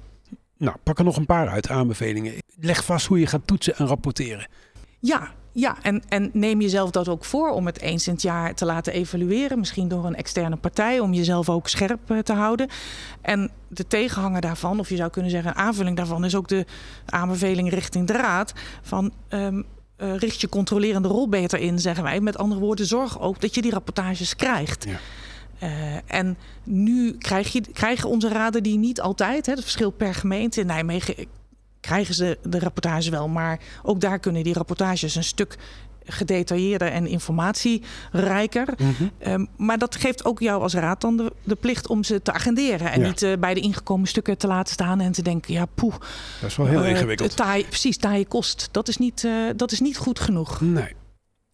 Nou, 0.57 0.77
pak 0.83 0.99
er 0.99 1.05
nog 1.05 1.17
een 1.17 1.27
paar 1.27 1.49
uit 1.49 1.69
aanbevelingen. 1.69 2.35
Leg 2.61 2.85
vast 2.85 3.07
hoe 3.07 3.19
je 3.19 3.27
gaat 3.27 3.47
toetsen 3.47 3.77
en 3.77 3.87
rapporteren. 3.87 4.49
Ja, 5.01 5.31
ja, 5.57 5.77
en, 5.83 6.03
en 6.09 6.31
neem 6.33 6.61
jezelf 6.61 6.91
dat 6.91 7.09
ook 7.09 7.25
voor 7.25 7.51
om 7.51 7.67
het 7.67 7.81
eens 7.81 8.07
in 8.07 8.13
het 8.13 8.23
jaar 8.23 8.55
te 8.55 8.65
laten 8.65 8.93
evalueren. 8.93 9.59
Misschien 9.59 9.89
door 9.89 10.05
een 10.05 10.15
externe 10.15 10.57
partij, 10.57 11.01
om 11.01 11.13
jezelf 11.13 11.49
ook 11.49 11.69
scherp 11.69 12.11
uh, 12.11 12.19
te 12.19 12.33
houden. 12.33 12.69
En 13.21 13.51
de 13.69 13.87
tegenhanger 13.87 14.41
daarvan, 14.41 14.79
of 14.79 14.89
je 14.89 14.97
zou 14.97 15.11
kunnen 15.11 15.31
zeggen 15.31 15.51
een 15.51 15.57
aanvulling 15.57 15.97
daarvan, 15.97 16.25
is 16.25 16.35
ook 16.35 16.49
de 16.49 16.67
aanbeveling 17.05 17.71
richting 17.71 18.07
de 18.07 18.13
raad. 18.13 18.53
Van 18.83 19.13
um, 19.29 19.65
uh, 19.99 20.17
richt 20.17 20.41
je 20.41 20.49
controlerende 20.49 21.09
rol 21.09 21.29
beter 21.29 21.59
in, 21.59 21.79
zeggen 21.79 22.05
wij. 22.05 22.21
Met 22.21 22.39
andere 22.39 22.61
woorden, 22.61 22.87
zorg 22.87 23.21
ook 23.21 23.41
dat 23.41 23.55
je 23.55 23.63
die 23.63 23.73
rapportages 23.73 24.37
krijgt. 24.37 24.85
Ja. 24.85 24.99
Uh, 25.63 25.97
en 26.07 26.37
nu 26.65 27.17
krijg 27.19 27.53
je, 27.53 27.61
krijgen 27.61 28.09
onze 28.09 28.29
raden 28.29 28.63
die 28.63 28.79
niet 28.79 29.01
altijd. 29.01 29.47
Hè, 29.47 29.53
het 29.53 29.63
verschil 29.63 29.91
per 29.91 30.15
gemeente. 30.15 30.61
In 30.61 30.67
Nijmegen 30.67 31.15
krijgen 31.85 32.15
ze 32.15 32.39
de 32.43 32.59
rapportage 32.59 33.11
wel. 33.11 33.29
Maar 33.29 33.61
ook 33.83 34.01
daar 34.01 34.19
kunnen 34.19 34.43
die 34.43 34.55
rapportages 34.55 35.15
een 35.15 35.25
stuk 35.25 35.57
gedetailleerder 36.07 36.89
en 36.89 37.07
informatierijker. 37.07 38.75
Mm 38.77 38.95
-hmm. 38.99 39.33
um, 39.33 39.49
maar 39.57 39.79
dat 39.79 39.97
geeft 39.97 40.25
ook 40.25 40.41
jou 40.41 40.63
als 40.63 40.75
raad 40.75 41.01
dan 41.01 41.17
de, 41.17 41.33
de 41.43 41.55
plicht 41.55 41.89
om 41.89 42.05
ze 42.05 42.23
te 42.23 42.33
agenderen. 42.33 42.93
En 42.93 43.01
ja. 43.01 43.07
niet 43.07 43.23
uh, 43.23 43.37
bij 43.39 43.55
de 43.55 43.61
ingekomen 43.61 44.09
stukken 44.09 44.39
te 44.39 44.47
laten 44.47 44.73
staan 44.73 45.01
en 45.01 45.13
te 45.13 45.23
denken, 45.23 45.53
ja 45.53 45.67
poeh. 45.75 45.95
Dat 46.41 46.51
is 46.51 46.57
wel 46.57 46.67
heel 46.67 46.85
uh, 46.85 46.91
ingewikkeld. 46.91 47.37
Taai, 47.37 47.67
precies, 47.67 47.97
taaie 47.97 48.27
kost. 48.27 48.69
Dat 48.71 48.89
is, 48.89 48.97
niet, 48.97 49.23
uh, 49.23 49.51
dat 49.57 49.73
is 49.73 49.81
niet 49.81 49.97
goed 49.97 50.21
genoeg. 50.21 50.61
Nee. 50.61 50.95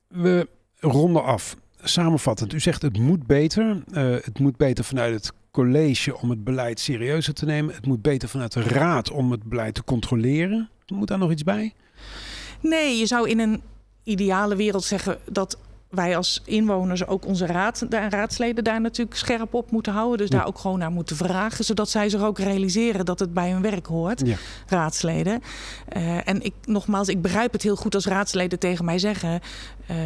We 0.09 0.49
ronden 0.79 1.25
af. 1.25 1.57
Samenvattend, 1.83 2.53
u 2.53 2.61
zegt 2.61 2.83
het 2.83 2.99
moet 2.99 3.27
beter. 3.27 3.83
het 3.93 4.39
moet 4.39 4.57
beter 4.57 4.85
vanuit 4.85 5.15
het 5.15 5.33
college 5.51 6.19
om 6.19 6.31
het 6.31 6.45
beleid 6.45 6.81
serieuzer 6.81 7.35
te 7.35 7.45
nemen. 7.45 7.75
Het 7.75 7.87
moet 7.87 8.03
beter 8.03 8.29
vanuit 8.29 8.53
de 8.53 8.63
raad 8.63 9.11
om 9.11 9.31
het 9.31 9.43
beleid 9.43 9.75
te 9.75 9.85
controleren. 9.85 10.71
Moet 10.87 11.09
daar 11.09 11.19
nog 11.19 11.31
iets 11.31 11.43
bij? 11.43 11.75
Nee, 12.61 12.99
je 12.99 13.07
zou 13.07 13.29
in 13.29 13.39
een 13.39 13.63
ideale 14.03 14.57
wereld 14.57 14.85
zeggen 14.85 15.19
dat 15.31 15.59
wij 15.91 16.17
als 16.17 16.43
inwoners 16.45 17.07
ook 17.07 17.27
onze 17.27 17.47
raad 17.47 17.83
en 17.83 18.11
raadsleden 18.11 18.65
daar 18.65 18.81
natuurlijk 18.81 19.17
scherp 19.17 19.55
op 19.55 19.71
moeten 19.71 19.93
houden. 19.93 20.19
Dus 20.19 20.29
daar 20.29 20.47
ook 20.47 20.59
gewoon 20.59 20.79
naar 20.79 20.91
moeten 20.91 21.17
vragen. 21.17 21.65
Zodat 21.65 21.91
zij 21.91 22.09
zich 22.09 22.23
ook 22.23 22.39
realiseren 22.39 23.05
dat 23.05 23.19
het 23.19 23.35
bij 23.35 23.51
hun 23.51 23.63
werk 23.63 23.87
hoort, 23.87 24.27
ja. 24.27 24.37
raadsleden. 24.67 25.43
Uh, 25.97 26.29
en 26.29 26.43
ik, 26.43 26.55
nogmaals, 26.65 27.09
ik 27.09 27.23
begrijp 27.23 27.53
het 27.53 27.63
heel 27.63 27.77
goed 27.77 27.95
als 27.95 28.07
raadsleden 28.07 28.59
tegen 28.59 28.85
mij 28.85 28.99
zeggen 28.99 29.41
uh, 29.91 29.97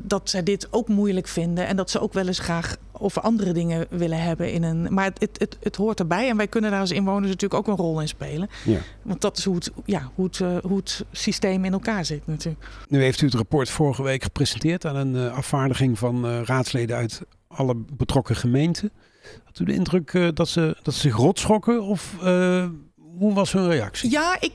dat 0.00 0.30
zij 0.30 0.42
dit 0.42 0.68
ook 0.70 0.88
moeilijk 0.88 1.28
vinden. 1.28 1.66
En 1.66 1.76
dat 1.76 1.90
ze 1.90 2.00
ook 2.00 2.12
wel 2.12 2.26
eens 2.26 2.38
graag 2.38 2.76
over 2.92 3.22
andere 3.22 3.52
dingen 3.52 3.86
willen 3.90 4.22
hebben. 4.22 4.52
In 4.52 4.62
een, 4.62 4.94
maar 4.94 5.04
het, 5.04 5.20
het, 5.20 5.38
het, 5.38 5.56
het, 5.62 5.76
hoort 5.76 6.00
erbij. 6.00 6.28
En 6.28 6.36
wij 6.36 6.46
kunnen 6.46 6.70
daar 6.70 6.80
als 6.80 6.90
inwoners 6.90 7.30
natuurlijk 7.30 7.60
ook 7.60 7.66
een 7.66 7.84
rol 7.84 8.00
in 8.00 8.08
spelen. 8.08 8.48
Ja. 8.64 8.78
Want 9.02 9.20
dat 9.20 9.38
is 9.38 9.44
hoe 9.44 9.54
het, 9.54 9.70
ja, 9.84 10.10
hoe, 10.14 10.24
het, 10.24 10.38
uh, 10.38 10.56
hoe 10.62 10.76
het 10.76 11.04
systeem 11.12 11.64
in 11.64 11.72
elkaar 11.72 12.04
zit 12.04 12.26
natuurlijk. 12.26 12.66
Nu 12.88 13.02
heeft 13.02 13.20
u 13.20 13.26
het 13.26 13.34
rapport 13.34 13.70
vorige 13.70 14.02
week 14.02 14.22
gepresenteerd 14.22 14.84
aan 14.84 14.96
een 14.96 15.14
uh, 15.14 15.36
afvaardiging 15.36 15.98
van 15.98 16.42
raadsleden 16.44 16.96
uit 16.96 17.20
alle 17.48 17.74
betrokken 17.96 18.36
gemeenten. 18.36 18.90
Had 19.44 19.58
u 19.58 19.64
de 19.64 19.72
indruk 19.72 20.36
dat, 20.36 20.48
ze, 20.48 20.76
dat 20.82 20.94
ze 20.94 21.00
zich 21.00 21.16
rot 21.16 21.38
schrokken? 21.38 21.82
Of 21.82 22.14
hoe 23.18 23.34
was 23.34 23.52
hun 23.52 23.68
reactie? 23.68 24.10
Ja, 24.10 24.36
ik, 24.40 24.52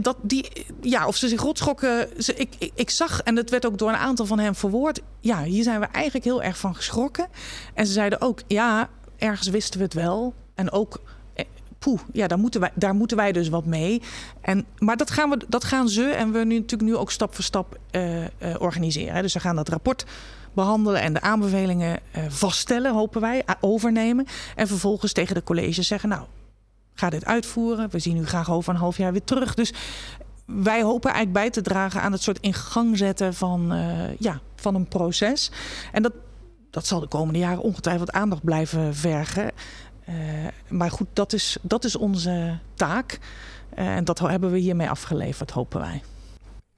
dat 0.00 0.16
die, 0.22 0.66
ja, 0.80 1.06
of 1.06 1.16
ze 1.16 1.28
zich 1.28 1.40
rotschokken. 1.40 2.08
Ik, 2.36 2.54
ik, 2.58 2.72
ik, 2.74 2.90
zag, 2.90 3.20
en 3.20 3.34
dat 3.34 3.50
werd 3.50 3.66
ook 3.66 3.78
door 3.78 3.88
een 3.88 3.96
aantal 3.96 4.26
van 4.26 4.38
hen 4.38 4.54
verwoord. 4.54 5.00
Ja, 5.20 5.42
hier 5.42 5.62
zijn 5.62 5.80
we 5.80 5.86
eigenlijk 5.86 6.24
heel 6.24 6.42
erg 6.42 6.58
van 6.58 6.74
geschrokken. 6.74 7.26
En 7.74 7.86
ze 7.86 7.92
zeiden 7.92 8.20
ook, 8.20 8.40
ja, 8.46 8.88
ergens 9.16 9.48
wisten 9.48 9.78
we 9.78 9.84
het 9.84 9.94
wel. 9.94 10.34
En 10.54 10.70
ook, 10.70 11.00
eh, 11.34 11.44
poeh, 11.78 12.00
ja, 12.12 12.26
daar 12.26 12.38
moeten, 12.38 12.60
wij, 12.60 12.70
daar 12.74 12.94
moeten 12.94 13.16
wij 13.16 13.32
dus 13.32 13.48
wat 13.48 13.64
mee. 13.64 14.02
En, 14.40 14.66
maar 14.78 14.96
dat 14.96 15.10
gaan, 15.10 15.30
we, 15.30 15.40
dat 15.48 15.64
gaan 15.64 15.88
ze 15.88 16.04
en 16.04 16.32
we 16.32 16.38
nu 16.38 16.54
natuurlijk 16.54 16.90
nu 16.90 16.96
ook 16.96 17.10
stap 17.10 17.34
voor 17.34 17.44
stap 17.44 17.78
uh, 17.90 18.20
uh, 18.20 18.26
organiseren. 18.58 19.22
Dus 19.22 19.32
ze 19.32 19.40
gaan 19.40 19.56
dat 19.56 19.68
rapport 19.68 20.04
behandelen 20.52 21.00
en 21.00 21.12
de 21.12 21.20
aanbevelingen 21.20 22.00
uh, 22.16 22.22
vaststellen, 22.28 22.92
hopen 22.92 23.20
wij, 23.20 23.44
overnemen. 23.60 24.26
En 24.56 24.66
vervolgens 24.66 25.12
tegen 25.12 25.34
de 25.34 25.42
colleges 25.42 25.86
zeggen, 25.86 26.08
nou, 26.08 26.22
ga 26.98 27.10
dit 27.10 27.24
uitvoeren. 27.24 27.90
We 27.90 27.98
zien 27.98 28.16
u 28.16 28.26
graag 28.26 28.50
over 28.50 28.74
een 28.74 28.80
half 28.80 28.96
jaar 28.96 29.12
weer 29.12 29.24
terug. 29.24 29.54
Dus 29.54 29.72
wij 30.46 30.82
hopen 30.82 31.10
eigenlijk 31.10 31.40
bij 31.40 31.50
te 31.50 31.62
dragen 31.62 32.02
aan 32.02 32.12
het 32.12 32.22
soort 32.22 32.40
in 32.40 32.54
gang 32.54 32.98
zetten 32.98 33.34
van, 33.34 33.72
uh, 33.72 34.16
ja, 34.18 34.40
van 34.56 34.74
een 34.74 34.88
proces. 34.88 35.50
En 35.92 36.02
dat, 36.02 36.12
dat 36.70 36.86
zal 36.86 37.00
de 37.00 37.08
komende 37.08 37.38
jaren 37.38 37.62
ongetwijfeld 37.62 38.12
aandacht 38.12 38.44
blijven 38.44 38.94
vergen. 38.94 39.50
Uh, 40.08 40.14
maar 40.68 40.90
goed, 40.90 41.08
dat 41.12 41.32
is, 41.32 41.56
dat 41.62 41.84
is 41.84 41.96
onze 41.96 42.58
taak. 42.74 43.18
Uh, 43.78 43.96
en 43.96 44.04
dat 44.04 44.18
hebben 44.18 44.50
we 44.50 44.58
hiermee 44.58 44.90
afgeleverd, 44.90 45.50
hopen 45.50 45.80
wij. 45.80 46.02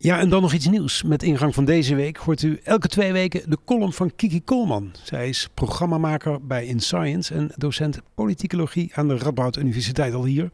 Ja, 0.02 0.18
en 0.18 0.28
dan 0.28 0.42
nog 0.42 0.52
iets 0.52 0.68
nieuws. 0.68 1.02
Met 1.02 1.22
ingang 1.22 1.54
van 1.54 1.64
deze 1.64 1.94
week 1.94 2.16
hoort 2.16 2.42
u 2.42 2.60
elke 2.64 2.88
twee 2.88 3.12
weken 3.12 3.50
de 3.50 3.58
column 3.64 3.92
van 3.92 4.14
Kiki 4.16 4.44
Koolman. 4.44 4.92
Zij 5.02 5.28
is 5.28 5.48
programmamaker 5.54 6.46
bij 6.46 6.66
InScience 6.66 7.34
en 7.34 7.52
docent 7.56 8.00
politicologie 8.14 8.90
aan 8.94 9.08
de 9.08 9.18
Radboud 9.18 9.56
Universiteit 9.56 10.14
al 10.14 10.24
hier. 10.24 10.50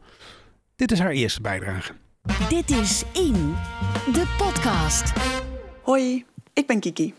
Dit 0.75 0.91
is 0.91 0.99
haar 0.99 1.11
eerste 1.11 1.41
bijdrage. 1.41 1.93
Dit 2.49 2.69
is 2.69 3.03
In, 3.13 3.55
de 4.13 4.35
podcast. 4.37 5.13
Hoi, 5.81 6.25
ik 6.53 6.67
ben 6.67 6.79
Kiki. 6.79 7.13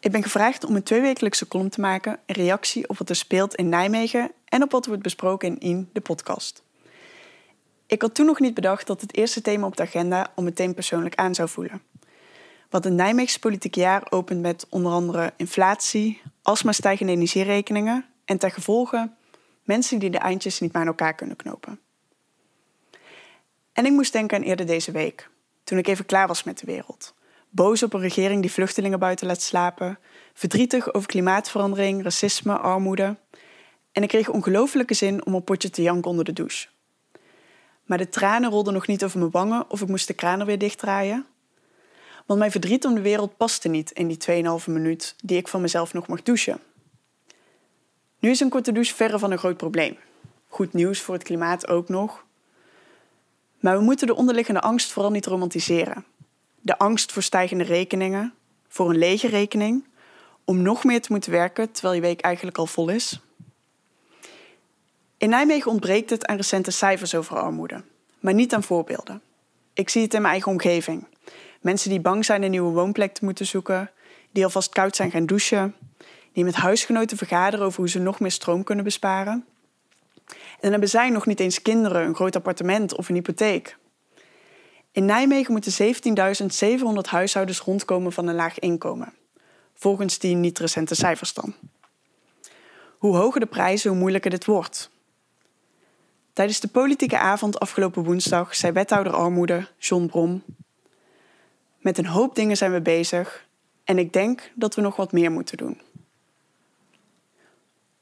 Ik 0.00 0.12
ben 0.12 0.22
gevraagd 0.22 0.64
om 0.64 0.76
een 0.76 0.82
tweewekelijkse 0.82 1.48
column 1.48 1.70
te 1.70 1.80
maken, 1.80 2.18
een 2.26 2.34
reactie 2.34 2.88
op 2.88 2.98
wat 2.98 3.08
er 3.08 3.16
speelt 3.16 3.54
in 3.54 3.68
Nijmegen 3.68 4.30
en 4.44 4.62
op 4.62 4.70
wat 4.70 4.86
wordt 4.86 5.02
besproken 5.02 5.48
in 5.48 5.58
In, 5.58 5.88
de 5.92 6.00
podcast. 6.00 6.62
Ik 7.92 8.02
had 8.02 8.14
toen 8.14 8.26
nog 8.26 8.40
niet 8.40 8.54
bedacht 8.54 8.86
dat 8.86 9.00
het 9.00 9.16
eerste 9.16 9.40
thema 9.40 9.66
op 9.66 9.76
de 9.76 9.82
agenda 9.82 10.32
al 10.34 10.42
meteen 10.42 10.74
persoonlijk 10.74 11.14
aan 11.14 11.34
zou 11.34 11.48
voelen. 11.48 11.82
Wat 12.70 12.84
het 12.84 12.92
Nijmeegse 12.92 13.38
politieke 13.38 13.80
jaar 13.80 14.06
opent 14.10 14.40
met 14.40 14.66
onder 14.68 14.92
andere 14.92 15.32
inflatie, 15.36 16.22
alsmaar 16.42 16.74
stijgende 16.74 17.12
energierekeningen 17.12 18.04
en 18.24 18.38
ten 18.38 18.50
gevolge 18.50 19.10
mensen 19.64 19.98
die 19.98 20.10
de 20.10 20.18
eindjes 20.18 20.60
niet 20.60 20.72
meer 20.72 20.82
aan 20.82 20.88
elkaar 20.88 21.14
kunnen 21.14 21.36
knopen. 21.36 21.80
En 23.72 23.86
ik 23.86 23.92
moest 23.92 24.12
denken 24.12 24.36
aan 24.36 24.42
eerder 24.42 24.66
deze 24.66 24.92
week, 24.92 25.28
toen 25.64 25.78
ik 25.78 25.86
even 25.86 26.06
klaar 26.06 26.26
was 26.26 26.42
met 26.42 26.58
de 26.58 26.66
wereld. 26.66 27.14
Boos 27.50 27.82
op 27.82 27.92
een 27.92 28.00
regering 28.00 28.40
die 28.40 28.52
vluchtelingen 28.52 28.98
buiten 28.98 29.26
laat 29.26 29.42
slapen, 29.42 29.98
verdrietig 30.34 30.94
over 30.94 31.08
klimaatverandering, 31.08 32.02
racisme, 32.02 32.58
armoede. 32.58 33.16
En 33.92 34.02
ik 34.02 34.08
kreeg 34.08 34.28
ongelofelijke 34.28 34.94
zin 34.94 35.26
om 35.26 35.34
een 35.34 35.44
potje 35.44 35.70
te 35.70 35.82
janken 35.82 36.10
onder 36.10 36.24
de 36.24 36.32
douche. 36.32 36.71
Maar 37.84 37.98
de 37.98 38.08
tranen 38.08 38.50
rolden 38.50 38.72
nog 38.72 38.86
niet 38.86 39.04
over 39.04 39.18
mijn 39.18 39.30
wangen 39.30 39.70
of 39.70 39.80
ik 39.80 39.88
moest 39.88 40.06
de 40.06 40.14
kraan 40.14 40.40
er 40.40 40.46
weer 40.46 40.58
dichtdraaien. 40.58 41.26
Want 42.26 42.38
mijn 42.38 42.50
verdriet 42.50 42.84
om 42.84 42.94
de 42.94 43.00
wereld 43.00 43.36
paste 43.36 43.68
niet 43.68 43.90
in 43.90 44.08
die 44.08 44.44
2,5 44.60 44.64
minuut 44.66 45.14
die 45.22 45.36
ik 45.36 45.48
van 45.48 45.60
mezelf 45.60 45.92
nog 45.92 46.06
mag 46.06 46.22
douchen. 46.22 46.60
Nu 48.18 48.30
is 48.30 48.40
een 48.40 48.48
korte 48.48 48.72
douche 48.72 48.94
verre 48.94 49.18
van 49.18 49.30
een 49.30 49.38
groot 49.38 49.56
probleem. 49.56 49.96
Goed 50.48 50.72
nieuws 50.72 51.00
voor 51.00 51.14
het 51.14 51.22
klimaat 51.22 51.68
ook 51.68 51.88
nog. 51.88 52.24
Maar 53.60 53.78
we 53.78 53.84
moeten 53.84 54.06
de 54.06 54.14
onderliggende 54.14 54.60
angst 54.60 54.92
vooral 54.92 55.10
niet 55.10 55.26
romantiseren. 55.26 56.04
De 56.60 56.78
angst 56.78 57.12
voor 57.12 57.22
stijgende 57.22 57.64
rekeningen, 57.64 58.34
voor 58.68 58.90
een 58.90 58.98
lege 58.98 59.28
rekening, 59.28 59.84
om 60.44 60.62
nog 60.62 60.84
meer 60.84 61.00
te 61.00 61.12
moeten 61.12 61.30
werken 61.30 61.70
terwijl 61.70 61.94
je 61.94 62.00
week 62.00 62.20
eigenlijk 62.20 62.58
al 62.58 62.66
vol 62.66 62.88
is. 62.88 63.20
In 65.22 65.28
Nijmegen 65.28 65.70
ontbreekt 65.70 66.10
het 66.10 66.26
aan 66.26 66.36
recente 66.36 66.70
cijfers 66.70 67.14
over 67.14 67.36
armoede, 67.38 67.82
maar 68.20 68.34
niet 68.34 68.54
aan 68.54 68.62
voorbeelden. 68.62 69.22
Ik 69.72 69.88
zie 69.88 70.02
het 70.02 70.14
in 70.14 70.20
mijn 70.20 70.32
eigen 70.32 70.52
omgeving. 70.52 71.06
Mensen 71.60 71.90
die 71.90 72.00
bang 72.00 72.24
zijn 72.24 72.42
een 72.42 72.50
nieuwe 72.50 72.72
woonplek 72.72 73.14
te 73.14 73.24
moeten 73.24 73.46
zoeken, 73.46 73.90
die 74.30 74.44
alvast 74.44 74.72
koud 74.72 74.96
zijn 74.96 75.10
gaan 75.10 75.26
douchen, 75.26 75.74
die 76.32 76.44
met 76.44 76.54
huisgenoten 76.54 77.16
vergaderen 77.16 77.66
over 77.66 77.78
hoe 77.78 77.88
ze 77.88 77.98
nog 77.98 78.20
meer 78.20 78.30
stroom 78.30 78.64
kunnen 78.64 78.84
besparen. 78.84 79.44
En 80.26 80.60
dan 80.60 80.70
hebben 80.70 80.88
zij 80.88 81.10
nog 81.10 81.26
niet 81.26 81.40
eens 81.40 81.62
kinderen, 81.62 82.06
een 82.06 82.14
groot 82.14 82.36
appartement 82.36 82.96
of 82.96 83.08
een 83.08 83.14
hypotheek. 83.14 83.76
In 84.92 85.04
Nijmegen 85.04 85.52
moeten 85.52 85.94
17.700 86.94 87.10
huishoudens 87.10 87.60
rondkomen 87.60 88.12
van 88.12 88.26
een 88.26 88.34
laag 88.34 88.58
inkomen, 88.58 89.12
volgens 89.74 90.18
die 90.18 90.34
niet 90.34 90.58
recente 90.58 90.94
cijfers 90.94 91.34
dan. 91.34 91.54
Hoe 92.98 93.16
hoger 93.16 93.40
de 93.40 93.46
prijzen, 93.46 93.90
hoe 93.90 93.98
moeilijker 93.98 94.30
dit 94.30 94.44
wordt. 94.44 94.90
Tijdens 96.32 96.60
de 96.60 96.68
politieke 96.68 97.18
avond 97.18 97.60
afgelopen 97.60 98.04
woensdag 98.04 98.54
zei 98.54 98.72
wethouder 98.72 99.12
armoede 99.12 99.68
John 99.78 100.06
Brom. 100.06 100.42
Met 101.78 101.98
een 101.98 102.06
hoop 102.06 102.34
dingen 102.34 102.56
zijn 102.56 102.72
we 102.72 102.80
bezig 102.80 103.46
en 103.84 103.98
ik 103.98 104.12
denk 104.12 104.52
dat 104.54 104.74
we 104.74 104.80
nog 104.80 104.96
wat 104.96 105.12
meer 105.12 105.30
moeten 105.30 105.56
doen. 105.56 105.80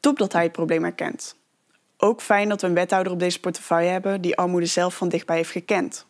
Top 0.01 0.19
dat 0.19 0.33
hij 0.33 0.43
het 0.43 0.53
probleem 0.53 0.83
herkent. 0.83 1.37
Ook 1.97 2.21
fijn 2.23 2.49
dat 2.49 2.61
we 2.61 2.67
een 2.67 2.75
wethouder 2.75 3.13
op 3.13 3.19
deze 3.19 3.41
portefeuille 3.41 3.91
hebben 3.91 4.21
die 4.21 4.37
armoede 4.37 4.67
zelf 4.67 4.97
van 4.97 5.09
dichtbij 5.09 5.37
heeft 5.37 5.51
gekend. 5.51 6.07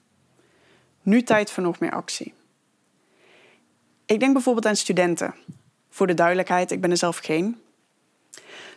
Nu 1.03 1.23
tijd 1.23 1.51
voor 1.51 1.63
nog 1.63 1.81
meer 1.81 1.93
actie. 1.93 2.35
Ik 4.07 4.21
denk 4.21 4.33
bijvoorbeeld 4.33 4.67
aan 4.67 4.77
studenten. 4.77 5.35
Voor 5.91 6.07
de 6.07 6.15
duidelijkheid, 6.15 6.71
ik 6.71 6.81
ben 6.81 6.91
er 6.91 6.97
zelf 6.97 7.19
geen, 7.19 7.61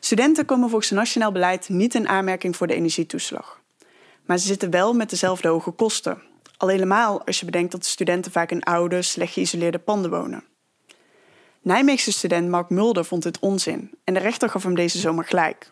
Studenten 0.04 0.46
komen 0.46 0.70
volgens 0.70 0.90
het 0.90 1.00
nationaal 1.00 1.32
beleid 1.32 1.70
niet 1.70 1.96
in 1.96 2.08
aanmerking 2.08 2.56
voor 2.56 2.68
de 2.68 2.74
energietoeslag. 2.74 3.62
Maar 4.26 4.38
ze 4.38 4.48
zitten 4.48 4.70
wel 4.70 4.94
met 4.94 5.10
dezelfde 5.10 5.48
hoge 5.48 5.72
kosten. 5.72 6.22
Al 6.58 6.68
helemaal 6.68 7.26
als 7.26 7.40
je 7.40 7.46
bedenkt 7.46 7.72
dat 7.72 7.82
de 7.82 7.88
studenten 7.88 8.32
vaak 8.32 8.52
in 8.52 8.64
oude, 8.64 9.02
slecht 9.02 9.34
geïsoleerde 9.34 9.80
panden 9.80 10.12
wonen. 10.12 10.44
Nijmeegse 11.62 12.12
student 12.12 12.50
Mark 12.50 12.70
Mulder 12.70 13.06
vond 13.06 13.24
dit 13.24 13.40
onzin 13.40 13.92
en 14.04 14.14
de 14.14 14.20
rechter 14.20 14.50
gaf 14.50 14.64
hem 14.64 14.76
deze 14.76 15.00
zomer 15.00 15.26
gelijk. 15.26 15.72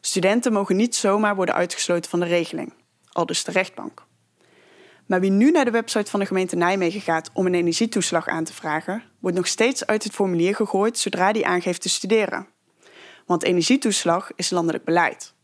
Studenten 0.00 0.52
mogen 0.52 0.76
niet 0.76 0.94
zomaar 0.94 1.36
worden 1.36 1.54
uitgesloten 1.54 2.10
van 2.10 2.20
de 2.20 2.26
regeling, 2.26 2.72
al 3.12 3.26
dus 3.26 3.44
de 3.44 3.52
rechtbank. 3.52 4.06
Maar 5.06 5.20
wie 5.20 5.30
nu 5.30 5.50
naar 5.50 5.64
de 5.64 5.70
website 5.70 6.10
van 6.10 6.20
de 6.20 6.26
gemeente 6.26 6.56
Nijmegen 6.56 7.00
gaat 7.00 7.30
om 7.32 7.46
een 7.46 7.54
energietoeslag 7.54 8.28
aan 8.28 8.44
te 8.44 8.52
vragen, 8.52 9.02
wordt 9.18 9.36
nog 9.36 9.46
steeds 9.46 9.86
uit 9.86 10.04
het 10.04 10.12
formulier 10.12 10.54
gegooid 10.54 10.98
zodra 10.98 11.32
die 11.32 11.46
aangeeft 11.46 11.82
te 11.82 11.88
studeren. 11.88 12.51
Want 13.26 13.42
energietoeslag 13.42 14.30
is 14.36 14.50
landelijk 14.50 14.84
beleid. 14.84 15.34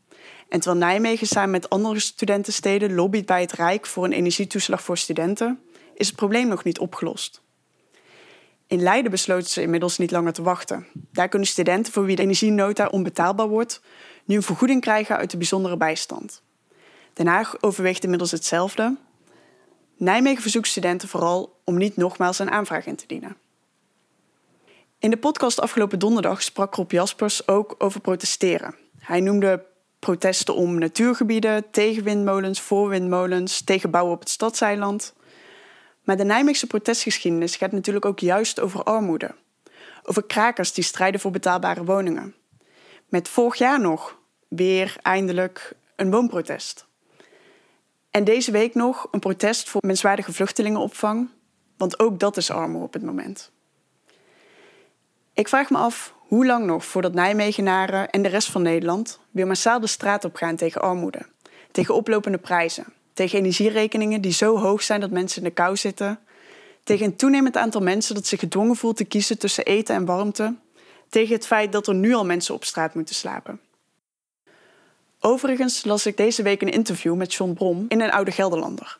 En 0.48 0.60
terwijl 0.60 0.84
Nijmegen 0.84 1.26
samen 1.26 1.50
met 1.50 1.70
andere 1.70 1.98
studentensteden 1.98 2.94
lobbyt 2.94 3.26
bij 3.26 3.40
het 3.40 3.52
Rijk 3.52 3.86
voor 3.86 4.04
een 4.04 4.12
energietoeslag 4.12 4.82
voor 4.82 4.98
studenten, 4.98 5.60
is 5.94 6.06
het 6.06 6.16
probleem 6.16 6.48
nog 6.48 6.64
niet 6.64 6.78
opgelost. 6.78 7.42
In 8.66 8.82
Leiden 8.82 9.10
besloten 9.10 9.50
ze 9.50 9.62
inmiddels 9.62 9.98
niet 9.98 10.10
langer 10.10 10.32
te 10.32 10.42
wachten. 10.42 10.86
Daar 11.12 11.28
kunnen 11.28 11.48
studenten 11.48 11.92
voor 11.92 12.04
wie 12.04 12.16
de 12.16 12.22
energienota 12.22 12.86
onbetaalbaar 12.86 13.48
wordt, 13.48 13.80
nu 14.24 14.36
een 14.36 14.42
vergoeding 14.42 14.80
krijgen 14.80 15.16
uit 15.16 15.30
de 15.30 15.36
bijzondere 15.36 15.76
bijstand. 15.76 16.42
Den 17.12 17.26
Haag 17.26 17.62
overweegt 17.62 18.02
inmiddels 18.02 18.30
hetzelfde. 18.30 18.96
Nijmegen 19.96 20.42
verzoekt 20.42 20.68
studenten 20.68 21.08
vooral 21.08 21.60
om 21.64 21.76
niet 21.76 21.96
nogmaals 21.96 22.38
een 22.38 22.50
aanvraag 22.50 22.86
in 22.86 22.96
te 22.96 23.06
dienen. 23.06 23.36
In 25.00 25.10
de 25.10 25.16
podcast 25.16 25.60
afgelopen 25.60 25.98
donderdag 25.98 26.42
sprak 26.42 26.74
Rob 26.74 26.90
Jaspers 26.90 27.48
ook 27.48 27.74
over 27.78 28.00
protesteren. 28.00 28.74
Hij 28.98 29.20
noemde 29.20 29.64
protesten 29.98 30.54
om 30.54 30.78
natuurgebieden, 30.78 31.70
tegen 31.70 32.02
windmolens, 32.02 32.60
voor 32.60 32.88
windmolens, 32.88 33.60
tegen 33.62 33.90
bouwen 33.90 34.14
op 34.14 34.20
het 34.20 34.28
stadseiland. 34.28 35.14
Maar 36.04 36.16
de 36.16 36.24
Nijmeegse 36.24 36.66
protestgeschiedenis 36.66 37.56
gaat 37.56 37.72
natuurlijk 37.72 38.04
ook 38.04 38.18
juist 38.18 38.60
over 38.60 38.82
armoede. 38.82 39.34
Over 40.02 40.24
krakers 40.24 40.72
die 40.72 40.84
strijden 40.84 41.20
voor 41.20 41.30
betaalbare 41.30 41.84
woningen. 41.84 42.34
Met 43.08 43.28
vorig 43.28 43.58
jaar 43.58 43.80
nog 43.80 44.18
weer 44.48 44.96
eindelijk 45.02 45.72
een 45.96 46.10
woonprotest. 46.10 46.86
En 48.10 48.24
deze 48.24 48.50
week 48.50 48.74
nog 48.74 49.08
een 49.10 49.20
protest 49.20 49.68
voor 49.68 49.80
menswaardige 49.86 50.32
vluchtelingenopvang, 50.32 51.28
want 51.76 51.98
ook 51.98 52.18
dat 52.18 52.36
is 52.36 52.50
armoede 52.50 52.86
op 52.86 52.92
het 52.92 53.02
moment. 53.02 53.50
Ik 55.38 55.48
vraag 55.48 55.70
me 55.70 55.78
af 55.78 56.14
hoe 56.18 56.46
lang 56.46 56.66
nog 56.66 56.84
voordat 56.84 57.14
Nijmegenaren 57.14 58.10
en 58.10 58.22
de 58.22 58.28
rest 58.28 58.50
van 58.50 58.62
Nederland 58.62 59.18
weer 59.30 59.46
massaal 59.46 59.80
de 59.80 59.86
straat 59.86 60.24
op 60.24 60.36
gaan 60.36 60.56
tegen 60.56 60.80
armoede, 60.80 61.26
tegen 61.70 61.94
oplopende 61.94 62.38
prijzen, 62.38 62.84
tegen 63.12 63.38
energierekeningen 63.38 64.20
die 64.20 64.32
zo 64.32 64.58
hoog 64.58 64.82
zijn 64.82 65.00
dat 65.00 65.10
mensen 65.10 65.42
in 65.42 65.48
de 65.48 65.54
kou 65.54 65.76
zitten, 65.76 66.18
tegen 66.84 67.06
een 67.06 67.16
toenemend 67.16 67.56
aantal 67.56 67.80
mensen 67.80 68.14
dat 68.14 68.26
zich 68.26 68.40
gedwongen 68.40 68.76
voelt 68.76 68.96
te 68.96 69.04
kiezen 69.04 69.38
tussen 69.38 69.64
eten 69.64 69.94
en 69.94 70.04
warmte, 70.04 70.54
tegen 71.08 71.34
het 71.34 71.46
feit 71.46 71.72
dat 71.72 71.86
er 71.86 71.94
nu 71.94 72.14
al 72.14 72.24
mensen 72.24 72.54
op 72.54 72.64
straat 72.64 72.94
moeten 72.94 73.14
slapen. 73.14 73.60
Overigens 75.20 75.84
las 75.84 76.06
ik 76.06 76.16
deze 76.16 76.42
week 76.42 76.62
een 76.62 76.72
interview 76.72 77.14
met 77.14 77.34
John 77.34 77.52
Brom 77.52 77.84
in 77.88 78.00
een 78.00 78.12
oude 78.12 78.30
Gelderlander. 78.30 78.98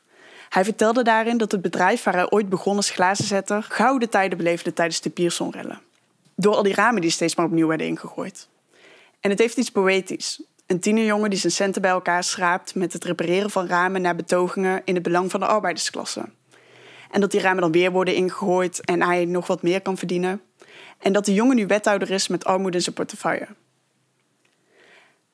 Hij 0.49 0.65
vertelde 0.65 1.03
daarin 1.03 1.39
dat 1.39 1.53
het 1.53 1.63
bedrijf 1.63 2.03
waar 2.03 2.15
hij 2.15 2.31
ooit 2.31 2.49
begon 2.49 2.77
als 2.77 2.91
glazenzetter 2.91 3.63
gouden 3.63 4.11
tijden 4.11 4.39
beleefde 4.39 4.73
tijdens 4.73 5.01
de 5.01 5.11
Piersonrellen. 5.11 5.87
Door 6.41 6.55
al 6.55 6.63
die 6.63 6.75
ramen 6.75 7.01
die 7.01 7.11
steeds 7.11 7.35
maar 7.35 7.47
opnieuw 7.47 7.67
werden 7.67 7.87
ingegooid. 7.87 8.49
En 9.21 9.31
het 9.31 9.39
heeft 9.39 9.57
iets 9.57 9.71
poëtisch. 9.71 10.43
Een 10.67 10.81
tienerjongen 10.81 11.31
die 11.31 11.39
zijn 11.39 11.53
centen 11.53 11.83
bij 11.83 11.91
elkaar 11.91 12.25
schraapt 12.25 12.75
met 12.75 12.93
het 12.93 13.05
repareren 13.05 13.51
van 13.51 13.67
ramen 13.67 14.03
naar 14.03 14.17
betogingen 14.17 14.83
in 14.85 14.95
het 14.95 15.03
belang 15.03 15.31
van 15.31 15.41
de 15.41 15.47
arbeidersklasse. 15.47 16.25
En 17.11 17.21
dat 17.21 17.31
die 17.31 17.41
ramen 17.41 17.61
dan 17.61 17.73
weer 17.73 17.93
worden 17.93 18.15
ingegooid 18.15 18.85
en 18.85 19.03
hij 19.03 19.25
nog 19.25 19.47
wat 19.47 19.63
meer 19.63 19.81
kan 19.81 19.97
verdienen. 19.97 20.41
En 20.99 21.13
dat 21.13 21.25
de 21.25 21.35
jongen 21.35 21.57
nu 21.57 21.67
wethouder 21.67 22.11
is 22.11 22.29
met 22.29 22.45
armoede 22.45 22.77
in 22.77 22.83
zijn 22.83 22.95
portefeuille. 22.95 23.49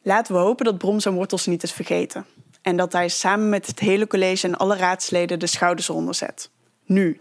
Laten 0.03 0.35
we 0.35 0.41
hopen 0.41 0.65
dat 0.65 0.79
Brom 0.79 1.01
zijn 1.01 1.15
wortels 1.15 1.47
niet 1.47 1.63
is 1.63 1.73
vergeten. 1.73 2.27
En 2.63 2.77
dat 2.77 2.93
hij 2.93 3.09
samen 3.09 3.49
met 3.49 3.67
het 3.67 3.79
hele 3.79 4.07
college 4.07 4.47
en 4.47 4.57
alle 4.57 4.77
raadsleden 4.77 5.39
de 5.39 5.47
schouders 5.47 5.89
eronder 5.89 6.15
zet. 6.15 6.51
Nu. 6.85 7.21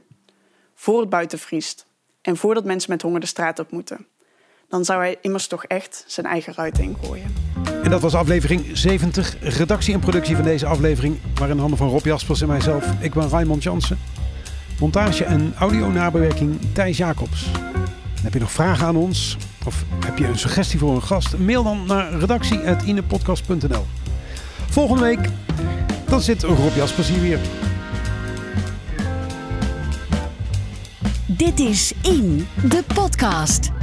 Voor 0.76 1.00
het 1.00 1.10
buiten 1.10 1.40
vriest. 1.40 1.86
En 2.24 2.38
voordat 2.38 2.66
mensen 2.66 2.92
met 2.92 3.02
honger 3.02 3.20
de 3.20 3.26
straat 3.26 3.60
op 3.60 3.72
moeten. 3.72 4.06
Dan 4.70 4.86
zou 4.86 5.00
hij 5.00 5.18
immers 5.22 5.48
toch 5.48 5.66
echt 5.66 6.04
zijn 6.08 6.26
eigen 6.26 6.54
ruit 6.54 6.80
ingooien. 6.80 7.36
En 7.84 7.90
dat 7.90 8.02
was 8.02 8.16
aflevering 8.16 8.66
70. 8.74 9.36
Redactie 9.40 9.94
en 9.94 10.00
productie 10.00 10.36
van 10.36 10.44
deze 10.44 10.66
aflevering 10.66 11.18
waren 11.36 11.56
in 11.56 11.60
handen 11.60 11.78
van 11.78 11.90
Rob 11.90 12.06
Jaspers 12.06 12.42
en 12.42 12.48
mijzelf. 12.48 12.86
Ik 13.00 13.14
ben 13.14 13.30
Raymond 13.30 13.64
Jansen. 13.64 14.00
Montage 14.80 15.24
en 15.24 15.54
audio-nabewerking 15.58 16.60
Thijs 16.74 16.98
Jacobs. 16.98 17.52
heb 18.22 18.34
je 18.34 18.40
nog 18.40 18.52
vragen 18.52 18.88
aan 18.88 18.96
ons? 18.96 19.38
Of 19.66 19.84
heb 20.06 20.18
je 20.18 20.28
een 20.28 20.38
suggestie 20.38 20.80
voor 20.80 20.96
een 20.96 21.04
gast? 21.04 21.38
Mail 21.38 21.64
dan 21.64 21.86
naar 21.86 22.14
redactie.inepodcast.nl 22.14 23.86
Volgende 24.70 25.04
week, 25.04 25.30
dan 26.06 26.22
zit 26.22 26.44
Rob 26.44 26.76
Jaspers 26.76 27.10
hier 27.10 27.22
weer. 27.22 27.40
Dit 31.38 31.60
is 31.60 31.94
In, 32.02 32.48
de 32.70 32.84
podcast. 32.94 33.83